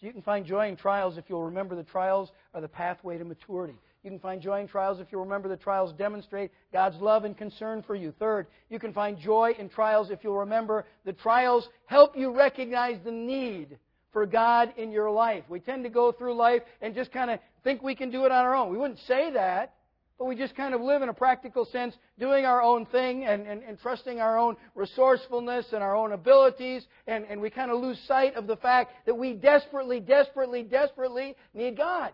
So 0.00 0.06
you 0.06 0.12
can 0.12 0.22
find 0.22 0.44
joy 0.44 0.68
in 0.68 0.76
trials 0.76 1.16
if 1.16 1.24
you'll 1.28 1.44
remember 1.44 1.76
the 1.76 1.84
trials 1.84 2.32
are 2.54 2.60
the 2.60 2.68
pathway 2.68 3.18
to 3.18 3.24
maturity. 3.24 3.74
You 4.02 4.10
can 4.10 4.18
find 4.18 4.42
joy 4.42 4.60
in 4.60 4.66
trials 4.66 4.98
if 4.98 5.06
you'll 5.12 5.22
remember 5.22 5.48
the 5.48 5.56
trials 5.56 5.92
demonstrate 5.92 6.50
God's 6.72 7.00
love 7.00 7.24
and 7.24 7.36
concern 7.36 7.84
for 7.86 7.94
you. 7.94 8.12
Third, 8.18 8.48
you 8.68 8.80
can 8.80 8.92
find 8.92 9.16
joy 9.16 9.54
in 9.58 9.68
trials 9.68 10.10
if 10.10 10.24
you'll 10.24 10.38
remember 10.38 10.86
the 11.04 11.12
trials 11.12 11.68
help 11.86 12.16
you 12.16 12.34
recognize 12.36 12.98
the 13.04 13.12
need 13.12 13.78
for 14.12 14.26
God 14.26 14.74
in 14.76 14.90
your 14.90 15.10
life. 15.10 15.44
We 15.48 15.60
tend 15.60 15.84
to 15.84 15.90
go 15.90 16.10
through 16.10 16.34
life 16.34 16.62
and 16.80 16.94
just 16.94 17.12
kind 17.12 17.30
of 17.30 17.38
think 17.62 17.82
we 17.82 17.94
can 17.94 18.10
do 18.10 18.24
it 18.24 18.32
on 18.32 18.44
our 18.44 18.56
own. 18.56 18.72
We 18.72 18.78
wouldn't 18.78 19.00
say 19.06 19.30
that, 19.32 19.74
but 20.18 20.26
we 20.26 20.36
just 20.36 20.54
kind 20.54 20.74
of 20.74 20.80
live 20.80 21.02
in 21.02 21.08
a 21.08 21.14
practical 21.14 21.64
sense, 21.64 21.94
doing 22.18 22.44
our 22.44 22.62
own 22.62 22.86
thing 22.86 23.24
and, 23.24 23.46
and, 23.46 23.62
and 23.62 23.80
trusting 23.80 24.20
our 24.20 24.38
own 24.38 24.56
resourcefulness 24.74 25.66
and 25.72 25.82
our 25.82 25.96
own 25.96 26.12
abilities, 26.12 26.86
and, 27.06 27.24
and 27.28 27.40
we 27.40 27.50
kind 27.50 27.70
of 27.70 27.80
lose 27.80 27.98
sight 28.06 28.34
of 28.34 28.46
the 28.46 28.56
fact 28.56 28.92
that 29.06 29.16
we 29.16 29.32
desperately, 29.32 30.00
desperately, 30.00 30.62
desperately 30.62 31.34
need 31.54 31.76
God. 31.76 32.12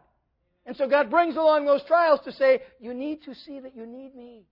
And 0.67 0.77
so 0.77 0.89
God 0.89 1.11
brings 1.11 1.37
along 1.37 1.65
those 1.67 1.83
trials 1.85 2.21
to 2.25 2.33
say, 2.33 2.61
you 2.81 2.93
need 2.95 3.23
to 3.25 3.35
see 3.35 3.61
that 3.61 3.75
you 3.75 3.87
need 3.87 4.15
me. 4.15 4.43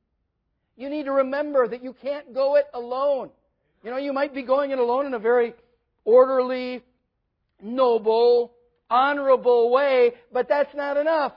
You 0.76 0.90
need 0.90 1.04
to 1.04 1.12
remember 1.12 1.68
that 1.68 1.82
you 1.82 1.94
can't 2.02 2.34
go 2.34 2.56
it 2.56 2.66
alone. 2.74 3.30
You 3.82 3.90
know, 3.90 3.98
you 3.98 4.12
might 4.12 4.34
be 4.34 4.42
going 4.42 4.70
it 4.70 4.78
alone 4.78 5.06
in 5.06 5.14
a 5.14 5.18
very 5.18 5.54
orderly, 6.04 6.82
noble, 7.62 8.52
honorable 8.90 9.70
way, 9.70 10.12
but 10.32 10.48
that's 10.48 10.74
not 10.74 10.96
enough. 10.96 11.32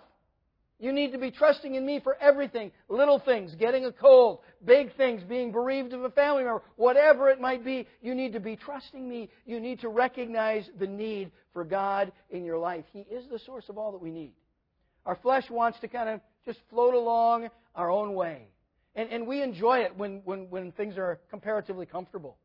You 0.79 0.93
need 0.93 1.11
to 1.11 1.17
be 1.17 1.29
trusting 1.29 1.75
in 1.75 1.85
me 1.85 1.99
for 1.99 2.15
everything. 2.21 2.71
Little 2.87 3.19
things, 3.19 3.53
getting 3.55 3.83
a 3.83 3.91
cold, 3.91 4.39
big 4.63 4.95
things, 4.95 5.21
being 5.23 5.51
bereaved 5.51 5.91
of 5.91 6.05
a 6.05 6.09
family 6.09 6.43
member, 6.45 6.63
whatever 6.77 7.29
it 7.29 7.41
might 7.41 7.65
be. 7.65 7.85
You 8.01 8.15
need 8.15 8.31
to 8.31 8.39
be 8.39 8.55
trusting 8.55 9.07
me. 9.07 9.29
You 9.45 9.59
need 9.59 9.81
to 9.81 9.89
recognize 9.89 10.69
the 10.79 10.87
need 10.87 11.31
for 11.51 11.65
God 11.65 12.13
in 12.29 12.45
your 12.45 12.57
life. 12.57 12.85
He 12.93 12.99
is 12.99 13.25
the 13.29 13.39
source 13.39 13.65
of 13.67 13.77
all 13.77 13.91
that 13.91 14.01
we 14.01 14.09
need. 14.09 14.31
Our 15.05 15.17
flesh 15.17 15.49
wants 15.49 15.79
to 15.81 15.89
kind 15.89 16.07
of 16.07 16.21
just 16.45 16.59
float 16.69 16.93
along 16.93 17.49
our 17.75 17.91
own 17.91 18.13
way. 18.13 18.47
And, 18.95 19.09
and 19.09 19.27
we 19.27 19.41
enjoy 19.41 19.79
it 19.79 19.97
when, 19.97 20.21
when, 20.23 20.49
when 20.49 20.71
things 20.71 20.97
are 20.97 21.19
comparatively 21.29 21.87
comfortable 21.87 22.37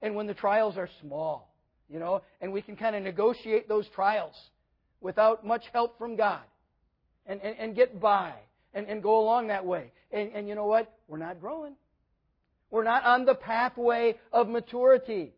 and 0.00 0.14
when 0.14 0.26
the 0.26 0.34
trials 0.34 0.78
are 0.78 0.88
small, 1.02 1.54
you 1.90 1.98
know, 1.98 2.22
and 2.40 2.54
we 2.54 2.62
can 2.62 2.74
kind 2.74 2.96
of 2.96 3.02
negotiate 3.02 3.68
those 3.68 3.86
trials 3.94 4.34
without 5.02 5.46
much 5.46 5.64
help 5.74 5.98
from 5.98 6.16
God 6.16 6.40
and, 7.26 7.40
and, 7.42 7.56
and 7.58 7.74
get 7.74 8.00
by 8.00 8.32
and, 8.74 8.86
and 8.86 9.02
go 9.02 9.20
along 9.20 9.48
that 9.48 9.64
way. 9.64 9.92
And, 10.12 10.30
and 10.32 10.48
you 10.48 10.54
know 10.54 10.66
what? 10.66 10.92
We're 11.08 11.18
not 11.18 11.40
growing. 11.40 11.74
We're 12.70 12.84
not 12.84 13.04
on 13.04 13.24
the 13.24 13.34
pathway 13.34 14.16
of 14.32 14.48
maturity. 14.48 15.32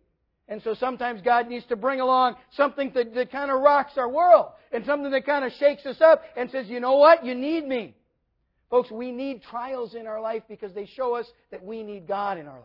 And 0.49 0.63
so 0.63 0.75
sometimes 0.75 1.21
God 1.23 1.49
needs 1.49 1.67
to 1.67 1.77
bring 1.77 2.01
along 2.01 2.37
something 2.53 2.91
that, 2.95 3.15
that 3.15 3.31
kind 3.31 3.51
of 3.51 3.61
rocks 3.61 3.93
our 3.97 4.09
world 4.09 4.47
and 4.73 4.85
something 4.87 5.11
that 5.11 5.27
kind 5.27 5.45
of 5.45 5.53
shakes 5.53 5.85
us 5.85 6.01
up 6.01 6.23
and 6.37 6.51
says, 6.51 6.69
you 6.69 6.81
know 6.81 6.97
what? 6.97 7.25
You 7.25 7.35
need 7.35 7.67
me. 7.67 7.95
Folks, 8.71 8.91
we 8.91 9.13
need 9.13 9.43
trials 9.43 9.95
in 9.95 10.07
our 10.07 10.21
life 10.21 10.43
because 10.49 10.75
they 10.75 10.87
show 10.87 11.15
us 11.15 11.27
that 11.51 11.65
we 11.65 11.83
need 11.83 12.07
God 12.07 12.39
in 12.39 12.47
our 12.47 12.59
life. 12.59 12.65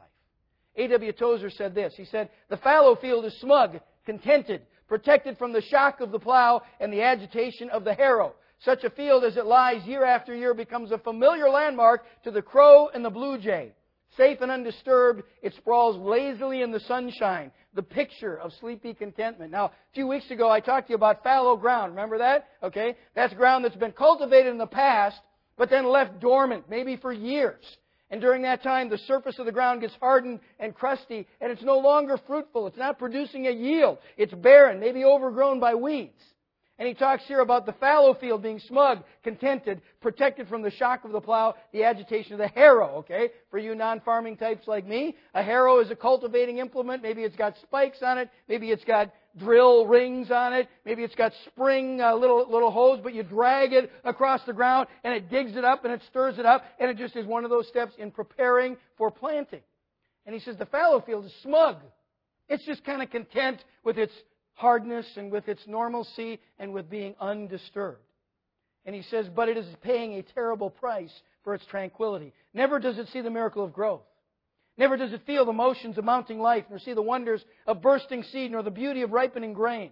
A.W. 0.76 1.12
Tozer 1.14 1.50
said 1.50 1.76
this. 1.76 1.94
He 1.96 2.06
said, 2.06 2.30
The 2.50 2.58
fallow 2.58 2.96
field 2.96 3.26
is 3.26 3.40
smug, 3.40 3.80
contented, 4.06 4.64
protected 4.88 5.38
from 5.38 5.54
the 5.54 5.62
shock 5.62 6.02
of 6.02 6.12
the 6.12 6.20
plow 6.20 6.64
and 6.80 6.92
the 6.92 7.04
agitation 7.04 7.70
of 7.70 7.84
the 7.84 7.94
harrow. 7.94 8.34
Such 8.64 8.84
a 8.86 8.90
field 8.90 9.26
as 9.26 9.36
it 9.36 9.46
lies 9.46 9.86
year 9.86 10.06
after 10.06 10.34
year 10.34 10.54
becomes 10.54 10.92
a 10.92 10.98
familiar 10.98 11.50
landmark 11.50 12.06
to 12.24 12.32
the 12.32 12.42
crow 12.42 12.88
and 12.88 13.04
the 13.04 13.10
blue 13.10 13.38
jay. 13.38 13.74
Safe 14.16 14.40
and 14.42 14.52
undisturbed, 14.52 15.24
it 15.42 15.54
sprawls 15.56 15.98
lazily 15.98 16.62
in 16.62 16.72
the 16.72 16.80
sunshine, 16.82 17.52
the 17.74 17.82
picture 17.82 18.38
of 18.38 18.54
sleepy 18.60 18.94
contentment. 18.94 19.52
Now, 19.52 19.66
a 19.66 19.72
few 19.94 20.08
weeks 20.08 20.30
ago 20.32 20.50
I 20.50 20.60
talked 20.60 20.88
to 20.88 20.92
you 20.92 20.96
about 20.96 21.24
fallow 21.24 21.58
ground. 21.58 21.94
Remember 21.94 22.20
that? 22.20 22.48
Okay? 22.62 22.96
That's 23.16 23.34
ground 23.34 23.66
that's 23.66 23.76
been 23.76 23.92
cultivated 23.92 24.52
in 24.52 24.60
the 24.60 24.68
past, 24.68 25.20
but 25.58 25.70
then 25.70 25.86
left 25.86 26.20
dormant, 26.20 26.70
maybe 26.70 26.96
for 26.96 27.12
years. 27.12 27.64
And 28.12 28.22
during 28.22 28.44
that 28.44 28.62
time, 28.62 28.90
the 28.90 29.00
surface 29.00 29.40
of 29.40 29.48
the 29.48 29.52
ground 29.52 29.82
gets 29.82 29.96
hardened 30.00 30.40
and 30.60 30.76
crusty, 30.76 31.28
and 31.42 31.52
it's 31.52 31.64
no 31.64 31.80
longer 31.80 32.20
fruitful. 32.28 32.68
It's 32.68 32.78
not 32.78 33.00
producing 33.00 33.48
a 33.48 33.52
yield. 33.52 33.98
It's 34.16 34.34
barren, 34.34 34.80
maybe 34.80 35.04
overgrown 35.04 35.60
by 35.60 35.74
weeds. 35.74 36.22
And 36.84 36.90
he 36.90 36.96
talks 36.96 37.24
here 37.30 37.40
about 37.40 37.66
the 37.66 37.72
fallow 37.72 38.14
field 38.14 38.44
being 38.44 38.60
smug, 38.60 39.06
contented, 39.24 39.82
protected 40.02 40.50
from 40.50 40.64
the 40.64 40.72
shock 40.72 41.06
of 41.06 41.14
the 41.14 41.22
plow, 41.22 41.56
the 41.72 41.86
agitation 41.86 42.34
of 42.34 42.40
the 42.40 42.50
harrow, 42.50 42.96
okay? 42.98 43.30
For 43.50 43.58
you 43.58 43.74
non-farming 43.74 44.36
types 44.36 44.68
like 44.68 44.86
me, 44.86 45.16
a 45.34 45.42
harrow 45.42 45.80
is 45.80 45.90
a 45.92 45.96
cultivating 45.96 46.58
implement. 46.58 47.02
Maybe 47.02 47.24
it's 47.24 47.38
got 47.38 47.54
spikes 47.62 48.00
on 48.02 48.18
it. 48.18 48.30
Maybe 48.50 48.70
it's 48.70 48.84
got 48.84 49.14
drill 49.38 49.88
rings 49.88 50.30
on 50.30 50.52
it. 50.52 50.68
Maybe 50.86 51.04
it's 51.04 51.16
got 51.16 51.32
spring 51.46 52.02
uh, 52.02 52.16
little 52.16 52.52
little 52.52 52.70
hoes, 52.70 53.00
but 53.02 53.14
you 53.14 53.24
drag 53.24 53.72
it 53.72 53.90
across 54.04 54.42
the 54.46 54.52
ground 54.52 54.90
and 55.06 55.14
it 55.14 55.30
digs 55.30 55.56
it 55.56 55.64
up 55.64 55.86
and 55.86 55.94
it 55.94 56.02
stirs 56.10 56.38
it 56.38 56.46
up 56.46 56.66
and 56.82 56.92
it 56.92 56.98
just 56.98 57.16
is 57.16 57.26
one 57.26 57.46
of 57.46 57.50
those 57.50 57.70
steps 57.70 57.94
in 57.98 58.12
preparing 58.12 58.76
for 58.98 59.10
planting. 59.10 59.62
And 60.26 60.36
he 60.36 60.42
says 60.42 60.58
the 60.58 60.66
fallow 60.66 61.00
field 61.00 61.24
is 61.24 61.34
smug. 61.44 61.78
It's 62.50 62.66
just 62.66 62.84
kind 62.84 63.02
of 63.02 63.10
content 63.10 63.64
with 63.86 63.98
its 63.98 64.12
hardness 64.56 65.06
and 65.16 65.32
with 65.32 65.48
its 65.48 65.62
normalcy 65.68 66.40
and 66.60 66.74
with 66.74 66.90
being 66.90 67.16
undisturbed. 67.20 68.00
And 68.86 68.96
he 68.96 69.02
says, 69.04 69.28
but 69.34 69.50
it 69.50 69.58
is 69.58 69.66
paying 69.82 70.14
a 70.14 70.24
terrible 70.24 70.70
price 70.70 71.12
for 71.44 71.54
its 71.54 71.66
tranquility. 71.66 72.34
Never 72.54 72.80
does 72.80 72.98
it 72.98 73.08
see 73.10 73.22
the 73.22 73.30
miracle 73.30 73.64
of 73.64 73.74
growth. 73.74 74.02
Never 74.78 74.98
does 74.98 75.14
it 75.14 75.26
feel 75.26 75.46
the 75.46 75.54
motions 75.54 75.98
of 75.98 76.04
mounting 76.04 76.40
life, 76.40 76.66
nor 76.70 76.80
see 76.80 76.94
the 76.94 77.02
wonders 77.02 77.44
of 77.68 77.82
bursting 77.82 78.24
seed, 78.24 78.52
nor 78.52 78.64
the 78.64 78.72
beauty 78.72 79.04
of 79.04 79.12
ripening 79.12 79.54
grain. 79.54 79.92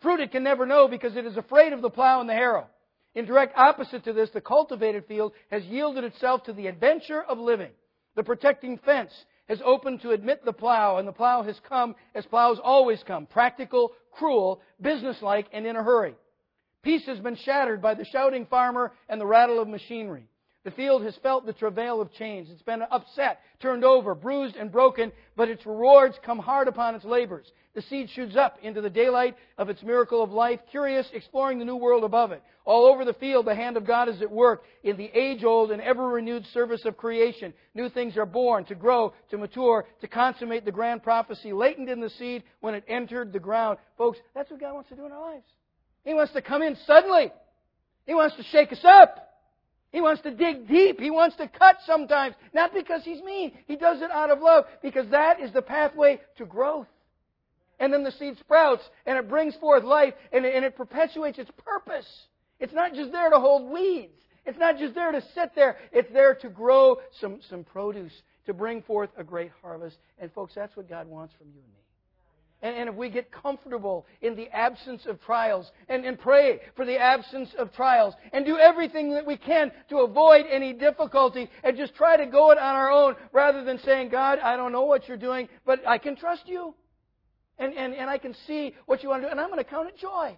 Fruit 0.00 0.20
it 0.20 0.32
can 0.32 0.44
never 0.44 0.66
know 0.66 0.88
because 0.88 1.16
it 1.16 1.26
is 1.26 1.36
afraid 1.36 1.72
of 1.72 1.82
the 1.82 1.90
plow 1.90 2.20
and 2.20 2.28
the 2.28 2.34
harrow. 2.34 2.66
In 3.14 3.24
direct 3.24 3.58
opposite 3.58 4.04
to 4.04 4.12
this, 4.12 4.30
the 4.30 4.40
cultivated 4.40 5.06
field 5.06 5.32
has 5.50 5.64
yielded 5.64 6.04
itself 6.04 6.44
to 6.44 6.52
the 6.52 6.68
adventure 6.68 7.22
of 7.22 7.38
living. 7.38 7.72
The 8.14 8.22
protecting 8.22 8.78
fence 8.78 9.12
has 9.48 9.60
opened 9.64 10.02
to 10.02 10.12
admit 10.12 10.44
the 10.44 10.52
plow, 10.52 10.98
and 10.98 11.08
the 11.08 11.12
plow 11.12 11.42
has 11.42 11.58
come 11.68 11.96
as 12.14 12.24
plows 12.26 12.60
always 12.62 13.02
come 13.02 13.26
practical, 13.26 13.92
cruel, 14.10 14.60
businesslike, 14.80 15.46
and 15.52 15.66
in 15.66 15.76
a 15.76 15.82
hurry. 15.82 16.14
Peace 16.82 17.04
has 17.06 17.18
been 17.18 17.36
shattered 17.36 17.82
by 17.82 17.94
the 17.94 18.04
shouting 18.06 18.46
farmer 18.46 18.92
and 19.08 19.20
the 19.20 19.26
rattle 19.26 19.60
of 19.60 19.68
machinery. 19.68 20.28
The 20.64 20.70
field 20.70 21.02
has 21.04 21.16
felt 21.22 21.46
the 21.46 21.52
travail 21.52 22.00
of 22.00 22.12
change. 22.12 22.48
It's 22.50 22.62
been 22.62 22.82
upset, 22.82 23.40
turned 23.60 23.84
over, 23.84 24.14
bruised, 24.14 24.56
and 24.56 24.70
broken, 24.70 25.10
but 25.36 25.48
its 25.48 25.64
rewards 25.64 26.16
come 26.24 26.38
hard 26.38 26.68
upon 26.68 26.94
its 26.94 27.04
labors. 27.04 27.50
The 27.74 27.82
seed 27.82 28.10
shoots 28.10 28.34
up 28.34 28.58
into 28.62 28.80
the 28.80 28.90
daylight 28.90 29.36
of 29.56 29.68
its 29.68 29.82
miracle 29.82 30.24
of 30.24 30.32
life, 30.32 30.58
curious, 30.72 31.06
exploring 31.12 31.60
the 31.60 31.64
new 31.64 31.76
world 31.76 32.02
above 32.02 32.32
it. 32.32 32.42
All 32.64 32.86
over 32.86 33.04
the 33.04 33.14
field, 33.14 33.46
the 33.46 33.54
hand 33.54 33.76
of 33.76 33.86
God 33.86 34.08
is 34.08 34.20
at 34.20 34.30
work 34.30 34.64
in 34.82 34.96
the 34.96 35.10
age 35.14 35.44
old 35.44 35.70
and 35.70 35.80
ever 35.80 36.08
renewed 36.08 36.44
service 36.46 36.84
of 36.84 36.96
creation. 36.96 37.54
New 37.74 37.88
things 37.88 38.16
are 38.16 38.26
born 38.26 38.64
to 38.64 38.74
grow, 38.74 39.12
to 39.30 39.38
mature, 39.38 39.86
to 40.00 40.08
consummate 40.08 40.64
the 40.64 40.72
grand 40.72 41.04
prophecy 41.04 41.52
latent 41.52 41.88
in 41.88 42.00
the 42.00 42.10
seed 42.10 42.42
when 42.58 42.74
it 42.74 42.84
entered 42.88 43.32
the 43.32 43.38
ground. 43.38 43.78
Folks, 43.96 44.18
that's 44.34 44.50
what 44.50 44.60
God 44.60 44.74
wants 44.74 44.88
to 44.88 44.96
do 44.96 45.06
in 45.06 45.12
our 45.12 45.20
lives. 45.20 45.46
He 46.04 46.12
wants 46.12 46.32
to 46.32 46.42
come 46.42 46.62
in 46.62 46.76
suddenly. 46.86 47.30
He 48.04 48.14
wants 48.14 48.34
to 48.36 48.42
shake 48.44 48.72
us 48.72 48.84
up. 48.84 49.28
He 49.92 50.00
wants 50.00 50.22
to 50.22 50.32
dig 50.32 50.66
deep. 50.66 50.98
He 50.98 51.10
wants 51.10 51.36
to 51.36 51.46
cut 51.46 51.76
sometimes. 51.86 52.34
Not 52.52 52.74
because 52.74 53.02
he's 53.04 53.22
mean. 53.22 53.52
He 53.66 53.76
does 53.76 54.02
it 54.02 54.10
out 54.10 54.30
of 54.30 54.40
love 54.40 54.64
because 54.82 55.08
that 55.10 55.40
is 55.40 55.52
the 55.52 55.62
pathway 55.62 56.20
to 56.38 56.46
growth. 56.46 56.86
And 57.80 57.92
then 57.92 58.04
the 58.04 58.12
seed 58.12 58.38
sprouts 58.38 58.82
and 59.06 59.18
it 59.18 59.28
brings 59.28 59.56
forth 59.56 59.82
life 59.82 60.14
and 60.32 60.44
it, 60.44 60.54
and 60.54 60.64
it 60.64 60.76
perpetuates 60.76 61.38
its 61.38 61.50
purpose. 61.64 62.06
It's 62.60 62.74
not 62.74 62.94
just 62.94 63.10
there 63.10 63.30
to 63.30 63.40
hold 63.40 63.72
weeds. 63.72 64.12
It's 64.46 64.58
not 64.58 64.78
just 64.78 64.94
there 64.94 65.12
to 65.12 65.22
sit 65.34 65.54
there. 65.54 65.78
It's 65.90 66.12
there 66.12 66.34
to 66.34 66.48
grow 66.48 66.98
some, 67.20 67.40
some 67.48 67.64
produce, 67.64 68.12
to 68.46 68.54
bring 68.54 68.82
forth 68.82 69.10
a 69.16 69.24
great 69.24 69.50
harvest. 69.62 69.96
And 70.18 70.30
folks, 70.32 70.54
that's 70.54 70.76
what 70.76 70.88
God 70.88 71.08
wants 71.08 71.34
from 71.38 71.48
you 71.48 71.60
and 71.62 71.72
me. 71.72 71.80
And, 72.62 72.76
and 72.76 72.88
if 72.90 72.94
we 72.94 73.08
get 73.08 73.32
comfortable 73.32 74.06
in 74.20 74.36
the 74.36 74.48
absence 74.50 75.06
of 75.06 75.20
trials 75.22 75.70
and, 75.88 76.04
and 76.04 76.18
pray 76.18 76.60
for 76.76 76.84
the 76.84 76.98
absence 76.98 77.48
of 77.58 77.72
trials 77.72 78.14
and 78.34 78.44
do 78.44 78.58
everything 78.58 79.12
that 79.14 79.26
we 79.26 79.38
can 79.38 79.72
to 79.88 80.00
avoid 80.00 80.44
any 80.50 80.74
difficulty 80.74 81.48
and 81.64 81.76
just 81.76 81.94
try 81.94 82.18
to 82.18 82.26
go 82.26 82.50
it 82.50 82.58
on 82.58 82.74
our 82.74 82.90
own 82.90 83.16
rather 83.32 83.64
than 83.64 83.78
saying, 83.78 84.10
God, 84.10 84.38
I 84.40 84.56
don't 84.56 84.72
know 84.72 84.84
what 84.84 85.08
you're 85.08 85.16
doing, 85.16 85.48
but 85.64 85.86
I 85.88 85.96
can 85.96 86.16
trust 86.16 86.42
you. 86.46 86.74
And, 87.60 87.74
and, 87.74 87.94
and 87.94 88.08
I 88.08 88.16
can 88.16 88.34
see 88.46 88.74
what 88.86 89.02
you 89.02 89.10
want 89.10 89.22
to 89.22 89.28
do, 89.28 89.30
and 89.30 89.38
I'm 89.38 89.50
going 89.50 89.62
to 89.62 89.70
count 89.70 89.86
it 89.88 89.98
joy. 89.98 90.36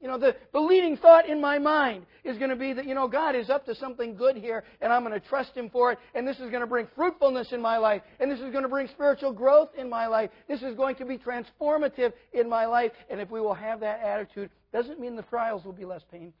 You 0.00 0.08
know, 0.08 0.18
the, 0.18 0.36
the 0.52 0.60
leading 0.60 0.96
thought 0.96 1.28
in 1.28 1.40
my 1.40 1.58
mind 1.58 2.06
is 2.22 2.38
going 2.38 2.50
to 2.50 2.56
be 2.56 2.74
that, 2.74 2.86
you 2.86 2.94
know, 2.94 3.08
God 3.08 3.34
is 3.34 3.50
up 3.50 3.64
to 3.66 3.74
something 3.74 4.14
good 4.14 4.36
here, 4.36 4.64
and 4.80 4.92
I'm 4.92 5.02
going 5.02 5.18
to 5.18 5.26
trust 5.26 5.54
Him 5.54 5.70
for 5.70 5.92
it, 5.92 5.98
and 6.14 6.28
this 6.28 6.36
is 6.36 6.50
going 6.50 6.60
to 6.60 6.66
bring 6.66 6.86
fruitfulness 6.94 7.52
in 7.52 7.62
my 7.62 7.78
life, 7.78 8.02
and 8.18 8.30
this 8.30 8.40
is 8.40 8.50
going 8.50 8.62
to 8.62 8.68
bring 8.68 8.88
spiritual 8.88 9.32
growth 9.32 9.70
in 9.76 9.88
my 9.88 10.06
life. 10.06 10.30
This 10.48 10.62
is 10.62 10.74
going 10.74 10.96
to 10.96 11.06
be 11.06 11.18
transformative 11.18 12.12
in 12.32 12.48
my 12.48 12.66
life, 12.66 12.92
and 13.10 13.20
if 13.20 13.30
we 13.30 13.40
will 13.40 13.54
have 13.54 13.80
that 13.80 14.00
attitude, 14.00 14.50
doesn't 14.72 15.00
mean 15.00 15.16
the 15.16 15.22
trials 15.22 15.64
will 15.64 15.72
be 15.72 15.86
less 15.86 16.02
painful. 16.10 16.32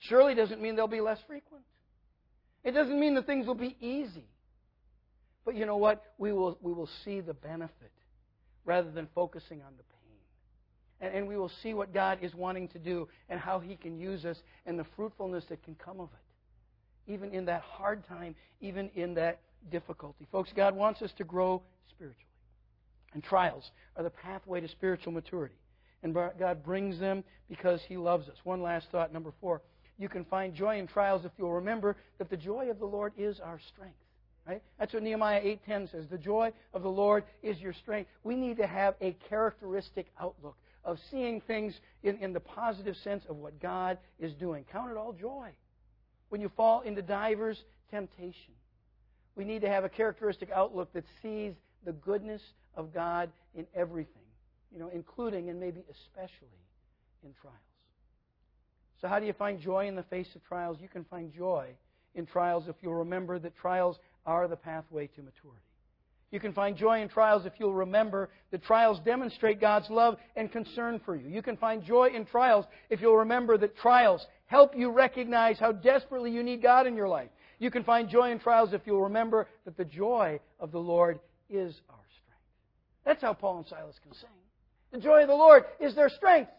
Surely 0.00 0.34
doesn't 0.34 0.60
mean 0.60 0.76
they'll 0.76 0.88
be 0.88 1.00
less 1.00 1.18
frequent. 1.26 1.64
It 2.64 2.72
doesn't 2.72 2.98
mean 2.98 3.14
that 3.14 3.26
things 3.26 3.46
will 3.46 3.54
be 3.54 3.76
easy. 3.80 4.26
But 5.44 5.54
you 5.54 5.64
know 5.64 5.76
what? 5.76 6.02
We 6.18 6.32
will, 6.32 6.58
we 6.60 6.72
will 6.72 6.90
see 7.04 7.20
the 7.20 7.34
benefit 7.34 7.92
rather 8.66 8.90
than 8.90 9.08
focusing 9.14 9.62
on 9.62 9.72
the 9.78 9.82
pain 9.84 9.96
and, 11.00 11.14
and 11.14 11.28
we 11.28 11.36
will 11.36 11.50
see 11.62 11.74
what 11.74 11.92
God 11.92 12.18
is 12.22 12.34
wanting 12.34 12.68
to 12.68 12.78
do 12.78 13.08
and 13.28 13.38
how 13.38 13.58
He 13.58 13.76
can 13.76 13.98
use 13.98 14.24
us 14.24 14.36
and 14.64 14.78
the 14.78 14.86
fruitfulness 14.96 15.44
that 15.48 15.62
can 15.62 15.74
come 15.74 16.00
of 16.00 16.08
it. 16.08 17.12
Even 17.12 17.32
in 17.32 17.44
that 17.46 17.62
hard 17.62 18.06
time, 18.06 18.34
even 18.60 18.90
in 18.94 19.14
that 19.14 19.40
difficulty. 19.70 20.26
Folks, 20.32 20.50
God 20.54 20.74
wants 20.74 21.02
us 21.02 21.12
to 21.18 21.24
grow 21.24 21.62
spiritually. 21.90 22.24
And 23.14 23.22
trials 23.22 23.70
are 23.96 24.02
the 24.02 24.10
pathway 24.10 24.60
to 24.60 24.68
spiritual 24.68 25.12
maturity. 25.12 25.54
And 26.02 26.14
God 26.14 26.64
brings 26.64 26.98
them 26.98 27.24
because 27.48 27.80
He 27.88 27.96
loves 27.96 28.28
us. 28.28 28.36
One 28.44 28.62
last 28.62 28.88
thought, 28.90 29.12
number 29.12 29.32
four. 29.40 29.62
You 29.98 30.08
can 30.10 30.26
find 30.26 30.54
joy 30.54 30.78
in 30.78 30.86
trials 30.86 31.24
if 31.24 31.32
you'll 31.38 31.54
remember 31.54 31.96
that 32.18 32.28
the 32.28 32.36
joy 32.36 32.68
of 32.70 32.78
the 32.78 32.84
Lord 32.84 33.14
is 33.16 33.40
our 33.40 33.58
strength. 33.72 33.96
Right? 34.46 34.62
That's 34.78 34.92
what 34.92 35.02
Nehemiah 35.02 35.40
8:10 35.42 35.88
says. 35.90 36.06
The 36.08 36.18
joy 36.18 36.52
of 36.72 36.82
the 36.82 36.90
Lord 36.90 37.24
is 37.42 37.60
your 37.60 37.72
strength. 37.72 38.10
We 38.22 38.36
need 38.36 38.58
to 38.58 38.66
have 38.66 38.94
a 39.00 39.12
characteristic 39.28 40.06
outlook 40.20 40.56
of 40.84 41.00
seeing 41.10 41.40
things 41.40 41.80
in, 42.04 42.16
in 42.18 42.32
the 42.32 42.40
positive 42.40 42.96
sense 42.96 43.24
of 43.28 43.36
what 43.36 43.58
God 43.60 43.98
is 44.20 44.32
doing. 44.34 44.64
Count 44.70 44.92
it 44.92 44.96
all 44.96 45.12
joy 45.12 45.50
when 46.28 46.40
you 46.40 46.48
fall 46.56 46.82
into 46.82 47.02
divers 47.02 47.64
temptation. 47.90 48.54
We 49.34 49.44
need 49.44 49.62
to 49.62 49.68
have 49.68 49.84
a 49.84 49.88
characteristic 49.88 50.50
outlook 50.50 50.92
that 50.92 51.04
sees 51.22 51.54
the 51.84 51.92
goodness 51.92 52.42
of 52.74 52.94
God 52.94 53.30
in 53.54 53.66
everything, 53.74 54.22
you 54.72 54.78
know, 54.78 54.88
including 54.94 55.50
and 55.50 55.58
maybe 55.58 55.82
especially 55.90 56.62
in 57.24 57.34
trials. 57.40 57.56
So, 59.00 59.08
how 59.08 59.18
do 59.18 59.26
you 59.26 59.32
find 59.32 59.60
joy 59.60 59.88
in 59.88 59.96
the 59.96 60.02
face 60.04 60.28
of 60.34 60.44
trials? 60.44 60.78
You 60.80 60.88
can 60.88 61.04
find 61.04 61.32
joy 61.32 61.68
in 62.14 62.26
trials 62.26 62.68
if 62.68 62.76
you'll 62.80 62.94
remember 62.94 63.38
that 63.38 63.56
trials 63.56 63.98
are 64.26 64.48
the 64.48 64.56
pathway 64.56 65.06
to 65.08 65.22
maturity. 65.22 65.62
You 66.32 66.40
can 66.40 66.52
find 66.52 66.76
joy 66.76 67.02
in 67.02 67.08
trials 67.08 67.46
if 67.46 67.52
you'll 67.58 67.72
remember 67.72 68.28
that 68.50 68.64
trials 68.64 68.98
demonstrate 69.04 69.60
God's 69.60 69.88
love 69.88 70.16
and 70.34 70.50
concern 70.50 71.00
for 71.04 71.14
you. 71.14 71.28
You 71.28 71.40
can 71.40 71.56
find 71.56 71.84
joy 71.84 72.10
in 72.14 72.26
trials 72.26 72.64
if 72.90 73.00
you'll 73.00 73.16
remember 73.16 73.56
that 73.58 73.76
trials 73.76 74.26
help 74.46 74.76
you 74.76 74.90
recognize 74.90 75.58
how 75.58 75.72
desperately 75.72 76.32
you 76.32 76.42
need 76.42 76.62
God 76.62 76.86
in 76.86 76.96
your 76.96 77.08
life. 77.08 77.30
You 77.58 77.70
can 77.70 77.84
find 77.84 78.08
joy 78.08 78.32
in 78.32 78.38
trials 78.40 78.72
if 78.72 78.82
you'll 78.86 79.04
remember 79.04 79.46
that 79.64 79.76
the 79.76 79.84
joy 79.84 80.40
of 80.58 80.72
the 80.72 80.80
Lord 80.80 81.20
is 81.48 81.74
our 81.88 82.04
strength. 82.22 82.42
That's 83.04 83.22
how 83.22 83.32
Paul 83.32 83.58
and 83.58 83.66
Silas 83.66 83.96
can 84.02 84.12
sing. 84.14 84.28
The 84.92 84.98
joy 84.98 85.22
of 85.22 85.28
the 85.28 85.34
Lord 85.34 85.64
is 85.80 85.94
their 85.94 86.08
strength. 86.08 86.50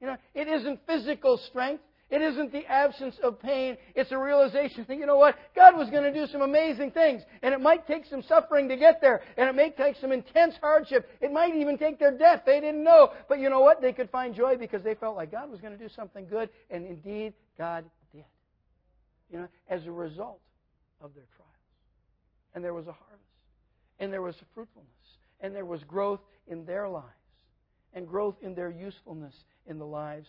You 0.00 0.06
know, 0.06 0.16
it 0.34 0.46
isn't 0.46 0.80
physical 0.86 1.38
strength. 1.48 1.82
It 2.10 2.22
isn't 2.22 2.52
the 2.52 2.64
absence 2.64 3.16
of 3.22 3.38
pain. 3.38 3.76
It's 3.94 4.12
a 4.12 4.18
realization 4.18 4.86
that, 4.88 4.96
you 4.96 5.04
know 5.04 5.18
what? 5.18 5.36
God 5.54 5.76
was 5.76 5.90
going 5.90 6.10
to 6.10 6.12
do 6.12 6.26
some 6.32 6.40
amazing 6.40 6.92
things. 6.92 7.22
And 7.42 7.52
it 7.52 7.60
might 7.60 7.86
take 7.86 8.06
some 8.06 8.22
suffering 8.22 8.68
to 8.70 8.76
get 8.76 9.02
there. 9.02 9.20
And 9.36 9.46
it 9.46 9.54
may 9.54 9.70
take 9.70 9.96
some 10.00 10.10
intense 10.10 10.54
hardship. 10.60 11.06
It 11.20 11.30
might 11.32 11.54
even 11.54 11.76
take 11.76 11.98
their 11.98 12.16
death. 12.16 12.42
They 12.46 12.60
didn't 12.60 12.82
know. 12.82 13.12
But 13.28 13.40
you 13.40 13.50
know 13.50 13.60
what? 13.60 13.82
They 13.82 13.92
could 13.92 14.08
find 14.08 14.34
joy 14.34 14.56
because 14.56 14.82
they 14.82 14.94
felt 14.94 15.16
like 15.16 15.30
God 15.30 15.50
was 15.50 15.60
going 15.60 15.76
to 15.76 15.78
do 15.78 15.90
something 15.94 16.26
good. 16.26 16.48
And 16.70 16.86
indeed, 16.86 17.34
God 17.58 17.84
did. 18.14 18.24
You 19.30 19.40
know, 19.40 19.48
as 19.68 19.84
a 19.84 19.92
result 19.92 20.40
of 21.02 21.14
their 21.14 21.26
trials. 21.36 21.52
And 22.54 22.64
there 22.64 22.72
was 22.72 22.86
a 22.86 22.92
harvest. 22.92 23.22
And 24.00 24.10
there 24.10 24.22
was 24.22 24.34
fruitfulness. 24.54 24.88
And 25.40 25.54
there 25.54 25.66
was 25.66 25.84
growth 25.84 26.20
in 26.46 26.64
their 26.64 26.88
lives. 26.88 27.04
And 27.92 28.08
growth 28.08 28.36
in 28.40 28.54
their 28.54 28.70
usefulness 28.70 29.34
in 29.66 29.78
the 29.78 29.84
lives. 29.84 30.28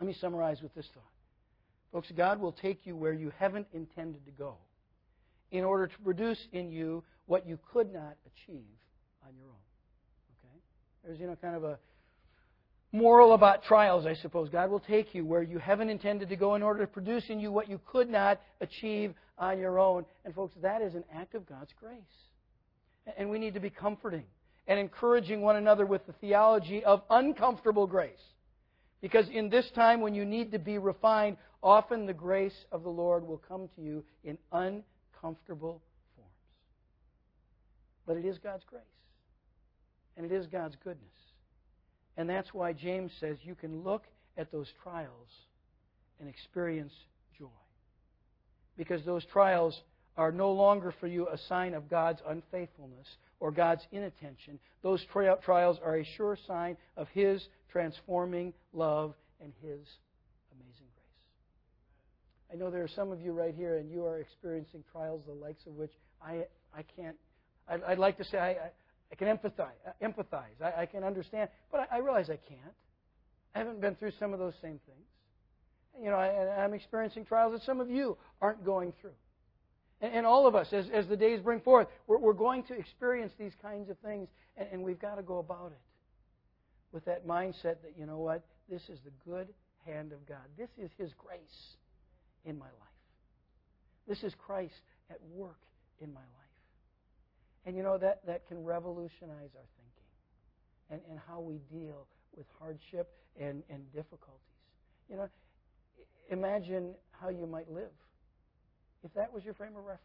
Let 0.00 0.06
me 0.06 0.14
summarize 0.20 0.62
with 0.62 0.74
this 0.74 0.86
thought. 0.92 1.04
Folks, 1.92 2.12
God 2.16 2.40
will 2.40 2.52
take 2.52 2.84
you 2.84 2.96
where 2.96 3.12
you 3.12 3.32
haven't 3.38 3.66
intended 3.72 4.24
to 4.26 4.30
go 4.32 4.56
in 5.50 5.64
order 5.64 5.86
to 5.86 5.98
produce 6.00 6.38
in 6.52 6.70
you 6.70 7.02
what 7.26 7.46
you 7.46 7.58
could 7.72 7.92
not 7.92 8.16
achieve 8.26 8.64
on 9.26 9.34
your 9.36 9.46
own. 9.46 10.44
Okay? 10.44 10.58
There's, 11.04 11.20
you 11.20 11.26
know, 11.26 11.36
kind 11.36 11.56
of 11.56 11.64
a 11.64 11.78
moral 12.92 13.32
about 13.34 13.64
trials, 13.64 14.06
I 14.06 14.14
suppose. 14.14 14.48
God 14.48 14.70
will 14.70 14.80
take 14.80 15.14
you 15.14 15.24
where 15.24 15.42
you 15.42 15.58
haven't 15.58 15.88
intended 15.88 16.28
to 16.28 16.36
go 16.36 16.54
in 16.54 16.62
order 16.62 16.80
to 16.80 16.86
produce 16.86 17.24
in 17.28 17.40
you 17.40 17.50
what 17.52 17.68
you 17.68 17.80
could 17.86 18.10
not 18.10 18.40
achieve 18.60 19.14
on 19.38 19.58
your 19.58 19.78
own. 19.78 20.04
And, 20.24 20.34
folks, 20.34 20.54
that 20.62 20.82
is 20.82 20.94
an 20.94 21.04
act 21.14 21.34
of 21.34 21.46
God's 21.46 21.72
grace. 21.80 21.98
And 23.16 23.30
we 23.30 23.38
need 23.38 23.54
to 23.54 23.60
be 23.60 23.70
comforting 23.70 24.24
and 24.66 24.78
encouraging 24.78 25.40
one 25.42 25.56
another 25.56 25.86
with 25.86 26.06
the 26.06 26.12
theology 26.14 26.84
of 26.84 27.02
uncomfortable 27.08 27.86
grace. 27.86 28.18
Because 29.00 29.28
in 29.28 29.50
this 29.50 29.70
time 29.74 30.00
when 30.00 30.14
you 30.14 30.24
need 30.24 30.52
to 30.52 30.58
be 30.58 30.78
refined, 30.78 31.36
often 31.62 32.06
the 32.06 32.14
grace 32.14 32.64
of 32.72 32.82
the 32.82 32.88
Lord 32.88 33.26
will 33.26 33.40
come 33.48 33.68
to 33.76 33.82
you 33.82 34.04
in 34.24 34.38
uncomfortable 34.52 35.82
forms. 36.16 36.30
But 38.06 38.16
it 38.16 38.24
is 38.24 38.38
God's 38.38 38.64
grace. 38.64 38.82
And 40.16 40.24
it 40.24 40.32
is 40.34 40.46
God's 40.46 40.76
goodness. 40.82 41.02
And 42.16 42.28
that's 42.28 42.54
why 42.54 42.72
James 42.72 43.12
says 43.20 43.36
you 43.42 43.54
can 43.54 43.82
look 43.82 44.04
at 44.38 44.50
those 44.50 44.68
trials 44.82 45.28
and 46.18 46.28
experience 46.28 46.92
joy. 47.38 47.46
Because 48.78 49.04
those 49.04 49.24
trials 49.26 49.82
are 50.16 50.32
no 50.32 50.52
longer 50.52 50.94
for 50.98 51.06
you 51.06 51.28
a 51.28 51.36
sign 51.36 51.74
of 51.74 51.90
God's 51.90 52.20
unfaithfulness 52.26 53.06
or 53.40 53.50
God's 53.50 53.86
inattention. 53.92 54.58
Those 54.82 55.04
trials 55.44 55.78
are 55.84 55.96
a 55.96 56.04
sure 56.16 56.38
sign 56.46 56.76
of 56.96 57.08
His 57.08 57.46
transforming 57.70 58.52
love 58.72 59.14
and 59.42 59.52
His 59.60 59.80
amazing 60.52 60.88
grace. 60.94 62.52
I 62.52 62.56
know 62.56 62.70
there 62.70 62.82
are 62.82 62.88
some 62.88 63.12
of 63.12 63.20
you 63.20 63.32
right 63.32 63.54
here, 63.54 63.78
and 63.78 63.90
you 63.90 64.04
are 64.04 64.18
experiencing 64.18 64.84
trials 64.90 65.22
the 65.26 65.34
likes 65.34 65.66
of 65.66 65.74
which 65.74 65.92
I, 66.22 66.44
I 66.74 66.82
can't. 66.96 67.16
I'd, 67.68 67.82
I'd 67.82 67.98
like 67.98 68.16
to 68.18 68.24
say 68.24 68.38
I, 68.38 68.50
I, 68.50 68.70
I 69.12 69.14
can 69.16 69.28
empathize. 69.28 69.76
Uh, 69.86 69.92
empathize. 70.02 70.62
I, 70.62 70.82
I 70.82 70.86
can 70.86 71.04
understand, 71.04 71.50
but 71.70 71.80
I, 71.80 71.96
I 71.96 71.98
realize 71.98 72.30
I 72.30 72.38
can't. 72.48 72.74
I 73.54 73.58
haven't 73.58 73.80
been 73.80 73.94
through 73.96 74.12
some 74.18 74.32
of 74.32 74.38
those 74.38 74.54
same 74.60 74.80
things. 74.86 75.06
You 76.02 76.10
know, 76.10 76.16
I, 76.16 76.62
I'm 76.62 76.74
experiencing 76.74 77.24
trials 77.24 77.52
that 77.52 77.62
some 77.62 77.80
of 77.80 77.90
you 77.90 78.16
aren't 78.40 78.64
going 78.64 78.92
through. 79.00 79.12
And, 80.02 80.26
all 80.26 80.46
of 80.46 80.54
us, 80.54 80.72
as, 80.72 80.86
as 80.92 81.06
the 81.06 81.16
days 81.16 81.40
bring 81.40 81.60
forth, 81.60 81.86
we're, 82.06 82.18
we're 82.18 82.34
going 82.34 82.64
to 82.64 82.74
experience 82.74 83.32
these 83.38 83.54
kinds 83.62 83.88
of 83.88 83.96
things, 83.98 84.28
and, 84.56 84.68
and 84.70 84.82
we've 84.82 85.00
got 85.00 85.14
to 85.14 85.22
go 85.22 85.38
about 85.38 85.72
it 85.72 85.80
with 86.92 87.04
that 87.06 87.26
mindset 87.26 87.80
that, 87.82 87.94
you 87.98 88.04
know 88.04 88.18
what, 88.18 88.44
this 88.70 88.82
is 88.90 88.98
the 89.04 89.30
good 89.30 89.48
hand 89.86 90.12
of 90.12 90.26
God. 90.28 90.44
This 90.58 90.68
is 90.78 90.90
His 90.98 91.12
grace 91.14 91.76
in 92.44 92.58
my 92.58 92.66
life. 92.66 92.72
This 94.06 94.22
is 94.22 94.34
Christ 94.34 94.74
at 95.10 95.18
work 95.34 95.60
in 96.00 96.12
my 96.12 96.20
life. 96.20 96.30
And 97.64 97.74
you 97.74 97.82
know, 97.82 97.98
that, 97.98 98.20
that 98.26 98.46
can 98.46 98.62
revolutionize 98.62 99.50
our 99.56 99.68
thinking 99.76 99.96
and, 100.90 101.00
and 101.10 101.18
how 101.26 101.40
we 101.40 101.58
deal 101.72 102.06
with 102.36 102.46
hardship 102.60 103.10
and, 103.40 103.62
and 103.70 103.92
difficulties. 103.92 104.40
You 105.10 105.16
know, 105.16 105.28
imagine 106.30 106.94
how 107.10 107.30
you 107.30 107.46
might 107.46 107.70
live 107.70 107.90
if 109.04 109.12
that 109.14 109.32
was 109.32 109.44
your 109.44 109.54
frame 109.54 109.76
of 109.76 109.84
reference. 109.84 110.00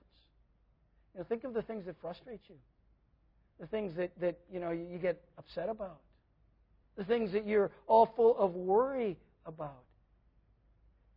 You 1.14 1.20
know, 1.20 1.26
think 1.26 1.44
of 1.44 1.54
the 1.54 1.62
things 1.62 1.86
that 1.86 1.96
frustrate 2.02 2.42
you, 2.48 2.56
the 3.60 3.68
things 3.68 3.96
that, 3.96 4.12
that 4.20 4.40
you 4.52 4.60
know 4.60 4.72
you 4.72 4.98
get 5.02 5.22
upset 5.38 5.70
about, 5.70 6.00
the 6.98 7.04
things 7.04 7.32
that 7.34 7.46
you're 7.46 7.72
all 7.88 8.06
full 8.16 8.38
of 8.38 8.54
worry 8.54 9.18
about. 9.46 9.84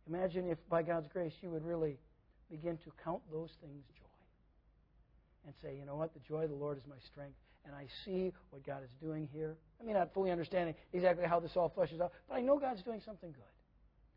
Imagine 0.07 0.49
if, 0.49 0.57
by 0.69 0.83
God's 0.83 1.07
grace, 1.07 1.33
you 1.41 1.49
would 1.49 1.65
really 1.65 1.97
begin 2.49 2.77
to 2.77 2.91
count 3.03 3.21
those 3.31 3.49
things 3.61 3.83
joy 3.97 4.05
and 5.45 5.53
say, 5.61 5.75
you 5.77 5.85
know 5.85 5.95
what, 5.95 6.13
the 6.13 6.19
joy 6.27 6.43
of 6.43 6.49
the 6.49 6.55
Lord 6.55 6.77
is 6.77 6.83
my 6.87 6.95
strength, 7.11 7.37
and 7.65 7.73
I 7.75 7.87
see 8.03 8.31
what 8.51 8.65
God 8.65 8.83
is 8.83 8.91
doing 9.01 9.27
here. 9.33 9.55
I 9.81 9.85
may 9.85 9.93
not 9.93 10.13
fully 10.13 10.31
understanding 10.31 10.75
exactly 10.93 11.25
how 11.25 11.39
this 11.39 11.51
all 11.55 11.73
fleshes 11.75 12.01
out, 12.01 12.11
but 12.29 12.35
I 12.35 12.41
know 12.41 12.59
God's 12.59 12.83
doing 12.83 13.01
something 13.03 13.31
good. 13.31 13.43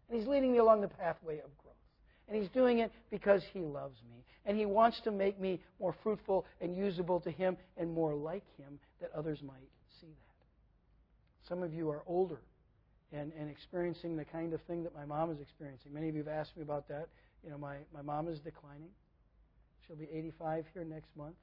And 0.09 0.18
He's 0.18 0.28
leading 0.28 0.52
me 0.52 0.59
along 0.59 0.82
the 0.82 0.88
pathway 0.88 1.38
of 1.38 1.56
growth. 1.59 1.68
And 2.29 2.41
He's 2.41 2.51
doing 2.51 2.79
it 2.79 2.93
because 3.11 3.43
He 3.53 3.61
loves 3.61 3.99
me. 4.11 4.24
And 4.45 4.57
He 4.57 4.66
wants 4.66 5.01
to 5.03 5.11
make 5.11 5.41
me 5.41 5.61
more 5.81 5.95
fruitful 6.03 6.47
and 6.61 6.76
usable 6.76 7.20
to 7.20 7.31
Him 7.31 7.57
and 7.76 7.93
more 7.93 8.14
like 8.14 8.45
Him 8.57 8.79
that 9.01 9.11
others 9.14 9.41
might 9.43 9.68
see 10.01 10.07
that. 10.07 11.49
Some 11.49 11.62
of 11.62 11.72
you 11.72 11.91
are 11.91 12.03
older 12.07 12.41
and, 13.12 13.33
and 13.39 13.51
experiencing 13.51 14.16
the 14.16 14.24
kind 14.24 14.53
of 14.53 14.61
thing 14.62 14.83
that 14.85 14.95
my 14.95 15.05
mom 15.05 15.31
is 15.31 15.41
experiencing. 15.41 15.93
Many 15.93 16.09
of 16.09 16.14
you 16.14 16.22
have 16.22 16.33
asked 16.33 16.57
me 16.57 16.62
about 16.62 16.89
that. 16.89 17.09
You 17.43 17.51
know, 17.51 17.59
my, 17.59 17.76
my 17.95 18.03
mom 18.03 18.29
is 18.29 18.39
declining. 18.41 18.91
She'll 19.87 19.97
be 19.97 20.09
85 20.12 20.66
here 20.74 20.85
next 20.85 21.09
month. 21.16 21.37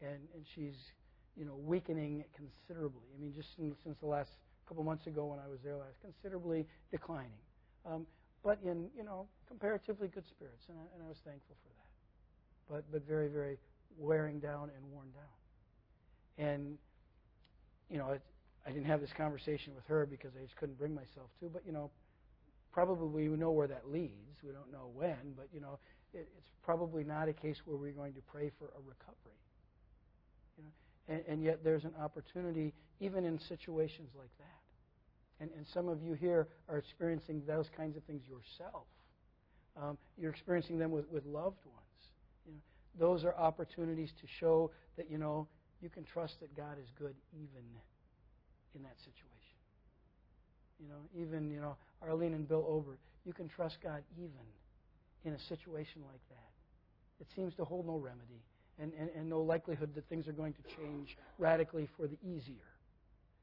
And, 0.00 0.20
and 0.34 0.44
she's, 0.54 0.76
you 1.36 1.44
know, 1.44 1.56
weakening 1.56 2.24
considerably. 2.34 3.02
I 3.16 3.20
mean, 3.20 3.34
just 3.34 3.48
since, 3.56 3.76
since 3.84 3.96
the 4.00 4.06
last 4.06 4.30
couple 4.68 4.84
months 4.84 5.06
ago 5.06 5.26
when 5.26 5.40
I 5.40 5.48
was 5.48 5.58
there 5.64 5.76
last, 5.76 5.96
considerably 6.00 6.66
declining. 6.92 7.32
Um, 7.84 8.06
but 8.42 8.58
in, 8.64 8.88
you 8.96 9.04
know, 9.04 9.26
comparatively 9.48 10.08
good 10.08 10.26
spirits, 10.28 10.64
and 10.68 10.78
I, 10.78 10.82
and 10.94 11.04
I 11.04 11.08
was 11.08 11.18
thankful 11.24 11.56
for 11.62 11.68
that. 11.68 11.88
But, 12.70 12.92
but 12.92 13.06
very, 13.06 13.28
very 13.28 13.58
wearing 13.98 14.38
down 14.40 14.70
and 14.76 14.92
worn 14.92 15.08
down. 15.10 16.46
And, 16.46 16.78
you 17.90 17.98
know, 17.98 18.10
it, 18.10 18.22
I 18.66 18.70
didn't 18.70 18.86
have 18.86 19.00
this 19.00 19.12
conversation 19.16 19.74
with 19.74 19.84
her 19.86 20.06
because 20.06 20.32
I 20.38 20.42
just 20.44 20.56
couldn't 20.56 20.78
bring 20.78 20.94
myself 20.94 21.30
to, 21.40 21.48
but, 21.48 21.62
you 21.66 21.72
know, 21.72 21.90
probably 22.72 23.28
we 23.28 23.36
know 23.36 23.50
where 23.50 23.66
that 23.68 23.90
leads. 23.90 24.42
We 24.42 24.52
don't 24.52 24.70
know 24.72 24.90
when, 24.94 25.34
but, 25.36 25.48
you 25.52 25.60
know, 25.60 25.78
it, 26.14 26.28
it's 26.38 26.50
probably 26.62 27.04
not 27.04 27.28
a 27.28 27.32
case 27.32 27.56
where 27.64 27.76
we're 27.76 27.92
going 27.92 28.14
to 28.14 28.22
pray 28.32 28.50
for 28.58 28.66
a 28.66 28.80
recovery. 28.86 29.40
You 30.56 30.64
know? 30.64 31.14
and, 31.14 31.24
and 31.28 31.42
yet 31.42 31.64
there's 31.64 31.84
an 31.84 31.94
opportunity, 32.00 32.72
even 33.00 33.24
in 33.24 33.38
situations 33.38 34.10
like 34.16 34.30
that 34.38 34.59
and, 35.40 35.50
and 35.56 35.66
some 35.66 35.88
of 35.88 36.02
you 36.02 36.12
here 36.14 36.48
are 36.68 36.78
experiencing 36.78 37.42
those 37.46 37.68
kinds 37.76 37.96
of 37.96 38.02
things 38.04 38.22
yourself. 38.28 38.84
Um, 39.80 39.96
you're 40.18 40.30
experiencing 40.30 40.78
them 40.78 40.90
with, 40.90 41.08
with 41.10 41.24
loved 41.24 41.64
ones. 41.64 42.02
You 42.46 42.52
know, 42.52 42.58
those 42.98 43.24
are 43.24 43.34
opportunities 43.34 44.12
to 44.20 44.26
show 44.26 44.70
that, 44.96 45.10
you 45.10 45.18
know, 45.18 45.48
you 45.80 45.88
can 45.88 46.04
trust 46.04 46.40
that 46.40 46.54
God 46.56 46.76
is 46.82 46.90
good 46.98 47.14
even 47.32 47.64
in 48.74 48.82
that 48.82 48.98
situation. 48.98 49.30
You 50.78 50.88
know, 50.88 51.22
even, 51.22 51.50
you 51.50 51.60
know, 51.60 51.76
Arlene 52.02 52.34
and 52.34 52.46
Bill 52.46 52.64
Ober, 52.68 52.98
you 53.24 53.32
can 53.32 53.48
trust 53.48 53.78
God 53.82 54.02
even 54.18 54.30
in 55.24 55.32
a 55.32 55.38
situation 55.38 56.02
like 56.10 56.20
that. 56.28 57.20
It 57.20 57.26
seems 57.34 57.54
to 57.56 57.64
hold 57.64 57.86
no 57.86 57.96
remedy 57.96 58.42
and, 58.78 58.92
and, 58.98 59.10
and 59.14 59.28
no 59.28 59.40
likelihood 59.40 59.94
that 59.94 60.08
things 60.08 60.26
are 60.26 60.32
going 60.32 60.54
to 60.54 60.76
change 60.76 61.16
radically 61.38 61.88
for 61.96 62.06
the 62.06 62.16
easier. 62.24 62.69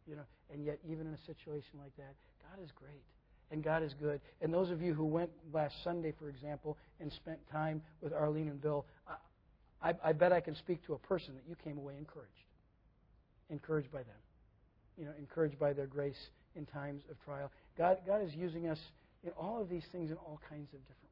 You 0.07 0.15
know, 0.15 0.25
and 0.53 0.63
yet 0.65 0.79
even 0.89 1.07
in 1.07 1.13
a 1.13 1.25
situation 1.25 1.79
like 1.79 1.95
that, 1.97 2.15
God 2.41 2.63
is 2.63 2.71
great 2.71 3.03
and 3.51 3.63
God 3.63 3.83
is 3.83 3.93
good. 3.93 4.19
And 4.41 4.53
those 4.53 4.69
of 4.69 4.81
you 4.81 4.93
who 4.93 5.05
went 5.05 5.29
last 5.53 5.75
Sunday, 5.83 6.13
for 6.17 6.29
example, 6.29 6.77
and 6.99 7.11
spent 7.11 7.39
time 7.51 7.81
with 8.01 8.13
Arlene 8.13 8.47
and 8.47 8.61
Bill, 8.61 8.85
I, 9.81 9.93
I, 10.03 10.13
bet 10.13 10.31
I 10.31 10.41
can 10.41 10.55
speak 10.55 10.85
to 10.87 10.93
a 10.93 10.97
person 10.97 11.33
that 11.35 11.43
you 11.47 11.55
came 11.63 11.77
away 11.77 11.95
encouraged, 11.97 12.31
encouraged 13.49 13.91
by 13.91 13.99
them, 13.99 14.17
you 14.97 15.05
know, 15.05 15.11
encouraged 15.17 15.59
by 15.59 15.73
their 15.73 15.87
grace 15.87 16.29
in 16.55 16.65
times 16.65 17.03
of 17.09 17.23
trial. 17.23 17.51
God, 17.77 17.97
God 18.05 18.21
is 18.23 18.33
using 18.33 18.67
us 18.67 18.79
in 19.23 19.31
all 19.31 19.61
of 19.61 19.69
these 19.69 19.83
things 19.91 20.11
in 20.11 20.17
all 20.17 20.39
kinds 20.49 20.73
of 20.73 20.79
different 20.81 21.11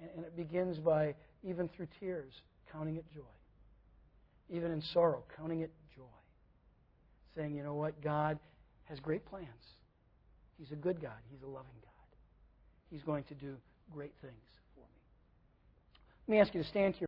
ways. 0.00 0.10
And, 0.10 0.10
and 0.16 0.24
it 0.24 0.36
begins 0.36 0.78
by, 0.78 1.14
even 1.44 1.68
through 1.68 1.88
tears, 2.00 2.32
counting 2.72 2.96
it 2.96 3.04
joy. 3.14 3.22
Even 4.48 4.70
in 4.70 4.80
sorrow, 4.80 5.24
counting 5.36 5.60
it. 5.60 5.70
Saying, 7.36 7.54
you 7.54 7.62
know 7.62 7.74
what? 7.74 8.00
God 8.02 8.38
has 8.84 8.98
great 8.98 9.24
plans. 9.26 9.46
He's 10.58 10.72
a 10.72 10.76
good 10.76 11.00
God. 11.00 11.18
He's 11.30 11.42
a 11.42 11.46
loving 11.46 11.78
God. 11.82 11.92
He's 12.90 13.02
going 13.02 13.24
to 13.24 13.34
do 13.34 13.56
great 13.92 14.12
things 14.22 14.32
for 14.74 14.80
me. 14.80 14.86
Let 16.26 16.32
me 16.32 16.40
ask 16.40 16.54
you 16.54 16.62
to 16.62 16.68
stand 16.68 16.94
here. 16.94 17.04